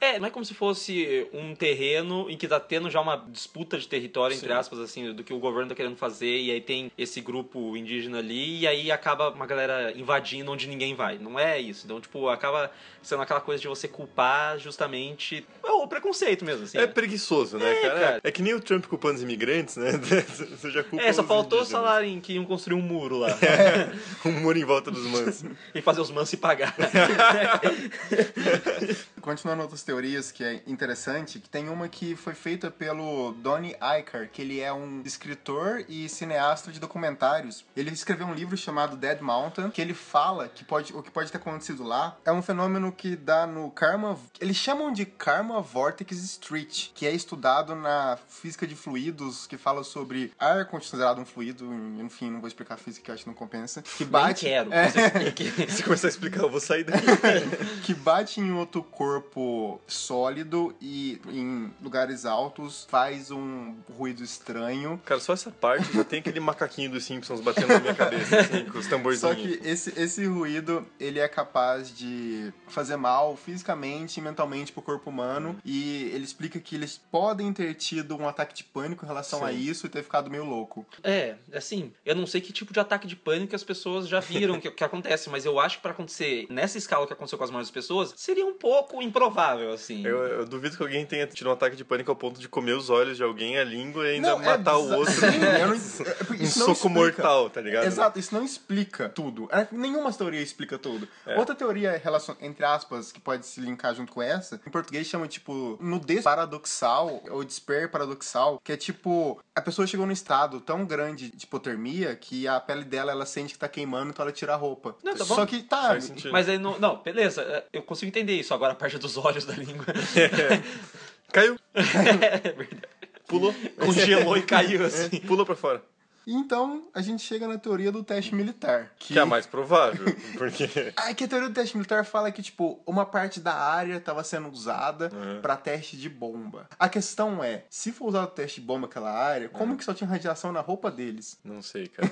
É, 0.00 0.18
não 0.18 0.26
é 0.26 0.30
como 0.30 0.44
se 0.44 0.52
fosse 0.52 1.26
um 1.32 1.54
terreno 1.54 2.28
em 2.28 2.36
que 2.36 2.46
tá 2.46 2.60
tendo 2.60 2.90
já 2.90 3.00
uma 3.00 3.16
disputa 3.30 3.78
de 3.78 3.88
território, 3.88 4.34
entre 4.36 4.48
Sim. 4.48 4.52
aspas, 4.52 4.78
assim, 4.80 5.12
do 5.14 5.24
que 5.24 5.32
o 5.32 5.38
governo 5.38 5.68
tá 5.70 5.74
querendo 5.74 5.96
fazer, 5.96 6.38
e 6.40 6.50
aí 6.50 6.60
tem 6.60 6.92
esse 6.98 7.20
grupo 7.20 7.76
indígena 7.76 8.18
ali, 8.18 8.60
e 8.60 8.66
aí 8.66 8.90
acaba 8.92 9.30
uma 9.30 9.46
galera 9.46 9.92
invadindo 9.96 10.50
onde 10.52 10.68
ninguém 10.68 10.94
vai. 10.94 11.16
Não 11.18 11.38
é 11.38 11.58
isso. 11.58 11.86
Então, 11.86 12.00
tipo, 12.00 12.28
acaba 12.28 12.70
sendo 13.02 13.22
aquela 13.22 13.40
coisa 13.40 13.60
de 13.62 13.68
você 13.68 13.88
culpar 13.88 14.58
justamente 14.58 15.46
é 15.64 15.70
o 15.70 15.86
preconceito 15.88 16.44
mesmo, 16.44 16.64
assim. 16.64 16.78
É 16.78 16.86
preguiçoso, 16.86 17.56
né, 17.58 17.72
É, 17.72 17.80
cara? 17.82 18.00
cara. 18.00 18.20
É 18.24 18.30
que 18.30 18.42
nem 18.42 18.52
o 18.54 18.60
Trump 18.60 18.84
culpando 18.86 19.14
os 19.16 19.22
imigrantes, 19.22 19.76
né? 19.76 19.92
Você 20.50 20.70
já 20.70 20.82
culpa 20.84 21.04
É, 21.04 21.12
só 21.12 21.22
faltou 21.24 21.60
indígenas. 21.60 21.82
falarem 21.82 22.20
que 22.20 22.34
iam 22.34 22.44
construir 22.44 22.76
um 22.76 22.82
muro 22.82 23.18
lá 23.18 23.28
Um 24.24 24.32
muro 24.40 24.58
em 24.58 24.64
volta 24.64 24.90
dos 24.90 25.04
manos. 25.10 25.44
e 25.74 25.80
fazer 25.80 26.00
os 26.00 26.10
manos 26.10 26.28
se 26.28 26.36
pagar. 26.36 26.74
Continuando 29.22 29.62
outras 29.62 29.82
teorias 29.82 30.32
que 30.32 30.42
é 30.42 30.62
interessante, 30.66 31.38
que 31.38 31.48
tem 31.48 31.68
uma 31.68 31.88
que 31.88 32.16
foi 32.16 32.34
feita 32.34 32.70
pelo 32.70 33.32
Donnie 33.34 33.76
Eicher, 33.80 34.28
que 34.30 34.42
ele 34.42 34.60
é 34.60 34.72
um 34.72 35.02
escritor 35.04 35.84
e 35.88 36.08
cineasta 36.08 36.72
de 36.72 36.80
documentários. 36.80 37.64
Ele 37.76 37.90
escreveu 37.90 38.26
um 38.26 38.34
livro 38.34 38.56
chamado 38.56 38.96
Dead 38.96 39.20
Mountain, 39.20 39.70
que 39.70 39.80
ele 39.80 39.94
fala 39.94 40.48
que 40.48 40.64
pode, 40.64 40.92
o 40.92 41.02
que 41.02 41.10
pode 41.10 41.30
ter 41.30 41.38
acontecido 41.38 41.84
lá 41.84 42.16
é 42.24 42.32
um 42.32 42.42
fenômeno 42.42 42.90
que 42.90 43.14
dá 43.14 43.46
no 43.46 43.70
Karma... 43.70 44.18
Eles 44.40 44.56
chamam 44.56 44.92
de 44.92 45.06
Karma 45.06 45.60
Vortex 45.60 46.18
Street, 46.18 46.88
que 46.92 47.06
é 47.06 47.12
estudado 47.12 47.76
na 47.76 48.18
física 48.28 48.66
de 48.66 48.74
fluidos, 48.74 49.46
que 49.46 49.56
fala 49.56 49.84
sobre 49.84 50.32
ar 50.38 50.66
considerado 50.66 51.20
um 51.20 51.24
fluido, 51.24 51.72
enfim, 52.00 52.30
não 52.30 52.40
vou 52.40 52.48
explicar 52.48 52.74
a 52.74 52.78
física 52.78 53.06
que 53.06 53.12
acho 53.12 53.22
que 53.22 53.28
não 53.28 53.34
compensa, 53.34 53.82
que 53.82 54.04
Nem 54.04 54.10
bate... 54.10 54.46
quero. 54.46 54.72
É. 54.72 54.90
Se 55.68 55.82
começar 55.82 56.08
a 56.08 56.10
explicar, 56.10 56.42
eu 56.42 56.50
vou 56.50 56.60
sair 56.60 56.71
daqui. 56.82 57.06
que 57.84 57.94
bate 57.94 58.40
em 58.40 58.52
outro 58.52 58.82
corpo 58.82 59.80
sólido 59.86 60.74
e 60.80 61.20
em 61.28 61.72
lugares 61.82 62.24
altos 62.24 62.86
faz 62.88 63.30
um 63.30 63.74
ruído 63.96 64.22
estranho. 64.22 65.00
Cara, 65.04 65.20
só 65.20 65.32
essa 65.32 65.50
parte 65.50 65.92
já 65.94 66.04
tem 66.04 66.20
aquele 66.20 66.40
macaquinho 66.40 66.90
dos 66.90 67.04
Simpsons 67.04 67.40
batendo 67.40 67.68
na 67.68 67.80
minha 67.80 67.94
cabeça, 67.94 68.40
assim, 68.40 68.64
com 68.64 68.78
os 68.78 68.86
tamborzinhos. 68.86 69.20
Só 69.20 69.34
que 69.34 69.60
esse, 69.62 69.92
esse 70.00 70.24
ruído, 70.26 70.86
ele 70.98 71.18
é 71.18 71.28
capaz 71.28 71.96
de 71.96 72.52
fazer 72.68 72.96
mal 72.96 73.36
fisicamente 73.36 74.18
e 74.18 74.22
mentalmente 74.22 74.72
pro 74.72 74.82
corpo 74.82 75.10
humano. 75.10 75.56
E 75.64 76.10
ele 76.14 76.24
explica 76.24 76.58
que 76.58 76.74
eles 76.74 77.00
podem 77.10 77.52
ter 77.52 77.74
tido 77.74 78.16
um 78.16 78.28
ataque 78.28 78.54
de 78.54 78.64
pânico 78.64 79.04
em 79.04 79.08
relação 79.08 79.44
a 79.44 79.50
Sim. 79.50 79.58
isso 79.58 79.86
e 79.86 79.88
ter 79.88 80.02
ficado 80.02 80.30
meio 80.30 80.44
louco. 80.44 80.86
É, 81.02 81.36
assim, 81.52 81.92
eu 82.04 82.14
não 82.14 82.26
sei 82.26 82.40
que 82.40 82.52
tipo 82.52 82.72
de 82.72 82.80
ataque 82.80 83.06
de 83.06 83.16
pânico 83.16 83.54
as 83.54 83.64
pessoas 83.64 84.08
já 84.08 84.20
viram 84.20 84.60
que, 84.60 84.70
que 84.70 84.84
acontece, 84.84 85.28
mas 85.28 85.44
eu 85.44 85.58
acho 85.58 85.76
que 85.76 85.82
pra 85.82 85.92
acontecer 85.92 86.46
nessa 86.62 86.78
escala 86.78 87.06
que 87.08 87.12
aconteceu 87.12 87.36
com 87.36 87.42
as 87.44 87.50
maiores 87.50 87.70
pessoas, 87.72 88.14
seria 88.16 88.46
um 88.46 88.54
pouco 88.54 89.02
improvável, 89.02 89.72
assim. 89.72 90.06
Eu, 90.06 90.18
eu 90.18 90.46
duvido 90.46 90.76
que 90.76 90.82
alguém 90.82 91.04
tenha 91.04 91.26
tido 91.26 91.48
um 91.48 91.52
ataque 91.52 91.74
de 91.74 91.84
pânico 91.84 92.08
ao 92.12 92.16
ponto 92.16 92.40
de 92.40 92.48
comer 92.48 92.74
os 92.74 92.88
olhos 92.88 93.16
de 93.16 93.22
alguém, 93.24 93.58
a 93.58 93.64
língua 93.64 94.06
e 94.06 94.14
ainda 94.14 94.28
Não, 94.30 94.40
é 94.42 94.44
matar 94.46 94.76
o 94.78 94.82
bizarro. 94.82 95.00
outro. 95.00 95.14
Sim, 95.14 95.38
não- 95.38 95.70
um 95.72 95.74
isso 95.74 96.58
não 96.60 96.66
soco 96.66 96.72
explica. 96.72 96.88
mortal, 96.88 97.50
tá 97.50 97.60
ligado? 97.60 97.84
Exato, 97.84 98.18
isso 98.20 98.32
não 98.32 98.44
explica 98.44 99.08
tudo. 99.08 99.48
É, 99.50 99.66
Nenhuma 99.72 100.12
teoria 100.12 100.40
explica 100.40 100.78
tudo. 100.78 101.08
É. 101.26 101.36
Outra 101.36 101.52
teoria, 101.54 102.00
relacion... 102.02 102.34
entre 102.40 102.64
aspas, 102.64 103.10
que 103.10 103.20
pode 103.20 103.44
se 103.44 103.60
linkar 103.60 103.92
junto 103.96 104.12
com 104.12 104.22
essa, 104.22 104.60
em 104.64 104.70
português 104.70 105.06
chama, 105.08 105.26
tipo, 105.26 105.76
nudez 105.80 106.22
paradoxal, 106.22 107.22
ou 107.30 107.42
despair 107.42 107.90
paradoxal, 107.90 108.60
que 108.62 108.70
é 108.72 108.76
tipo, 108.76 109.40
a 109.54 109.60
pessoa 109.60 109.84
chegou 109.86 110.06
num 110.06 110.12
estado 110.12 110.60
tão 110.60 110.84
grande 110.84 111.30
de 111.34 111.44
hipotermia 111.44 112.14
que 112.14 112.46
a 112.46 112.60
pele 112.60 112.84
dela, 112.84 113.10
ela 113.10 113.26
sente 113.26 113.54
que 113.54 113.58
tá 113.58 113.68
queimando, 113.68 114.10
então 114.10 114.22
ela 114.24 114.32
tira 114.32 114.52
a 114.54 114.56
roupa. 114.56 114.94
Não, 115.02 115.14
tá 115.16 115.24
Só 115.24 115.36
bom. 115.36 115.46
que 115.46 115.62
tá... 115.62 115.96
Mas 116.30 116.48
não, 116.58 116.78
não, 116.78 117.02
beleza, 117.02 117.42
é, 117.42 117.64
eu 117.72 117.82
consigo 117.82 118.08
entender 118.08 118.34
isso. 118.34 118.52
Agora 118.54 118.72
a 118.72 118.76
parte 118.76 118.98
dos 118.98 119.16
olhos 119.16 119.44
da 119.44 119.54
língua. 119.54 119.86
Caiu, 121.32 121.56
é 121.74 122.52
verdade. 122.52 122.82
pulou, 123.26 123.54
Congelou 123.78 124.36
e 124.36 124.42
caiu 124.42 124.84
assim. 124.84 125.18
pulou 125.20 125.46
pra 125.46 125.56
fora. 125.56 125.82
Então, 126.26 126.84
a 126.94 127.00
gente 127.02 127.22
chega 127.22 127.46
na 127.48 127.58
teoria 127.58 127.90
do 127.90 128.02
teste 128.02 128.34
militar. 128.34 128.92
Que 128.98 129.18
é 129.18 129.22
a 129.22 129.26
mais 129.26 129.46
provável, 129.46 130.04
porque... 130.38 130.68
Ah, 130.96 131.12
que 131.14 131.24
a 131.24 131.28
teoria 131.28 131.48
do 131.48 131.54
teste 131.54 131.76
militar 131.76 132.04
fala 132.04 132.30
que, 132.30 132.42
tipo, 132.42 132.80
uma 132.86 133.04
parte 133.04 133.40
da 133.40 133.54
área 133.54 133.96
estava 133.96 134.22
sendo 134.24 134.48
usada 134.50 135.10
Uhum. 135.12 135.40
pra 135.40 135.56
teste 135.56 135.96
de 135.96 136.08
bomba. 136.08 136.68
A 136.78 136.88
questão 136.88 137.42
é, 137.42 137.64
se 137.68 137.92
for 137.92 138.06
usado 138.08 138.30
teste 138.30 138.60
de 138.60 138.66
bomba 138.66 138.86
naquela 138.86 139.10
área, 139.12 139.48
como 139.48 139.76
que 139.76 139.84
só 139.84 139.92
tinha 139.92 140.08
radiação 140.08 140.52
na 140.52 140.60
roupa 140.60 140.90
deles? 140.90 141.38
Não 141.44 141.60
sei, 141.62 141.88
cara. 141.88 142.08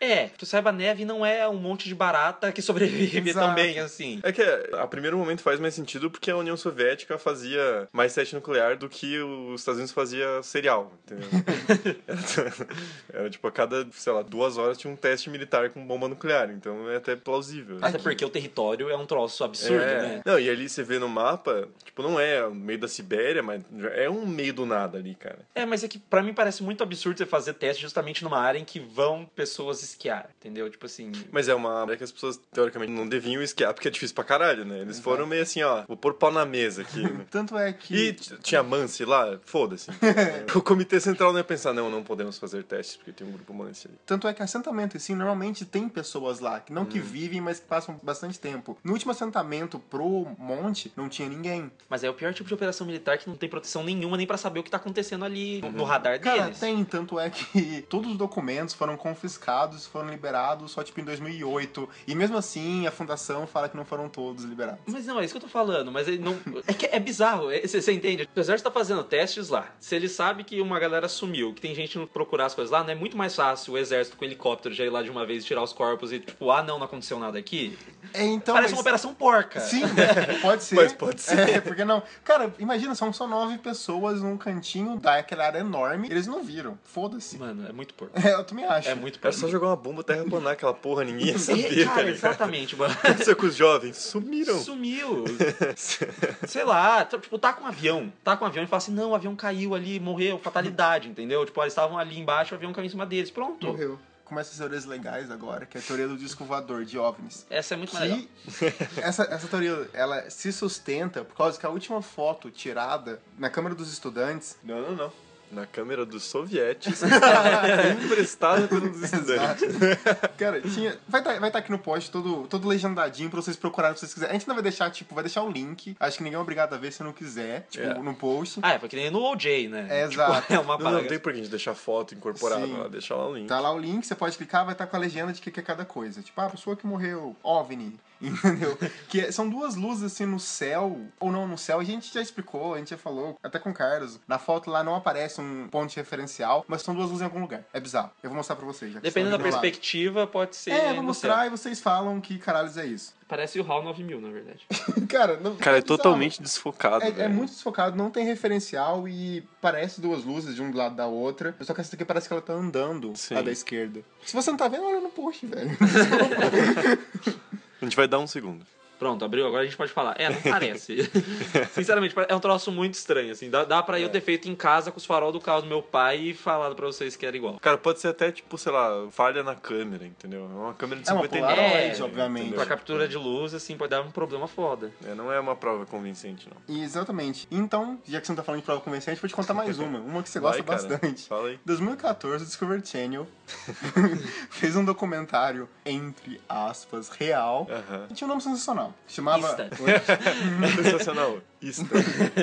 É, 0.00 0.28
que 0.28 0.38
tu 0.38 0.46
saiba, 0.46 0.70
a 0.70 0.72
neve 0.72 1.04
não 1.04 1.24
é 1.24 1.48
um 1.48 1.56
monte 1.56 1.88
de 1.88 1.94
barata 1.94 2.52
que 2.52 2.60
sobrevive 2.62 3.30
Exato. 3.30 3.46
também, 3.48 3.78
assim. 3.78 4.20
É 4.22 4.32
que 4.32 4.42
a 4.42 4.86
primeiro 4.86 5.16
momento 5.18 5.42
faz 5.42 5.58
mais 5.60 5.74
sentido 5.74 6.10
porque 6.10 6.30
a 6.30 6.36
União 6.36 6.56
Soviética 6.56 7.18
fazia 7.18 7.88
mais 7.92 8.14
teste 8.14 8.34
nuclear 8.34 8.76
do 8.76 8.88
que 8.88 9.18
os 9.18 9.60
Estados 9.60 9.78
Unidos 9.78 9.92
fazia 9.92 10.42
cereal, 10.42 10.92
entendeu? 11.04 11.28
era, 12.06 13.20
era, 13.20 13.30
tipo 13.30 13.45
Tipo, 13.46 13.48
a 13.48 13.52
cada, 13.52 13.86
sei 13.92 14.12
lá, 14.12 14.22
duas 14.22 14.56
horas 14.58 14.78
tinha 14.78 14.92
um 14.92 14.96
teste 14.96 15.30
militar 15.30 15.70
com 15.70 15.86
bomba 15.86 16.08
nuclear. 16.08 16.50
Então 16.50 16.90
é 16.90 16.96
até 16.96 17.14
plausível. 17.16 17.78
Até 17.80 17.98
porque 17.98 18.24
o 18.24 18.30
território 18.30 18.90
é 18.90 18.96
um 18.96 19.06
troço 19.06 19.44
absurdo, 19.44 19.82
é. 19.82 20.02
né? 20.02 20.22
Não, 20.24 20.38
e 20.38 20.48
ali 20.48 20.68
você 20.68 20.82
vê 20.82 20.98
no 20.98 21.08
mapa, 21.08 21.68
tipo, 21.84 22.02
não 22.02 22.18
é 22.18 22.42
no 22.42 22.54
meio 22.54 22.78
da 22.78 22.88
Sibéria, 22.88 23.42
mas 23.42 23.62
é 23.94 24.08
um 24.08 24.26
meio 24.26 24.52
do 24.52 24.66
nada 24.66 24.98
ali, 24.98 25.14
cara. 25.14 25.38
É, 25.54 25.64
mas 25.64 25.84
é 25.84 25.88
que 25.88 25.98
pra 25.98 26.22
mim 26.22 26.34
parece 26.34 26.62
muito 26.62 26.82
absurdo 26.82 27.18
você 27.18 27.26
fazer 27.26 27.54
teste 27.54 27.82
justamente 27.82 28.24
numa 28.24 28.38
área 28.38 28.58
em 28.58 28.64
que 28.64 28.80
vão 28.80 29.28
pessoas 29.34 29.82
esquiar, 29.82 30.28
entendeu? 30.38 30.68
Tipo 30.70 30.86
assim. 30.86 31.12
Mas 31.30 31.48
é 31.48 31.54
uma 31.54 31.82
área 31.82 31.96
que 31.96 32.04
as 32.04 32.12
pessoas, 32.12 32.40
teoricamente, 32.52 32.92
não 32.92 33.08
deviam 33.08 33.42
esquiar, 33.42 33.72
porque 33.74 33.88
é 33.88 33.90
difícil 33.90 34.14
pra 34.14 34.24
caralho, 34.24 34.64
né? 34.64 34.80
Eles 34.80 34.98
foram 34.98 35.26
meio 35.26 35.42
assim, 35.42 35.62
ó, 35.62 35.84
vou 35.86 35.96
pôr 35.96 36.14
pau 36.14 36.32
na 36.32 36.44
mesa 36.44 36.82
aqui. 36.82 37.02
né? 37.02 37.26
Tanto 37.30 37.56
é 37.56 37.72
que. 37.72 37.94
E 37.94 38.12
tinha 38.12 38.62
Mance 38.62 39.04
lá, 39.04 39.38
foda-se. 39.44 39.90
o 40.54 40.62
comitê 40.62 40.98
central 41.00 41.32
não 41.32 41.38
ia 41.38 41.44
pensar, 41.44 41.72
não, 41.72 41.90
não 41.90 42.02
podemos 42.02 42.38
fazer 42.38 42.64
testes, 42.64 42.96
porque 42.96 43.12
tem 43.12 43.26
um 43.26 43.35
grupo 43.36 43.62
ali. 43.62 43.72
Tanto 44.04 44.26
é 44.28 44.34
que 44.34 44.42
assentamento, 44.42 44.96
assim, 44.96 45.14
normalmente 45.14 45.64
tem 45.64 45.88
pessoas 45.88 46.40
lá, 46.40 46.60
que 46.60 46.72
não 46.72 46.84
que 46.84 46.98
vivem, 46.98 47.40
mas 47.40 47.58
que 47.60 47.66
passam 47.66 47.98
bastante 48.02 48.38
tempo. 48.38 48.76
No 48.84 48.92
último 48.92 49.12
assentamento 49.12 49.78
pro 49.78 50.26
monte, 50.38 50.92
não 50.96 51.08
tinha 51.08 51.28
ninguém. 51.28 51.70
Mas 51.88 52.02
é 52.04 52.10
o 52.10 52.14
pior 52.14 52.32
tipo 52.34 52.48
de 52.48 52.54
operação 52.54 52.86
militar 52.86 53.18
que 53.18 53.28
não 53.28 53.36
tem 53.36 53.48
proteção 53.48 53.82
nenhuma 53.84 54.16
nem 54.16 54.26
pra 54.26 54.36
saber 54.36 54.60
o 54.60 54.62
que 54.62 54.70
tá 54.70 54.76
acontecendo 54.76 55.24
ali 55.24 55.60
no- 55.60 55.70
no 55.72 55.84
radar 55.84 56.20
Cara, 56.20 56.44
deles. 56.44 56.58
tem, 56.60 56.84
tanto 56.84 57.18
é 57.18 57.28
que 57.30 57.82
todos 57.88 58.12
os 58.12 58.16
documentos 58.18 58.74
foram 58.74 58.96
confiscados, 58.96 59.86
foram 59.86 60.08
liberados 60.10 60.70
só 60.72 60.82
tipo 60.82 61.00
em 61.00 61.04
2008. 61.04 61.88
E 62.06 62.14
mesmo 62.14 62.36
assim, 62.36 62.86
a 62.86 62.90
fundação 62.90 63.46
fala 63.46 63.68
que 63.68 63.76
não 63.76 63.84
foram 63.84 64.08
todos 64.08 64.44
liberados. 64.44 64.80
Mas 64.86 65.06
não, 65.06 65.20
é 65.20 65.24
isso 65.24 65.34
que 65.34 65.38
eu 65.38 65.42
tô 65.42 65.48
falando, 65.48 65.90
mas 65.92 66.08
ele 66.08 66.18
não. 66.18 66.36
É 66.66 66.72
que 66.72 66.86
é 66.86 66.98
bizarro, 67.00 67.48
você 67.62 67.92
entende? 67.92 68.28
O 68.34 68.40
exército 68.40 68.68
tá 68.70 68.74
fazendo 68.74 69.02
testes 69.04 69.48
lá. 69.48 69.68
Se 69.80 69.94
ele 69.94 70.08
sabe 70.08 70.44
que 70.44 70.60
uma 70.60 70.78
galera 70.78 71.08
sumiu, 71.08 71.52
que 71.54 71.60
tem 71.60 71.74
gente 71.74 71.98
indo 71.98 72.06
procurar 72.06 72.46
as 72.46 72.54
coisas 72.54 72.70
lá, 72.70 72.82
não 72.82 72.90
é 72.90 72.94
muito 72.94 73.16
mais 73.16 73.25
fácil 73.34 73.72
o 73.74 73.78
exército 73.78 74.16
com 74.16 74.24
helicóptero 74.24 74.74
já 74.74 74.84
ir 74.84 74.90
lá 74.90 75.02
de 75.02 75.10
uma 75.10 75.26
vez 75.26 75.42
e 75.42 75.46
tirar 75.46 75.62
os 75.62 75.72
corpos 75.72 76.12
e, 76.12 76.20
tipo, 76.20 76.50
ah, 76.50 76.62
não, 76.62 76.78
não 76.78 76.84
aconteceu 76.86 77.18
nada 77.18 77.38
aqui. 77.38 77.76
É, 78.14 78.22
então, 78.24 78.54
Parece 78.54 78.70
mas- 78.72 78.78
uma 78.78 78.80
operação 78.82 79.12
porca. 79.14 79.58
Sim, 79.60 79.82
pode 80.40 80.62
ser. 80.62 80.74
Mas 80.76 80.92
pode 80.92 81.20
ser. 81.20 81.38
É, 81.48 81.60
porque 81.60 81.84
não. 81.84 82.02
Cara, 82.24 82.52
imagina, 82.58 82.94
são 82.94 83.12
só 83.12 83.26
nove 83.26 83.58
pessoas 83.58 84.22
num 84.22 84.36
cantinho 84.36 84.96
daquela 84.98 85.46
área 85.46 85.58
enorme. 85.58 86.06
Eles 86.10 86.26
não 86.26 86.42
viram. 86.42 86.78
Foda-se. 86.84 87.36
Mano, 87.38 87.66
é 87.68 87.72
muito 87.72 87.94
porco. 87.94 88.16
É, 88.24 88.32
eu 88.34 88.44
também 88.44 88.64
acho. 88.64 88.88
É 88.88 88.94
muito 88.94 89.14
Era 89.16 89.22
porco. 89.22 89.38
só 89.38 89.48
jogar 89.48 89.66
uma 89.68 89.76
bomba 89.76 90.04
terraplanar 90.04 90.52
aquela 90.52 90.72
porra, 90.74 91.02
ninguém 91.04 91.28
ia 91.28 91.38
saber, 91.38 91.64
É, 91.80 91.84
tá 91.84 91.90
cara, 91.90 92.02
ligado? 92.02 92.08
exatamente, 92.16 92.76
mano. 92.76 92.94
O 92.94 92.96
que 92.96 93.06
aconteceu 93.06 93.36
com 93.36 93.46
os 93.46 93.56
jovens? 93.56 93.96
Sumiram. 93.96 94.58
Sumiu. 94.60 95.24
Sei 96.46 96.64
lá, 96.64 97.04
tipo, 97.04 97.38
tá 97.38 97.52
com 97.52 97.64
um 97.64 97.66
avião. 97.66 98.12
Tá 98.22 98.36
com 98.36 98.44
um 98.44 98.48
avião 98.48 98.64
e 98.64 98.66
fala 98.66 98.78
assim: 98.78 98.92
não, 98.92 99.10
o 99.10 99.14
avião 99.14 99.34
caiu 99.34 99.74
ali, 99.74 99.98
morreu, 100.00 100.38
fatalidade, 100.38 101.08
entendeu? 101.08 101.44
Tipo, 101.44 101.60
eles 101.62 101.72
estavam 101.72 101.98
ali 101.98 102.18
embaixo, 102.18 102.54
o 102.54 102.56
avião 102.56 102.72
caiu 102.72 102.86
em 102.86 102.88
cima 102.90 103.06
deles. 103.16 103.30
Pronto. 103.30 103.66
Morreu. 103.66 103.98
Começa 104.24 104.50
as 104.50 104.58
teorias 104.58 104.84
legais 104.84 105.30
agora, 105.30 105.66
que 105.66 105.78
é 105.78 105.80
a 105.80 105.84
teoria 105.84 106.08
do 106.08 106.16
disco 106.16 106.44
voador 106.44 106.84
de 106.84 106.98
OVNIs. 106.98 107.46
Essa 107.48 107.74
é 107.74 107.76
muito 107.76 107.94
mais 107.94 108.10
legal. 108.10 108.26
Que 108.58 109.00
essa, 109.00 109.22
essa 109.22 109.46
teoria 109.46 109.88
ela 109.92 110.28
se 110.28 110.52
sustenta 110.52 111.24
por 111.24 111.36
causa 111.36 111.58
que 111.58 111.64
a 111.64 111.70
última 111.70 112.02
foto 112.02 112.50
tirada 112.50 113.22
na 113.38 113.48
Câmara 113.48 113.72
dos 113.74 113.92
Estudantes. 113.92 114.58
Não, 114.64 114.80
não, 114.80 114.96
não. 114.96 115.12
Na 115.56 115.64
câmera 115.64 116.04
dos 116.04 116.22
sovietes, 116.24 117.00
emprestada 118.04 118.68
pelos 118.68 119.02
estudantes. 119.02 119.62
Exato. 119.62 120.28
Cara, 120.36 120.60
tinha. 120.60 120.98
Vai 121.08 121.22
estar 121.22 121.40
vai 121.40 121.50
tá 121.50 121.58
aqui 121.60 121.70
no 121.70 121.78
post 121.78 122.10
todo, 122.10 122.46
todo 122.46 122.68
legendadinho 122.68 123.30
pra 123.30 123.40
vocês 123.40 123.56
procurarem 123.56 123.96
se 123.96 124.00
vocês 124.00 124.12
quiserem. 124.12 124.36
A 124.36 124.38
gente 124.38 124.46
não 124.46 124.54
vai 124.54 124.62
deixar, 124.62 124.90
tipo, 124.90 125.14
vai 125.14 125.24
deixar 125.24 125.42
o 125.42 125.50
link. 125.50 125.96
Acho 125.98 126.18
que 126.18 126.22
ninguém 126.24 126.36
é 126.38 126.40
obrigado 126.40 126.74
a 126.74 126.76
ver 126.76 126.92
se 126.92 127.02
não 127.02 127.10
quiser, 127.10 127.66
tipo, 127.70 127.86
É. 127.86 127.94
no 127.94 128.14
post. 128.14 128.60
Ah, 128.62 128.72
é, 128.72 128.78
porque 128.78 128.96
nem 128.96 129.10
no 129.10 129.22
OJ, 129.22 129.68
né? 129.68 129.86
É, 129.88 130.06
Tipo, 130.08 130.20
exato. 130.20 130.52
é 130.52 130.58
uma 130.58 130.76
Não, 130.76 130.90
não 130.90 131.04
tem 131.04 131.18
por 131.18 131.32
que 131.32 131.38
a 131.38 131.42
gente 131.42 131.50
deixar 131.50 131.74
foto 131.74 132.14
incorporada 132.14 132.66
Sim. 132.66 132.76
lá, 132.76 132.88
deixar 132.88 133.16
lá 133.16 133.26
o 133.28 133.34
link. 133.34 133.48
Tá 133.48 133.58
lá 133.58 133.72
o 133.72 133.78
link, 133.78 134.06
você 134.06 134.14
pode 134.14 134.36
clicar, 134.36 134.64
vai 134.64 134.74
estar 134.74 134.86
com 134.86 134.96
a 134.96 134.98
legenda 134.98 135.32
de 135.32 135.40
que 135.40 135.50
que 135.50 135.60
é 135.60 135.62
cada 135.62 135.86
coisa. 135.86 136.20
Tipo, 136.20 136.38
ah, 136.42 136.46
a 136.46 136.50
pessoa 136.50 136.76
que 136.76 136.86
morreu, 136.86 137.34
OVNI, 137.42 137.98
entendeu? 138.22 138.76
que 139.08 139.20
é- 139.20 139.32
são 139.32 139.48
duas 139.48 139.74
luzes 139.76 140.04
assim 140.12 140.26
no 140.26 140.38
céu, 140.40 141.00
ou 141.20 141.30
não 141.32 141.46
no 141.46 141.58
céu, 141.58 141.80
a 141.80 141.84
gente 141.84 142.12
já 142.12 142.20
explicou, 142.20 142.74
a 142.74 142.78
gente 142.78 142.90
já 142.90 142.98
falou, 142.98 143.38
até 143.42 143.58
com 143.58 143.70
o 143.70 143.74
Carlos. 143.74 144.18
Na 144.26 144.38
foto 144.38 144.70
lá 144.70 144.82
não 144.82 144.94
aparece 144.94 145.40
um 145.40 145.68
ponto 145.68 145.90
de 145.90 145.96
referencial, 145.96 146.64
mas 146.68 146.82
são 146.82 146.94
duas 146.94 147.06
luzes 147.08 147.22
em 147.22 147.24
algum 147.24 147.40
lugar. 147.40 147.64
É 147.72 147.80
bizarro. 147.80 148.10
Eu 148.22 148.30
vou 148.30 148.36
mostrar 148.36 148.56
pra 148.56 148.66
vocês. 148.66 148.92
Já 148.92 149.00
Dependendo 149.00 149.36
da 149.36 149.42
perspectiva, 149.42 150.26
pode 150.26 150.56
ser. 150.56 150.70
lado. 150.70 150.80
É, 150.80 150.84
eu 150.84 150.94
vou 150.94 151.02
no 151.02 151.08
mostrar 151.08 151.36
céu. 151.38 151.46
e 151.46 151.50
vocês 151.50 151.80
falam 151.80 152.20
que 152.20 152.38
caralhos 152.38 152.76
é 152.76 152.86
isso. 152.86 153.14
Parece 153.28 153.58
o 153.58 153.66
HAL 153.70 153.82
9000, 153.82 154.20
na 154.20 154.30
verdade. 154.30 154.64
Cara, 155.08 155.36
não, 155.40 155.56
Cara, 155.56 155.78
é 155.78 155.80
bizarro. 155.80 155.98
totalmente 155.98 156.40
desfocado. 156.40 157.04
É, 157.04 157.22
é 157.22 157.28
muito 157.28 157.50
desfocado, 157.50 157.96
não 157.96 158.08
tem 158.08 158.24
referencial 158.24 159.08
e 159.08 159.42
parece 159.60 160.00
duas 160.00 160.24
luzes 160.24 160.54
de 160.54 160.62
um 160.62 160.70
do 160.70 160.78
lado 160.78 160.94
da 160.94 161.06
outra. 161.06 161.54
Só 161.60 161.74
que 161.74 161.80
essa 161.80 161.90
daqui 161.90 162.04
parece 162.04 162.28
que 162.28 162.32
ela 162.32 162.40
tá 162.42 162.52
andando 162.52 163.12
Sim. 163.16 163.34
lá 163.34 163.42
da 163.42 163.50
esquerda. 163.50 164.00
Se 164.24 164.32
você 164.32 164.48
não 164.50 164.56
tá 164.56 164.68
vendo, 164.68 164.84
olha 164.84 165.00
no 165.00 165.08
post, 165.10 165.44
velho. 165.46 165.70
A 167.80 167.84
gente 167.84 167.96
vai 167.96 168.08
dar 168.08 168.18
um 168.18 168.26
segundo. 168.26 168.66
Pronto, 168.98 169.24
abriu, 169.24 169.46
agora 169.46 169.62
a 169.62 169.64
gente 169.66 169.76
pode 169.76 169.92
falar. 169.92 170.14
É, 170.18 170.28
não 170.30 170.40
parece. 170.42 171.10
Sinceramente, 171.72 172.14
é 172.28 172.34
um 172.34 172.40
troço 172.40 172.70
muito 172.72 172.94
estranho, 172.94 173.32
assim. 173.32 173.50
Dá, 173.50 173.64
dá 173.64 173.82
pra 173.82 174.00
eu 174.00 174.08
ter 174.08 174.20
feito 174.20 174.48
em 174.48 174.54
casa 174.54 174.90
com 174.90 174.98
os 174.98 175.04
farol 175.04 175.30
do 175.32 175.40
carro 175.40 175.62
do 175.62 175.66
meu 175.68 175.82
pai 175.82 176.18
e 176.18 176.34
falado 176.34 176.74
pra 176.74 176.86
vocês 176.86 177.14
que 177.16 177.26
era 177.26 177.36
igual. 177.36 177.58
Cara, 177.60 177.76
pode 177.78 178.00
ser 178.00 178.08
até, 178.08 178.32
tipo, 178.32 178.56
sei 178.56 178.72
lá, 178.72 179.06
falha 179.10 179.42
na 179.42 179.54
câmera, 179.54 180.04
entendeu? 180.04 180.44
É 180.44 180.54
uma 180.54 180.74
câmera 180.74 181.00
de 181.02 181.08
É 181.08 181.12
uma 181.12 181.22
59. 181.22 181.54
Polaroid, 181.54 182.00
É, 182.00 182.04
obviamente. 182.04 182.42
entendeu? 182.46 182.56
Pra 182.64 182.66
captura 182.66 183.06
de 183.08 183.16
luz, 183.16 183.54
assim, 183.54 183.76
pode 183.76 183.90
dar 183.90 184.00
um 184.02 184.10
problema 184.10 184.46
foda. 184.48 184.90
É, 185.04 185.14
não 185.14 185.30
é 185.32 185.38
uma 185.38 185.54
prova 185.56 185.84
convincente, 185.86 186.48
não. 186.48 186.76
Exatamente. 186.76 187.46
Então, 187.50 187.98
já 188.06 188.20
que 188.20 188.26
você 188.26 188.32
não 188.32 188.36
tá 188.36 188.42
falando 188.42 188.60
de 188.60 188.66
prova 188.66 188.80
convincente, 188.80 189.20
vou 189.20 189.28
te 189.28 189.34
contar 189.34 189.54
mais 189.54 189.78
uma. 189.78 189.98
Uma 189.98 190.22
que 190.22 190.28
você 190.30 190.40
Vai, 190.40 190.52
gosta 190.62 190.64
cara. 190.64 190.88
bastante. 190.98 191.28
Fala 191.28 191.48
aí. 191.48 191.58
2014, 191.64 192.42
o 192.44 192.46
Discovery 192.46 192.86
Channel 192.86 193.26
fez 194.50 194.76
um 194.76 194.84
documentário, 194.84 195.68
entre 195.84 196.40
aspas, 196.48 197.08
real. 197.08 197.66
Aham. 197.70 198.06
E 198.10 198.14
tinha 198.14 198.26
um 198.26 198.28
nome 198.28 198.40
sensacional. 198.42 198.85
Sensacional. 199.06 199.68
Chamava. 199.76 200.76
Sensacional. 200.82 201.42
Isso. 201.60 201.86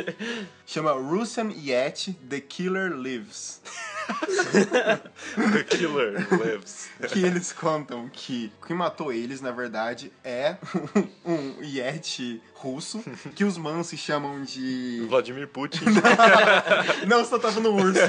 Chama 0.66 0.94
Russian 0.94 1.52
Yet 1.52 2.16
The 2.30 2.42
Killer 2.42 2.96
Lives. 2.96 3.62
The 5.36 5.64
Killer 5.64 6.28
Lives. 6.32 6.90
que 7.10 7.24
eles 7.24 7.52
contam 7.52 8.10
que 8.12 8.52
quem 8.66 8.76
matou 8.76 9.12
eles, 9.12 9.42
na 9.42 9.52
verdade, 9.52 10.12
é 10.24 10.58
um 11.26 11.62
Yeti 11.62 12.42
russo, 12.56 13.04
que 13.36 13.44
os 13.44 13.58
Mansi 13.58 13.98
chamam 13.98 14.44
de. 14.44 15.06
Vladimir 15.10 15.48
Putin. 15.50 15.84
Não, 17.08 17.26
só 17.26 17.38
tava 17.38 17.60
no 17.60 17.74
urso. 17.76 18.00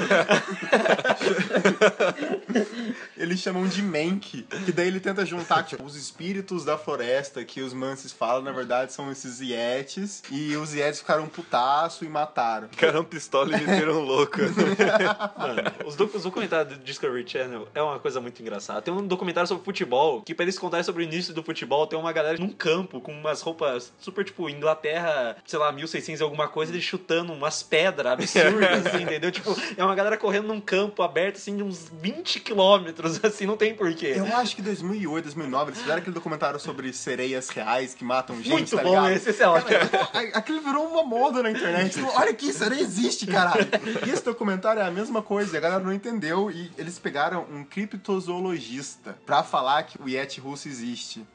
Eles 3.17 3.39
chamam 3.39 3.67
de 3.67 3.81
Menk, 3.81 4.43
que 4.43 4.71
daí 4.71 4.87
ele 4.87 5.01
tenta 5.01 5.25
juntar, 5.25 5.63
tipo, 5.63 5.83
os 5.83 5.95
espíritos 5.95 6.63
da 6.63 6.77
floresta 6.77 7.43
que 7.43 7.61
os 7.61 7.73
Mansis 7.73 8.13
falam, 8.13 8.43
na 8.43 8.51
verdade, 8.53 8.93
são 8.93 9.11
esses 9.11 9.41
Yetis, 9.41 10.23
e 10.31 10.55
os 10.55 10.73
Yetis 10.73 10.94
ficaram 10.99 11.27
putaço 11.27 12.03
e 12.05 12.09
mataram. 12.09 12.67
Ficaram 12.69 13.03
pistola 13.03 13.55
e 13.57 13.61
meteram 13.65 13.99
louco. 14.01 14.37
Mano, 15.37 15.61
os, 15.85 15.95
doc- 15.95 16.15
os 16.15 16.23
documentários 16.23 16.77
do 16.77 16.83
Discovery 16.83 17.27
Channel 17.27 17.67
é 17.73 17.81
uma 17.81 17.99
coisa 17.99 18.19
muito 18.21 18.41
engraçada. 18.41 18.81
Tem 18.81 18.93
um 18.93 19.05
documentário 19.05 19.47
sobre 19.47 19.63
futebol, 19.63 20.21
que 20.21 20.33
pra 20.33 20.43
eles 20.43 20.57
contarem 20.59 20.83
sobre 20.83 21.03
o 21.03 21.05
início 21.05 21.33
do 21.33 21.43
futebol, 21.43 21.87
tem 21.87 21.97
uma 21.97 22.11
galera 22.11 22.37
num 22.37 22.49
campo 22.51 22.99
com 23.01 23.11
umas 23.11 23.41
roupas 23.41 23.91
super, 23.99 24.23
tipo, 24.25 24.49
Inglaterra, 24.49 25.37
sei 25.45 25.59
lá, 25.59 25.71
1600 25.71 26.19
e 26.19 26.23
alguma 26.23 26.47
coisa, 26.47 26.71
eles 26.71 26.83
chutando 26.83 27.33
umas 27.33 27.61
pedras 27.63 28.13
absurdas, 28.13 28.85
assim, 28.85 29.03
entendeu? 29.03 29.31
Tipo, 29.31 29.55
é 29.77 29.83
uma 29.83 29.95
galera 29.95 30.17
correndo 30.17 30.47
num 30.47 30.59
campo 30.61 31.01
aberto, 31.03 31.35
assim, 31.37 31.55
de 31.57 31.63
uns 31.63 31.89
20 32.01 32.39
quilômetros, 32.39 33.23
assim, 33.23 33.45
não 33.45 33.57
tem 33.57 33.73
porquê. 33.75 34.13
Eu 34.15 34.25
acho 34.37 34.55
que 34.55 34.61
2008, 34.61 35.23
2009, 35.25 35.69
eles 35.71 35.79
fizeram 35.81 35.99
aquele 35.99 36.13
documentário 36.13 36.59
sobre 36.59 36.91
sereias 36.93 37.49
reais 37.49 37.93
que 37.93 38.03
matam 38.03 38.35
gente, 38.37 38.49
Muito 38.49 38.75
tá 38.75 38.83
bom 38.83 38.89
ligado? 38.89 39.11
esse, 39.11 39.29
esse 39.29 39.43
é 39.43 39.47
ótimo. 39.47 39.69
Cara, 39.69 40.29
aquilo 40.33 40.61
virou 40.61 40.84
uma 40.85 41.03
moda 41.03 41.43
na 41.43 41.51
internet. 41.51 41.93
Tipo, 41.93 42.11
olha 42.15 42.31
aqui, 42.31 42.49
isso 42.49 42.63
aí 42.63 42.79
existe, 42.79 43.27
caralho. 43.27 43.67
E 44.05 44.09
esse 44.09 44.23
documentário 44.23 44.81
é 44.81 44.85
a 44.85 44.91
mesma 44.91 45.21
coisa, 45.21 45.53
e 45.53 45.57
a 45.57 45.61
galera 45.61 45.83
não 45.83 45.93
entendeu. 45.93 46.49
E 46.51 46.71
eles 46.77 46.99
pegaram 46.99 47.45
um 47.51 47.63
criptozoologista 47.63 49.17
pra 49.25 49.43
falar 49.43 49.83
que 49.83 50.01
o 50.01 50.07
Yeti 50.07 50.39
russo 50.39 50.67
existe. 50.67 51.25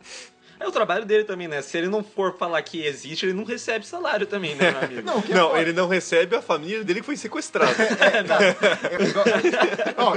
É 0.61 0.69
o 0.69 0.71
trabalho 0.71 1.07
dele 1.07 1.25
também, 1.25 1.49
né? 1.49 1.63
Se 1.63 1.77
ele 1.79 1.89
não 1.89 2.05
for 2.05 2.37
falar 2.37 2.61
que 2.63 2.85
existe, 2.85 3.25
ele 3.27 3.33
não 3.33 3.45
recebe 3.45 3.87
salário 3.87 4.27
também, 4.27 4.55
né, 4.55 4.71
meu 4.71 4.81
amigo? 4.85 5.03
Não, 5.03 5.19
é 5.19 5.35
Não, 5.35 5.57
ele 5.57 5.73
não 5.73 5.89
recebe 5.89 6.37
a 6.37 6.43
família 6.43 6.85
dele 6.85 7.01
que 7.01 7.07
foi 7.07 7.17
sequestrada. 7.17 7.73
É 8.91 9.05
igual- 9.05 9.25
Ó, 9.97 10.17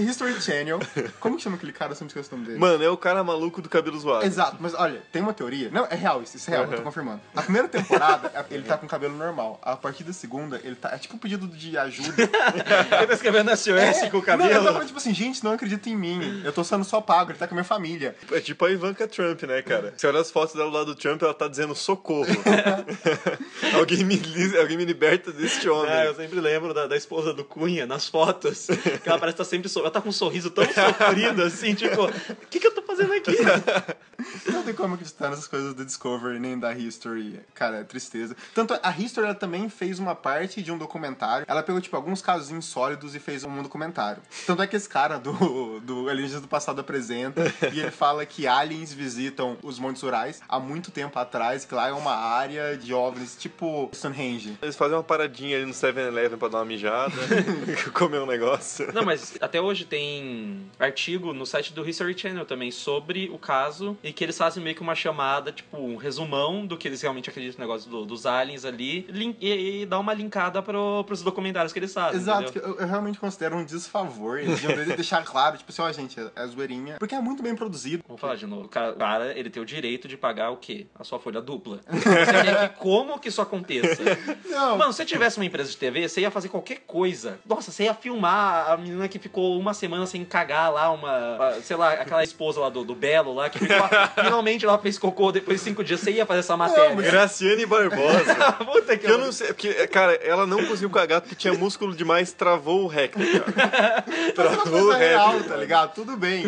History 0.00 0.40
Channel. 0.40 0.78
Como 1.20 1.36
que 1.36 1.42
chama 1.42 1.56
aquele 1.56 1.72
cara? 1.72 1.92
Eu 1.92 1.96
sempre 1.96 2.08
esqueço 2.08 2.34
o 2.34 2.36
nome 2.36 2.48
dele. 2.48 2.58
Mano, 2.58 2.82
é 2.82 2.88
o 2.90 2.96
cara 2.96 3.22
maluco 3.22 3.62
do 3.62 3.68
cabelo 3.68 3.98
zoado. 3.98 4.24
Exato, 4.26 4.56
mas 4.60 4.74
olha, 4.74 5.00
tem 5.12 5.22
uma 5.22 5.32
teoria. 5.32 5.70
Não, 5.70 5.86
é 5.86 5.94
real 5.94 6.22
isso, 6.22 6.36
isso 6.36 6.50
é 6.50 6.54
real, 6.54 6.64
eu 6.64 6.70
tô 6.70 6.76
Uhum. 6.78 6.82
confirmando. 6.82 7.20
A 7.34 7.42
primeira 7.42 7.68
temporada, 7.68 8.46
ele 8.50 8.62
tá 8.64 8.76
com 8.76 8.86
cabelo 8.86 9.16
normal. 9.16 9.58
A 9.62 9.76
partir 9.76 10.02
da 10.04 10.12
segunda, 10.12 10.60
ele 10.64 10.74
tá. 10.74 10.90
É 10.94 10.98
tipo 10.98 11.14
um 11.14 11.18
pedido 11.18 11.46
de 11.46 11.76
ajuda. 11.78 12.22
Ele 12.22 13.06
tá 13.06 13.14
escrevendo 13.14 13.50
SOS 13.56 14.02
É, 14.02 14.10
com 14.10 14.18
o 14.18 14.20
Não, 14.20 14.34
eu 14.34 14.38
cabelo. 14.38 14.64
tava 14.64 14.84
tipo 14.84 14.98
assim, 14.98 15.14
gente, 15.14 15.42
não 15.44 15.52
acredita 15.52 15.88
em 15.88 15.96
mim. 15.96 16.42
Eu 16.44 16.52
tô 16.52 16.64
sendo 16.64 16.84
só 16.84 17.00
pago, 17.00 17.30
ele 17.30 17.38
tá 17.38 17.46
com 17.46 17.54
a 17.54 17.56
minha 17.56 17.64
família. 17.64 18.16
É 18.32 18.40
tipo 18.40 18.64
a 18.64 18.70
Ivanka 18.70 19.06
Trump, 19.06 19.42
né, 19.44 19.62
cara? 19.62 19.75
Cara. 19.76 19.94
Você 19.96 20.06
olha 20.06 20.20
as 20.20 20.30
fotos 20.30 20.54
dela 20.54 20.70
lá 20.70 20.84
do 20.84 20.94
Trump, 20.94 21.22
ela 21.22 21.34
tá 21.34 21.48
dizendo 21.48 21.74
socorro. 21.74 22.26
alguém, 23.78 24.04
me, 24.04 24.20
alguém 24.60 24.76
me 24.76 24.84
liberta 24.84 25.32
deste 25.32 25.68
homem. 25.68 25.90
É, 25.92 26.06
eu 26.08 26.14
sempre 26.14 26.40
lembro 26.40 26.72
da, 26.74 26.86
da 26.86 26.96
esposa 26.96 27.32
do 27.32 27.44
Cunha 27.44 27.86
nas 27.86 28.08
fotos. 28.08 28.66
Que 29.02 29.08
ela 29.08 29.18
parece 29.18 29.34
estar 29.34 29.44
sempre. 29.44 29.68
so- 29.68 29.80
Ela 29.80 29.90
tá 29.90 30.00
com 30.00 30.08
um 30.08 30.12
sorriso 30.12 30.50
tão 30.50 30.64
sofrido 30.64 31.42
assim, 31.42 31.74
tipo, 31.74 32.04
o 32.06 32.46
que, 32.50 32.58
que 32.60 32.66
eu 32.66 32.74
tô 32.74 32.82
fazendo 32.82 33.12
aqui? 33.12 33.36
Não 34.50 34.62
tem 34.62 34.74
como 34.74 34.94
acreditar 34.94 35.28
nessas 35.30 35.46
coisas 35.46 35.74
do 35.74 35.84
Discovery 35.84 36.38
nem 36.38 36.58
da 36.58 36.72
History. 36.72 37.40
Cara, 37.54 37.78
é 37.78 37.84
tristeza. 37.84 38.34
Tanto 38.54 38.78
a 38.82 38.90
History 38.96 39.26
ela 39.26 39.34
também 39.34 39.68
fez 39.68 39.98
uma 39.98 40.14
parte 40.14 40.62
de 40.62 40.72
um 40.72 40.78
documentário. 40.78 41.44
Ela 41.48 41.62
pegou, 41.62 41.80
tipo, 41.80 41.94
alguns 41.96 42.22
casos 42.22 42.50
insólidos 42.50 43.14
e 43.14 43.20
fez 43.20 43.44
um 43.44 43.62
documentário. 43.62 44.22
Tanto 44.46 44.62
é 44.62 44.66
que 44.66 44.74
esse 44.76 44.88
cara 44.88 45.18
do, 45.18 45.80
do 45.80 46.08
Alienígenas 46.08 46.42
do 46.42 46.48
Passado 46.48 46.80
apresenta 46.80 47.42
e 47.72 47.80
ele 47.80 47.90
fala 47.90 48.24
que 48.24 48.46
aliens 48.46 48.92
visitam 48.92 49.56
os 49.66 49.78
Montes 49.78 50.02
Urais 50.02 50.40
há 50.48 50.58
muito 50.58 50.90
tempo 50.90 51.18
atrás, 51.18 51.64
que 51.64 51.74
lá 51.74 51.88
é 51.88 51.92
uma 51.92 52.14
área 52.14 52.76
de 52.76 52.92
OVNIs, 52.94 53.36
tipo 53.38 53.90
Stonehenge. 53.94 54.56
Eles 54.62 54.76
fazem 54.76 54.96
uma 54.96 55.02
paradinha 55.02 55.56
ali 55.56 55.66
no 55.66 55.72
7-Eleven 55.72 56.38
pra 56.38 56.48
dar 56.48 56.58
uma 56.58 56.64
mijada, 56.64 57.12
comer 57.92 58.20
um 58.20 58.26
negócio. 58.26 58.92
Não, 58.92 59.04
mas 59.04 59.36
até 59.40 59.60
hoje 59.60 59.84
tem 59.84 60.60
artigo 60.78 61.32
no 61.32 61.44
site 61.46 61.72
do 61.72 61.86
History 61.88 62.16
Channel 62.18 62.44
também 62.44 62.70
sobre 62.70 63.28
o 63.32 63.38
caso 63.38 63.96
e 64.02 64.12
que 64.12 64.22
eles 64.24 64.36
fazem 64.36 64.62
meio 64.62 64.74
que 64.76 64.82
uma 64.82 64.94
chamada, 64.94 65.52
tipo, 65.52 65.76
um 65.76 65.96
resumão 65.96 66.66
do 66.66 66.76
que 66.76 66.86
eles 66.88 67.00
realmente 67.02 67.28
acreditam 67.30 67.58
no 67.64 67.66
negócio 67.70 67.90
do- 67.90 68.04
dos 68.04 68.26
aliens 68.26 68.64
ali 68.64 69.06
e, 69.40 69.82
e 69.82 69.86
dá 69.86 69.98
uma 69.98 70.12
linkada 70.14 70.62
pro, 70.62 71.04
pros 71.04 71.22
documentários 71.22 71.72
que 71.72 71.78
eles 71.78 71.92
fazem. 71.92 72.20
Exato, 72.20 72.58
eu, 72.58 72.78
eu 72.78 72.86
realmente 72.86 73.18
considero 73.18 73.56
um 73.56 73.64
desfavor. 73.64 74.38
Eles 74.38 74.60
deviam 74.60 74.84
deixar 74.96 75.24
claro, 75.24 75.56
tipo 75.58 75.70
assim, 75.70 75.82
ó, 75.82 75.90
gente, 75.92 76.18
é, 76.20 76.30
é 76.36 76.46
zoeirinha. 76.46 76.96
Porque 76.98 77.14
é 77.14 77.20
muito 77.20 77.42
bem 77.42 77.54
produzido. 77.54 78.02
Vamos 78.06 78.20
falar 78.20 78.36
de 78.36 78.46
novo. 78.46 78.64
O 78.66 78.68
cara, 78.68 78.92
o 78.92 78.96
cara, 78.96 79.38
ele 79.38 79.50
tem 79.56 79.62
o 79.62 79.66
direito 79.66 80.06
de 80.06 80.18
pagar 80.18 80.50
o 80.50 80.58
quê? 80.58 80.86
A 80.94 81.02
sua 81.02 81.18
folha 81.18 81.40
dupla. 81.40 81.80
Você 81.88 81.98
que 82.04 82.68
como 82.78 83.18
que 83.18 83.28
isso 83.28 83.40
aconteça? 83.40 84.02
Não, 84.44 84.76
Mano, 84.76 84.92
se 84.92 84.98
você 84.98 85.04
tivesse 85.06 85.38
uma 85.38 85.46
empresa 85.46 85.70
de 85.70 85.76
TV, 85.78 86.06
você 86.06 86.20
ia 86.20 86.30
fazer 86.30 86.50
qualquer 86.50 86.80
coisa. 86.86 87.38
Nossa, 87.48 87.70
você 87.70 87.84
ia 87.84 87.94
filmar 87.94 88.70
a 88.70 88.76
menina 88.76 89.08
que 89.08 89.18
ficou 89.18 89.58
uma 89.58 89.72
semana 89.72 90.04
sem 90.04 90.24
cagar 90.26 90.70
lá, 90.70 90.90
uma. 90.90 91.54
Sei 91.62 91.74
lá, 91.74 91.92
aquela 91.94 92.22
esposa 92.22 92.60
lá 92.60 92.68
do, 92.68 92.84
do 92.84 92.94
Belo 92.94 93.32
lá, 93.32 93.48
que 93.48 93.58
ficou, 93.58 93.76
finalmente 94.14 94.64
ela 94.66 94.78
fez 94.78 94.98
cocô 94.98 95.32
depois 95.32 95.58
de 95.58 95.64
cinco 95.64 95.82
dias. 95.82 96.00
Você 96.00 96.10
ia 96.10 96.26
fazer 96.26 96.40
essa 96.40 96.56
matéria. 96.56 96.94
Graciane 96.94 97.64
Barbosa. 97.64 98.34
Puta 98.66 98.98
que 98.98 99.06
eu 99.06 99.16
não 99.16 99.32
sei, 99.32 99.48
porque, 99.48 99.86
cara, 99.86 100.14
ela 100.16 100.46
não 100.46 100.66
conseguiu 100.66 100.90
cagar 100.90 101.22
porque 101.22 101.34
tinha 101.34 101.54
músculo 101.54 101.94
demais, 101.94 102.32
travou 102.32 102.84
o 102.84 102.86
recto, 102.86 103.18
cara. 103.18 104.04
Mas 104.06 104.28
é 104.28 104.32
Travou 104.32 104.60
o 104.66 104.84
coisa 104.86 104.96
real, 104.98 105.32
recto. 105.32 105.48
tá 105.48 105.56
ligado? 105.56 105.94
Tudo 105.94 106.14
bem. 106.16 106.44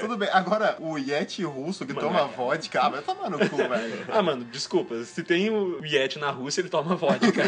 Tudo 0.00 0.16
bem. 0.16 0.28
Agora, 0.32 0.76
o 0.80 0.98
Yeti 0.98 1.44
russo 1.44 1.86
que 1.86 1.94
toma 1.94 2.26
vodka, 2.38 2.80
ah, 2.82 2.88
vai 2.88 3.02
tomar 3.02 3.28
no 3.30 3.38
cu, 3.50 3.56
velho. 3.68 4.06
Ah, 4.08 4.22
mano, 4.22 4.44
desculpa. 4.44 5.02
Se 5.04 5.22
tem 5.24 5.50
o 5.50 5.84
Yeti 5.84 6.18
na 6.20 6.30
Rússia, 6.30 6.60
ele 6.60 6.68
toma 6.68 6.94
vodka. 6.94 7.42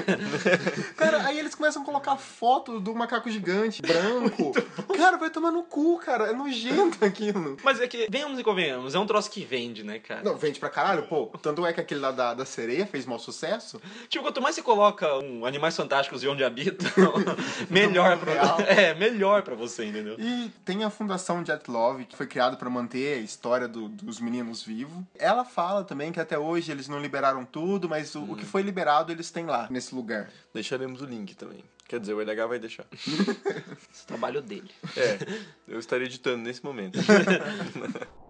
Cara, 0.97 1.27
aí 1.27 1.39
eles 1.39 1.55
começam 1.55 1.83
a 1.83 1.85
colocar 1.85 2.17
foto 2.17 2.81
do 2.81 2.93
macaco 2.95 3.31
gigante, 3.31 3.81
branco. 3.81 4.53
Cara, 4.97 5.17
vai 5.17 5.31
tomar 5.31 5.53
no 5.53 5.63
cu, 5.63 5.99
cara. 5.99 6.27
É 6.31 6.33
nojento 6.33 7.03
aquilo. 7.05 7.57
Mas 7.63 7.81
é 7.81 7.87
que, 7.87 8.09
venhamos 8.11 8.39
e 8.39 8.43
convenhamos, 8.45 8.95
é 8.95 8.99
um 8.99 9.07
troço 9.07 9.31
que 9.31 9.45
vende, 9.45 9.85
né, 9.85 9.99
cara? 10.01 10.23
Não, 10.25 10.37
vende 10.37 10.59
pra 10.59 10.69
caralho, 10.69 11.05
pô. 11.05 11.27
Tanto 11.41 11.65
é 11.65 11.73
que 11.73 11.81
aquele 11.81 12.01
lá 12.01 12.11
da, 12.11 12.35
da 12.35 12.45
sereia 12.45 12.87
fez 12.87 13.07
mau 13.07 13.19
sucesso. 13.19 13.81
Tipo, 14.09 14.25
quanto 14.25 14.43
mais 14.43 14.55
você 14.57 14.63
coloca 14.63 15.07
um 15.19 15.47
Animais 15.47 15.77
Fantásticos 15.77 16.23
e 16.25 16.29
Onde 16.29 16.43
Habitam, 16.43 16.91
melhor 17.69 18.19
pra 18.19 18.33
Real. 18.33 18.61
É, 18.61 18.95
melhor 18.95 19.43
pra 19.43 19.55
você, 19.55 19.85
entendeu? 19.85 20.17
E 20.19 20.51
tem 20.65 20.83
a 20.85 20.91
Fundação 20.91 21.45
Jet 21.45 21.71
Love, 21.71 22.05
que 22.07 22.17
foi 22.17 22.27
criada 22.27 22.57
pra 22.57 22.69
manter 22.71 23.19
a 23.19 23.21
história 23.21 23.69
do- 23.69 23.89
dos 23.89 24.21
meninos 24.21 24.63
vivos. 24.63 24.80
Ela 25.19 25.45
fala 25.45 25.85
também 25.85 26.13
que 26.13 26.21
até 26.21 26.39
hoje 26.39 26.71
eles 26.71 26.89
não 26.89 27.01
liberaram 27.01 27.45
tudo, 27.45 27.89
mas 27.89 28.15
o, 28.15 28.23
o 28.23 28.37
que 28.37 28.45
foi 28.45 28.63
liberado 28.63 29.13
eles 29.13 29.31
têm 29.31 29.47
lá, 29.47 29.67
nesse 29.71 29.95
lugar. 29.95 30.31
Deixaremos 30.53 31.01
o 31.03 31.07
link 31.07 31.35
também. 31.35 31.65
Quer 31.89 31.99
dizer, 31.99 32.15
o 32.15 32.21
LH 32.21 32.47
vai 32.47 32.59
deixar. 32.61 32.87
Esse 32.95 34.07
trabalho 34.07 34.41
dele. 34.41 34.71
É, 34.97 35.19
eu 35.67 35.79
estaria 35.79 36.07
editando 36.07 36.39
nesse 36.39 36.65
momento. 36.65 36.99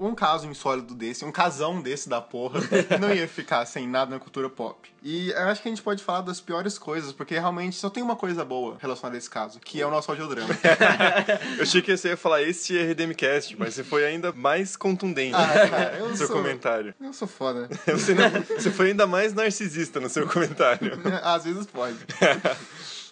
um 0.00 0.07
caso 0.18 0.48
insólito 0.48 0.94
desse, 0.94 1.24
um 1.24 1.30
casão 1.30 1.80
desse 1.80 2.08
da 2.08 2.20
porra, 2.20 2.60
não 3.00 3.14
ia 3.14 3.28
ficar 3.28 3.64
sem 3.66 3.86
nada 3.86 4.10
na 4.10 4.18
cultura 4.18 4.50
pop. 4.50 4.90
E 5.02 5.30
eu 5.30 5.48
acho 5.48 5.62
que 5.62 5.68
a 5.68 5.70
gente 5.70 5.80
pode 5.82 6.02
falar 6.02 6.22
das 6.22 6.40
piores 6.40 6.76
coisas, 6.76 7.12
porque 7.12 7.38
realmente 7.38 7.76
só 7.76 7.88
tem 7.88 8.02
uma 8.02 8.16
coisa 8.16 8.44
boa 8.44 8.76
relacionada 8.80 9.16
a 9.16 9.18
esse 9.18 9.30
caso, 9.30 9.60
que 9.60 9.80
é 9.80 9.86
o 9.86 9.90
nosso 9.90 10.10
audiodrama. 10.10 10.48
Eu 11.56 11.62
achei 11.62 11.80
que 11.80 11.96
você 11.96 12.08
ia 12.08 12.16
falar 12.16 12.42
esse 12.42 12.76
é 12.76 12.82
Redemcast, 12.82 13.54
mas 13.56 13.74
você 13.74 13.84
foi 13.84 14.04
ainda 14.04 14.32
mais 14.32 14.76
contundente 14.76 15.36
Ah, 15.36 15.68
cara, 15.68 15.96
eu 15.98 16.08
no 16.08 16.16
seu 16.16 16.26
sou- 16.26 16.36
comentário. 16.36 16.94
Eu 17.00 17.12
sou 17.12 17.28
foda. 17.28 17.68
Você, 17.86 18.12
não- 18.14 18.28
você 18.56 18.70
foi 18.70 18.88
ainda 18.90 19.06
mais 19.06 19.32
narcisista 19.32 20.00
no 20.00 20.08
seu 20.08 20.26
comentário. 20.26 20.92
Às 21.22 21.44
vezes 21.44 21.66
pode. 21.66 21.96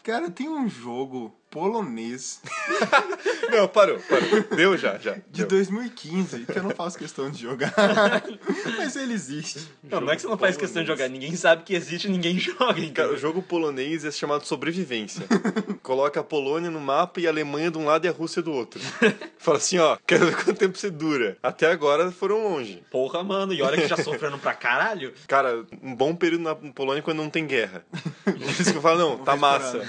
Cara, 0.03 0.31
tem 0.31 0.49
um 0.49 0.69
jogo 0.69 1.35
polonês 1.57 2.39
Não, 3.51 3.67
parou, 3.67 3.99
parou. 4.01 4.45
Deu 4.55 4.77
já, 4.77 4.99
já. 4.99 5.15
de 5.15 5.23
Deu. 5.31 5.47
2015 5.47 6.45
que 6.45 6.59
eu 6.59 6.63
não 6.63 6.71
faço 6.71 6.99
questão 6.99 7.31
de 7.31 7.41
jogar. 7.41 7.73
Mas 8.77 8.97
ele 8.97 9.15
existe. 9.15 9.67
Não, 9.83 10.01
não 10.01 10.13
é 10.13 10.17
que 10.17 10.23
você 10.23 10.29
não 10.29 10.37
faz 10.37 10.57
questão 10.57 10.83
de 10.83 10.89
jogar, 10.89 11.09
ninguém 11.09 11.35
sabe 11.35 11.63
que 11.63 11.75
existe 11.75 12.09
ninguém 12.09 12.39
joga, 12.39 12.75
Cara, 12.75 12.81
então. 12.81 13.11
o 13.15 13.17
jogo 13.17 13.41
polonês 13.41 14.05
é 14.05 14.11
chamado 14.11 14.45
Sobrevivência. 14.45 15.25
Coloca 15.83 16.21
a 16.21 16.25
Polônia 16.25 16.71
no 16.71 16.81
mapa 16.81 17.21
e 17.21 17.27
a 17.27 17.31
Alemanha 17.31 17.71
de 17.71 17.79
um 17.79 17.87
lado 17.87 18.05
e 18.05 18.09
a 18.09 18.13
Rússia 18.13 18.43
do 18.43 18.53
outro. 18.53 18.81
Fala 19.39 19.59
assim, 19.59 19.79
ó, 19.79 19.97
quero 20.07 20.27
ver 20.27 20.35
quanto 20.37 20.59
tempo 20.59 20.77
você 20.77 20.91
dura. 20.91 21.39
Até 21.43 21.71
agora 21.71 22.11
foram 22.11 22.43
longe. 22.43 22.83
Porra, 22.91 23.23
mano, 23.23 23.55
e 23.55 23.63
olha 23.63 23.81
que 23.81 23.89
já 23.89 23.97
sofrendo 23.97 24.39
pra 24.39 24.53
caralho. 24.55 25.15
Cara, 25.27 25.65
um 25.83 25.95
bom 25.95 26.15
período 26.15 26.43
na 26.43 26.55
Polônia 26.55 27.03
quando 27.03 27.19
não 27.19 27.31
tem 27.31 27.47
guerra. 27.47 27.85
Por 28.25 28.37
isso 28.43 28.73
que 28.73 28.77
eu 28.79 28.83
falo, 28.83 28.99
não, 28.99 29.19
tá 29.19 29.37
massa. 29.37 29.81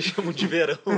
Eles 0.00 0.06
chamam 0.06 0.32
de 0.32 0.46
verão. 0.46 0.78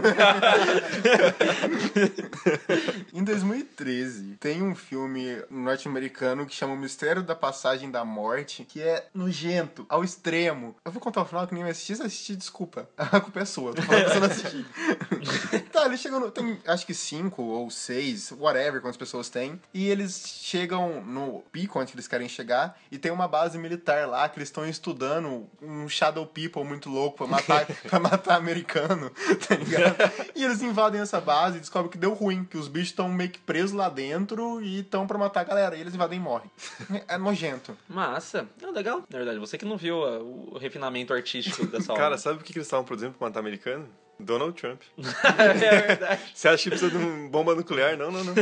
Em 3.12 3.24
2013, 3.24 4.36
tem 4.38 4.62
um 4.62 4.76
filme 4.76 5.42
norte-americano 5.50 6.46
que 6.46 6.54
chama 6.54 6.74
O 6.74 6.76
Mistério 6.76 7.20
da 7.22 7.34
Passagem 7.34 7.90
da 7.90 8.04
Morte, 8.04 8.64
que 8.64 8.80
é 8.80 9.08
nojento, 9.12 9.84
ao 9.88 10.04
extremo. 10.04 10.76
Eu 10.84 10.92
vou 10.92 11.00
contar 11.00 11.22
o 11.22 11.24
final 11.24 11.48
que 11.48 11.54
nem 11.54 11.74
se 11.74 11.94
assistir, 11.94 12.36
desculpa. 12.36 12.88
A 12.96 13.20
culpa 13.20 13.40
é 13.40 13.44
sua, 13.44 13.70
eu 13.70 13.74
tô 13.74 13.82
falando 13.82 14.04
pra 14.04 14.12
você 14.12 14.20
não 14.20 14.26
assistir. 14.26 14.64
Tá, 15.72 15.86
eles 15.86 16.00
chegam 16.00 16.20
no, 16.20 16.30
Tem 16.30 16.58
acho 16.66 16.86
que 16.86 16.94
cinco 16.94 17.42
ou 17.42 17.70
seis, 17.70 18.32
whatever, 18.32 18.80
quantas 18.80 18.96
pessoas 18.96 19.28
tem. 19.28 19.60
E 19.72 19.88
eles 19.88 20.22
chegam 20.26 21.02
no 21.02 21.42
pico 21.52 21.78
onde 21.80 21.92
eles 21.94 22.08
querem 22.08 22.28
chegar, 22.28 22.78
e 22.90 22.98
tem 22.98 23.10
uma 23.12 23.28
base 23.28 23.58
militar 23.58 24.06
lá 24.08 24.28
que 24.28 24.38
eles 24.38 24.48
estão 24.48 24.66
estudando 24.66 25.46
um 25.60 25.88
Shadow 25.88 26.26
People 26.26 26.64
muito 26.64 26.88
louco 26.90 27.18
pra 27.18 27.26
matar, 27.26 27.66
pra 27.88 28.00
matar 28.00 28.36
americano, 28.36 29.10
tá 29.46 29.56
ligado? 29.56 29.96
E 30.34 30.44
eles 30.44 30.62
invadem 30.62 31.00
essa 31.00 31.20
base 31.20 31.56
e 31.56 31.60
descobrem 31.60 31.90
que 31.90 31.98
deu 31.98 32.14
ruim, 32.14 32.44
que 32.44 32.56
os 32.56 32.68
bichos 32.68 32.88
estão 32.88 33.08
meio 33.08 33.30
que 33.30 33.38
presos 33.40 33.72
lá 33.72 33.88
dentro 33.88 34.60
e 34.62 34.80
estão 34.80 35.06
pra 35.06 35.18
matar 35.18 35.40
a 35.40 35.44
galera. 35.44 35.76
E 35.76 35.80
eles 35.80 35.94
invadem 35.94 36.18
e 36.18 36.22
morrem. 36.22 36.50
É 37.08 37.16
nojento. 37.18 37.76
Massa. 37.88 38.48
Não, 38.60 38.72
legal. 38.72 39.02
Na 39.08 39.18
verdade, 39.18 39.38
você 39.38 39.56
que 39.58 39.64
não 39.64 39.76
viu 39.76 40.04
ah, 40.04 40.18
o 40.18 40.58
refinamento 40.58 41.12
artístico 41.12 41.66
dessa 41.66 41.92
Cara, 41.94 42.06
obra. 42.06 42.18
sabe 42.18 42.40
o 42.40 42.42
que 42.42 42.52
que 42.52 42.58
eles 42.58 42.66
estavam 42.66 42.84
produzindo 42.84 43.14
pra 43.14 43.28
matar 43.28 43.40
americano? 43.40 43.88
Donald 44.22 44.54
Trump. 44.60 44.80
é 44.98 45.52
verdade. 45.54 46.22
Você 46.34 46.48
acha 46.48 46.62
que 46.64 46.70
precisa 46.70 46.90
de 46.90 46.96
uma 46.96 47.28
bomba 47.28 47.54
nuclear? 47.54 47.96
Não, 47.96 48.10
não, 48.10 48.24
não. 48.24 48.34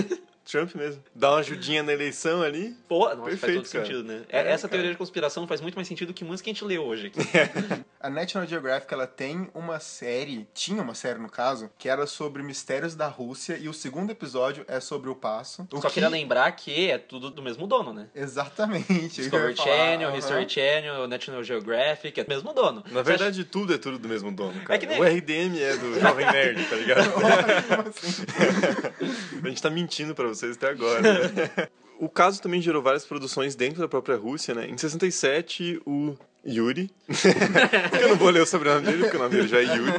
Trump 0.44 0.74
mesmo. 0.74 1.02
Dá 1.14 1.30
uma 1.30 1.38
ajudinha 1.38 1.82
na 1.82 1.92
eleição 1.92 2.42
ali. 2.42 2.74
Pô, 2.88 3.04
nossa, 3.04 3.16
faz 3.16 3.40
Perfeito, 3.40 3.62
todo 3.62 3.72
cara. 3.72 3.84
sentido, 3.84 4.04
né? 4.04 4.22
É, 4.28 4.38
Essa 4.50 4.62
cara. 4.66 4.70
teoria 4.78 4.90
de 4.90 4.96
conspiração 4.96 5.46
faz 5.46 5.60
muito 5.60 5.74
mais 5.76 5.86
sentido 5.86 6.12
que 6.12 6.24
muitas 6.24 6.40
que 6.42 6.50
a 6.50 6.52
gente 6.52 6.64
lê 6.64 6.78
hoje 6.78 7.06
aqui. 7.08 7.20
A 8.00 8.08
National 8.08 8.48
Geographic, 8.48 8.92
ela 8.92 9.06
tem 9.06 9.48
uma 9.54 9.78
série, 9.78 10.48
tinha 10.54 10.82
uma 10.82 10.94
série 10.94 11.18
no 11.18 11.28
caso, 11.28 11.70
que 11.78 11.88
era 11.88 12.06
sobre 12.06 12.42
mistérios 12.42 12.94
da 12.96 13.06
Rússia 13.06 13.58
e 13.58 13.68
o 13.68 13.74
segundo 13.74 14.10
episódio 14.10 14.64
é 14.66 14.80
sobre 14.80 15.10
o 15.10 15.14
passo. 15.14 15.68
O 15.70 15.76
Só 15.80 15.88
que- 15.88 15.94
queria 15.94 16.08
lembrar 16.08 16.50
que 16.52 16.90
é 16.90 16.96
tudo 16.98 17.30
do 17.30 17.42
mesmo 17.42 17.66
dono, 17.66 17.92
né? 17.92 18.08
Exatamente. 18.14 19.08
Discovery 19.20 19.54
falar, 19.54 19.68
Channel, 19.68 20.08
aham. 20.08 20.18
History 20.18 20.48
Channel, 20.48 21.06
National 21.08 21.44
Geographic, 21.44 22.18
é 22.18 22.24
do 22.24 22.28
mesmo 22.28 22.52
dono. 22.54 22.82
Na 22.90 23.02
Você 23.02 23.10
verdade, 23.10 23.44
tudo 23.44 23.74
é 23.74 23.78
tudo 23.78 23.98
do 23.98 24.08
mesmo 24.08 24.32
dono, 24.32 24.58
cara. 24.62 24.74
É 24.74 24.78
que 24.78 24.86
nem- 24.86 24.98
O 24.98 25.04
RDM 25.04 25.60
é 25.62 25.76
do 25.76 26.00
Jovem 26.00 26.26
Nerd, 26.26 26.64
tá 26.64 26.76
ligado? 26.76 27.12
Olha, 27.20 27.88
assim? 27.88 28.24
A 29.44 29.48
gente 29.48 29.62
tá 29.62 29.70
mentindo 29.70 30.14
pra 30.14 30.26
vocês 30.34 30.56
até 30.56 30.70
agora. 30.70 31.00
né? 31.02 31.68
O 32.00 32.08
caso 32.08 32.40
também 32.40 32.62
gerou 32.62 32.80
várias 32.80 33.04
produções 33.04 33.54
dentro 33.54 33.78
da 33.78 33.86
própria 33.86 34.16
Rússia, 34.16 34.54
né? 34.54 34.66
Em 34.66 34.78
67, 34.78 35.82
o 35.84 36.16
Yuri. 36.46 36.90
eu 38.00 38.08
não 38.08 38.16
vou 38.16 38.30
ler 38.30 38.40
o 38.42 38.46
sobrenome 38.46 38.86
dele, 38.86 39.02
porque 39.02 39.16
o 39.16 39.20
nome 39.20 39.34
dele 39.34 39.48
já 39.48 39.58
é 39.58 39.76
Yuri. 39.76 39.92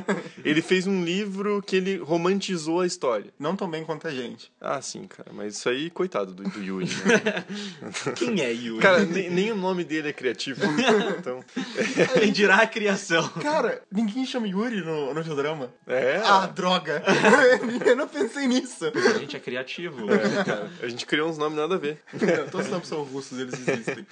Ele 0.43 0.61
fez 0.61 0.87
um 0.87 1.03
livro 1.03 1.61
que 1.61 1.75
ele 1.75 1.97
romantizou 1.97 2.81
a 2.81 2.87
história. 2.87 3.31
Não 3.37 3.55
tão 3.55 3.69
bem 3.69 3.83
quanto 3.83 4.07
a 4.07 4.11
gente. 4.11 4.51
Ah, 4.59 4.81
sim, 4.81 5.05
cara. 5.05 5.31
Mas 5.33 5.57
isso 5.57 5.69
aí, 5.69 5.89
coitado 5.89 6.33
do, 6.33 6.43
do 6.43 6.63
Yuri, 6.63 6.85
né? 6.85 7.45
Quem 8.15 8.41
é 8.41 8.51
Yuri? 8.51 8.81
Cara, 8.81 9.05
nem, 9.05 9.29
nem 9.29 9.51
o 9.51 9.55
nome 9.55 9.83
dele 9.83 10.09
é 10.09 10.13
criativo. 10.13 10.61
Então, 11.21 11.43
Quem 12.19 12.31
dirá 12.31 12.57
a 12.57 12.67
criação? 12.67 13.27
Cara, 13.41 13.81
ninguém 13.91 14.25
chama 14.25 14.47
Yuri 14.47 14.81
no, 14.81 15.13
no 15.13 15.35
drama. 15.35 15.71
é. 15.87 16.21
Ah, 16.23 16.47
droga! 16.47 17.03
eu 17.85 17.95
não 17.95 18.07
pensei 18.07 18.47
nisso. 18.47 18.85
A 18.85 19.19
gente 19.19 19.35
é 19.35 19.39
criativo. 19.39 20.11
É, 20.11 20.43
cara, 20.43 20.71
a 20.81 20.87
gente 20.87 21.05
criou 21.05 21.29
uns 21.29 21.37
nomes 21.37 21.57
nada 21.57 21.75
a 21.75 21.77
ver. 21.77 21.99
Todos 22.49 22.67
os 22.67 22.71
nomes 22.71 22.87
são 22.87 23.03
russos, 23.03 23.37
eles 23.39 23.53
existem. 23.53 24.05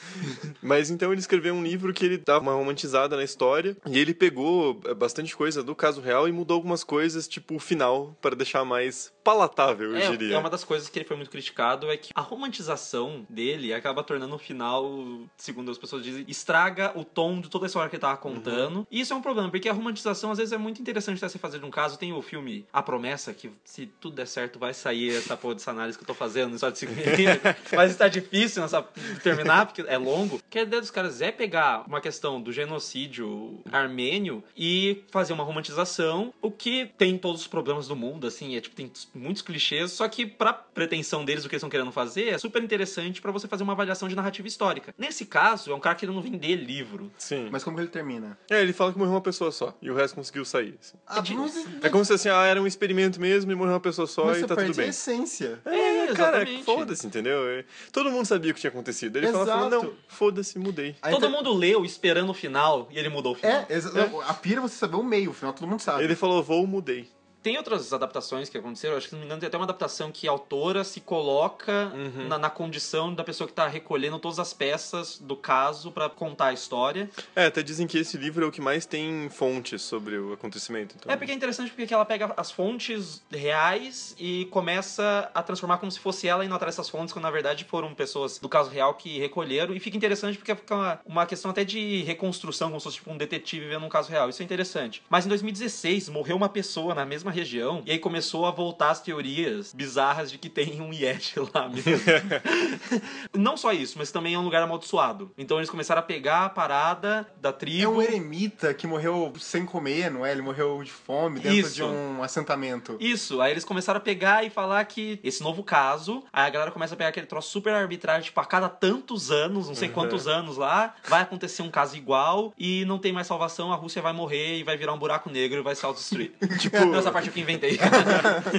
Mas 0.61 0.89
então 0.89 1.11
ele 1.11 1.21
escreveu 1.21 1.53
um 1.53 1.63
livro 1.63 1.93
que 1.93 2.05
ele 2.05 2.18
dava 2.19 2.41
uma 2.41 2.53
romantizada 2.53 3.15
na 3.15 3.23
história 3.23 3.75
e 3.85 3.97
ele 3.97 4.13
pegou 4.13 4.79
é, 4.85 4.93
bastante 4.93 5.35
coisa 5.35 5.63
do 5.63 5.75
caso 5.75 6.01
real 6.01 6.27
e 6.27 6.31
mudou 6.31 6.55
algumas 6.55 6.83
coisas, 6.83 7.27
tipo 7.27 7.55
o 7.55 7.59
final, 7.59 8.15
para 8.21 8.35
deixar 8.35 8.63
mais 8.65 9.11
palatável, 9.23 9.91
eu 9.91 9.97
É, 9.97 10.09
diria. 10.11 10.35
é 10.35 10.37
uma 10.37 10.49
das 10.49 10.63
coisas 10.63 10.89
que 10.89 10.97
ele 10.97 11.05
foi 11.05 11.15
muito 11.15 11.29
criticado 11.29 11.89
é 11.91 11.97
que 11.97 12.09
a 12.15 12.21
romantização 12.21 13.25
dele 13.29 13.73
acaba 13.73 14.03
tornando 14.03 14.35
o 14.35 14.39
final, 14.39 14.89
segundo 15.37 15.69
as 15.71 15.77
pessoas 15.77 16.03
dizem, 16.03 16.25
estraga 16.27 16.91
o 16.95 17.03
tom 17.03 17.39
de 17.39 17.49
toda 17.49 17.65
a 17.65 17.67
história 17.67 17.89
que 17.89 17.95
ele 17.95 18.01
tava 18.01 18.17
contando. 18.17 18.87
E 18.89 18.99
isso 18.99 19.13
é 19.13 19.15
um 19.15 19.21
problema, 19.21 19.49
porque 19.49 19.69
a 19.69 19.73
romantização 19.73 20.31
às 20.31 20.37
vezes 20.37 20.51
é 20.53 20.57
muito 20.57 20.81
interessante 20.81 21.19
você 21.19 21.37
fazer 21.37 21.59
num 21.59 21.69
caso. 21.71 21.97
Tem 21.97 22.11
o 22.13 22.21
filme 22.21 22.65
A 22.73 22.81
Promessa, 22.81 23.33
que 23.33 23.51
se 23.63 23.85
tudo 23.99 24.15
der 24.15 24.27
certo 24.27 24.57
vai 24.59 24.73
sair 24.73 25.15
essa 25.15 25.37
porra 25.37 25.55
dessa 25.55 25.71
análise 25.71 25.97
que 25.97 26.03
eu 26.03 26.07
tô 26.07 26.13
fazendo 26.13 26.57
só 26.57 26.69
de 26.69 26.77
5 26.79 26.93
milímetros. 26.93 27.55
Mas 27.73 27.91
está 27.91 28.07
difícil 28.07 28.61
nessa, 28.61 28.81
terminar, 29.23 29.65
porque 29.67 29.81
é 29.81 29.97
longo. 29.97 30.41
Que 30.49 30.59
a 30.59 30.61
ideia 30.63 30.81
dos 30.81 30.91
caras 30.91 31.21
é 31.21 31.31
pegar 31.31 31.83
uma 31.87 32.01
questão 32.01 32.08
do 32.41 32.51
genocídio 32.51 33.59
armênio 33.71 34.43
e 34.57 35.03
fazer 35.11 35.33
uma 35.33 35.43
romantização, 35.43 36.33
o 36.41 36.49
que 36.51 36.85
tem 36.97 37.17
todos 37.17 37.41
os 37.41 37.47
problemas 37.47 37.87
do 37.87 37.95
mundo, 37.95 38.25
assim, 38.27 38.55
é 38.55 38.61
tipo, 38.61 38.75
tem 38.75 38.91
muitos 39.13 39.41
clichês, 39.41 39.91
só 39.91 40.07
que 40.07 40.25
pra 40.25 40.53
pretensão 40.53 41.23
deles, 41.23 41.45
o 41.45 41.49
que 41.49 41.55
eles 41.55 41.59
estão 41.59 41.69
querendo 41.69 41.91
fazer, 41.91 42.29
é 42.29 42.37
super 42.37 42.63
interessante 42.63 43.21
pra 43.21 43.31
você 43.31 43.47
fazer 43.47 43.63
uma 43.63 43.73
avaliação 43.73 44.07
de 44.07 44.15
narrativa 44.15 44.47
histórica. 44.47 44.93
Nesse 44.97 45.25
caso, 45.25 45.71
é 45.71 45.75
um 45.75 45.79
cara 45.79 45.95
querendo 45.95 46.21
vender 46.21 46.55
livro. 46.55 47.11
Sim. 47.17 47.49
Mas 47.51 47.63
como 47.63 47.75
que 47.77 47.83
ele 47.83 47.89
termina? 47.89 48.37
É, 48.49 48.61
ele 48.61 48.73
fala 48.73 48.91
que 48.91 48.97
morreu 48.97 49.13
uma 49.13 49.21
pessoa 49.21 49.51
só 49.51 49.75
e 49.81 49.89
o 49.89 49.95
resto 49.95 50.15
conseguiu 50.15 50.45
sair. 50.45 50.75
assim. 50.79 50.97
Ah, 51.07 51.21
mas, 51.35 51.83
É 51.83 51.89
como 51.89 52.03
se 52.05 52.13
assim, 52.13 52.29
ah, 52.29 52.45
era 52.45 52.61
um 52.61 52.67
experimento 52.67 53.19
mesmo 53.19 53.51
e 53.51 53.55
morreu 53.55 53.73
uma 53.73 53.79
pessoa 53.79 54.07
só 54.07 54.25
mas 54.25 54.37
e 54.39 54.45
tá 54.47 54.55
tudo 54.55 54.71
a 54.71 54.73
bem. 54.73 54.89
essência. 54.89 55.59
É, 55.65 56.07
Cara, 56.13 56.41
exatamente. 56.41 56.63
foda-se, 56.63 57.07
entendeu? 57.07 57.47
É, 57.49 57.65
Todo 57.91 58.09
mundo 58.11 58.25
sabia 58.25 58.51
o 58.51 58.53
que 58.53 58.61
tinha 58.61 58.69
acontecido. 58.69 59.15
Ele 59.17 59.27
fala, 59.31 59.45
falou, 59.45 59.67
Exato. 59.67 59.85
não, 59.85 59.93
foda-se, 60.07 60.57
mudei. 60.59 60.95
A 61.01 61.09
Todo 61.09 61.29
mundo 61.29 61.53
leu 61.53 61.83
esperando 61.99 62.29
o 62.29 62.33
final 62.33 62.87
e 62.89 62.97
ele 62.97 63.09
mudou 63.09 63.33
o 63.33 63.35
final. 63.35 63.65
É, 63.69 63.73
exa- 63.75 64.09
a 64.25 64.33
pira 64.33 64.59
é 64.59 64.61
você 64.61 64.75
saber 64.75 64.95
o 64.95 65.03
meio, 65.03 65.31
o 65.31 65.33
final 65.33 65.51
todo 65.53 65.67
mundo 65.67 65.81
sabe. 65.81 66.03
Ele 66.03 66.15
falou, 66.15 66.41
vou, 66.41 66.65
mudei. 66.65 67.09
Tem 67.41 67.57
outras 67.57 67.93
adaptações 67.93 68.49
que 68.49 68.57
aconteceram, 68.57 68.97
acho 68.97 69.05
que 69.05 69.09
se 69.11 69.15
não 69.15 69.21
me 69.21 69.25
engano 69.25 69.39
tem 69.39 69.47
até 69.47 69.57
uma 69.57 69.63
adaptação 69.63 70.11
que 70.11 70.27
a 70.27 70.31
autora 70.31 70.83
se 70.83 70.99
coloca 71.01 71.91
Uhum. 71.93 72.27
na, 72.27 72.37
na 72.37 72.49
condição 72.49 73.13
da 73.13 73.23
pessoa 73.23 73.47
que 73.47 73.53
tá 73.53 73.67
recolhendo 73.67 74.19
todas 74.19 74.39
as 74.39 74.53
peças 74.53 75.17
do 75.19 75.35
caso 75.35 75.91
pra 75.91 76.09
contar 76.09 76.47
a 76.47 76.53
história. 76.53 77.09
É, 77.35 77.45
até 77.45 77.63
dizem 77.63 77.87
que 77.87 77.97
esse 77.97 78.17
livro 78.17 78.43
é 78.43 78.47
o 78.47 78.51
que 78.51 78.61
mais 78.61 78.85
tem 78.85 79.29
fontes 79.29 79.81
sobre 79.81 80.17
o 80.17 80.33
acontecimento. 80.33 80.95
Então... 80.97 81.11
É 81.11 81.15
porque 81.15 81.31
é 81.31 81.35
interessante 81.35 81.71
porque 81.71 81.93
ela 81.93 82.05
pega 82.05 82.33
as 82.35 82.51
fontes 82.51 83.21
reais 83.31 84.15
e 84.19 84.45
começa 84.51 85.29
a 85.33 85.41
transformar 85.43 85.77
como 85.77 85.91
se 85.91 85.99
fosse 85.99 86.27
ela 86.27 86.43
indo 86.45 86.53
atrás 86.53 86.75
dessas 86.75 86.89
fontes, 86.89 87.13
quando 87.13 87.23
na 87.23 87.31
verdade 87.31 87.63
foram 87.65 87.93
pessoas 87.95 88.37
do 88.39 88.49
caso 88.49 88.69
real 88.69 88.93
que 88.93 89.17
recolheram. 89.19 89.73
E 89.73 89.79
fica 89.79 89.97
interessante 89.97 90.37
porque 90.37 90.53
fica 90.55 90.75
uma, 90.75 90.99
uma 91.05 91.25
questão 91.25 91.51
até 91.51 91.63
de 91.63 92.01
reconstrução, 92.03 92.69
como 92.69 92.79
se 92.79 92.83
fosse 92.85 92.97
tipo 92.97 93.11
um 93.11 93.17
detetive 93.17 93.67
vendo 93.67 93.85
um 93.85 93.89
caso 93.89 94.09
real. 94.09 94.29
Isso 94.29 94.41
é 94.41 94.45
interessante. 94.45 95.01
Mas 95.09 95.25
em 95.25 95.29
2016 95.29 96.09
morreu 96.09 96.35
uma 96.35 96.49
pessoa 96.49 96.93
na 96.93 97.05
mesma 97.05 97.28
região 97.31 97.81
e 97.85 97.91
aí 97.91 97.99
começou 97.99 98.45
a 98.45 98.51
voltar 98.51 98.89
as 98.91 99.01
teorias 99.01 99.73
bizarras 99.73 100.31
de 100.31 100.37
que 100.37 100.49
tem 100.49 100.81
um 100.81 100.91
Yeti 100.93 101.35
lá 101.53 101.67
mesmo. 101.69 101.91
Não 103.35 103.57
só 103.57 103.71
isso, 103.71 103.95
mas 103.97 104.11
também 104.11 104.33
é 104.33 104.39
um 104.39 104.43
lugar 104.43 104.61
amaldiçoado. 104.63 105.31
Então 105.37 105.57
eles 105.57 105.69
começaram 105.69 105.99
a 105.99 106.03
pegar 106.03 106.45
a 106.45 106.49
parada 106.49 107.27
da 107.41 107.49
É 107.49 107.51
tribo. 107.51 107.91
um 107.91 108.01
eremita 108.01 108.73
que 108.73 108.87
morreu 108.87 109.31
sem 109.39 109.65
comer, 109.65 110.09
não 110.11 110.25
é? 110.25 110.31
Ele 110.31 110.41
morreu 110.41 110.81
de 110.83 110.91
fome 110.91 111.39
dentro 111.39 111.57
Isso. 111.59 111.75
de 111.75 111.83
um 111.83 112.23
assentamento. 112.23 112.97
Isso, 112.99 113.41
aí 113.41 113.51
eles 113.51 113.65
começaram 113.65 113.97
a 113.97 114.01
pegar 114.01 114.43
e 114.43 114.49
falar 114.49 114.83
que 114.85 115.19
esse 115.23 115.41
novo 115.43 115.63
caso, 115.63 116.23
aí 116.31 116.47
a 116.47 116.49
galera 116.49 116.71
começa 116.71 116.93
a 116.93 116.97
pegar 116.97 117.09
aquele 117.09 117.25
troço 117.27 117.49
super 117.49 117.73
arbitrário, 117.73 118.23
tipo, 118.23 118.39
a 118.39 118.45
cada 118.45 118.69
tantos 118.69 119.31
anos, 119.31 119.67
não 119.67 119.75
sei 119.75 119.89
quantos 119.89 120.27
anos 120.27 120.57
lá, 120.57 120.95
vai 121.07 121.21
acontecer 121.21 121.61
um 121.61 121.69
caso 121.69 121.95
igual 121.95 122.53
e 122.57 122.85
não 122.85 122.97
tem 122.97 123.11
mais 123.11 123.27
salvação, 123.27 123.71
a 123.71 123.75
Rússia 123.75 124.01
vai 124.01 124.13
morrer 124.13 124.57
e 124.57 124.63
vai 124.63 124.77
virar 124.77 124.93
um 124.93 124.99
buraco 124.99 125.29
negro 125.29 125.59
e 125.59 125.63
vai 125.63 125.75
se 125.75 125.85
autodestruir. 125.85 126.31
tipo, 126.59 126.75
essa 126.95 127.11
parte 127.19 127.27
eu 127.27 127.33
que 127.33 127.41
inventei. 127.41 127.79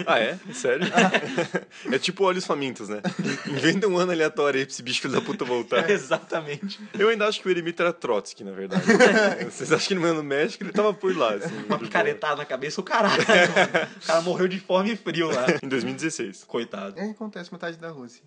Ah, 0.07 0.19
é? 0.19 0.39
Sério? 0.53 0.87
é 1.91 1.99
tipo 1.99 2.25
olhos 2.25 2.45
famintos, 2.45 2.89
né? 2.89 3.01
Inventa 3.47 3.87
um 3.89 3.97
ano 3.97 4.13
aleatório 4.13 4.59
aí 4.59 4.67
pra 4.67 4.73
esse 4.73 4.83
bicho 4.83 5.01
filho 5.01 5.15
da 5.15 5.21
puta 5.21 5.45
voltar. 5.45 5.89
Exatamente. 5.91 6.81
Eu 6.99 7.09
ainda 7.09 7.27
acho 7.27 7.41
que 7.41 7.49
o 7.49 7.51
eremita 7.51 7.83
era 7.83 7.93
Trotsky, 7.93 8.45
na 8.45 8.53
verdade. 8.53 8.83
Vocês 9.51 9.73
acham 9.73 9.89
que 9.89 9.95
no 9.95 10.11
no 10.11 10.23
México 10.23 10.65
ele 10.65 10.73
tava 10.73 10.93
por 10.93 11.17
lá, 11.17 11.35
assim. 11.35 11.65
Uma 11.67 11.79
picaretada 11.79 12.37
na 12.37 12.45
cabeça, 12.45 12.81
o 12.81 12.85
caralho. 12.85 13.25
mano. 13.27 13.89
O 14.03 14.07
cara 14.07 14.21
morreu 14.23 14.49
de 14.49 14.59
fome 14.59 14.93
e 14.93 14.97
frio 14.97 15.31
lá. 15.31 15.47
Em 15.63 15.69
2016. 15.69 16.45
Coitado. 16.45 16.99
É, 16.99 17.11
acontece 17.11 17.53
metade 17.53 17.77
da 17.79 17.91
Rússia. 17.91 18.23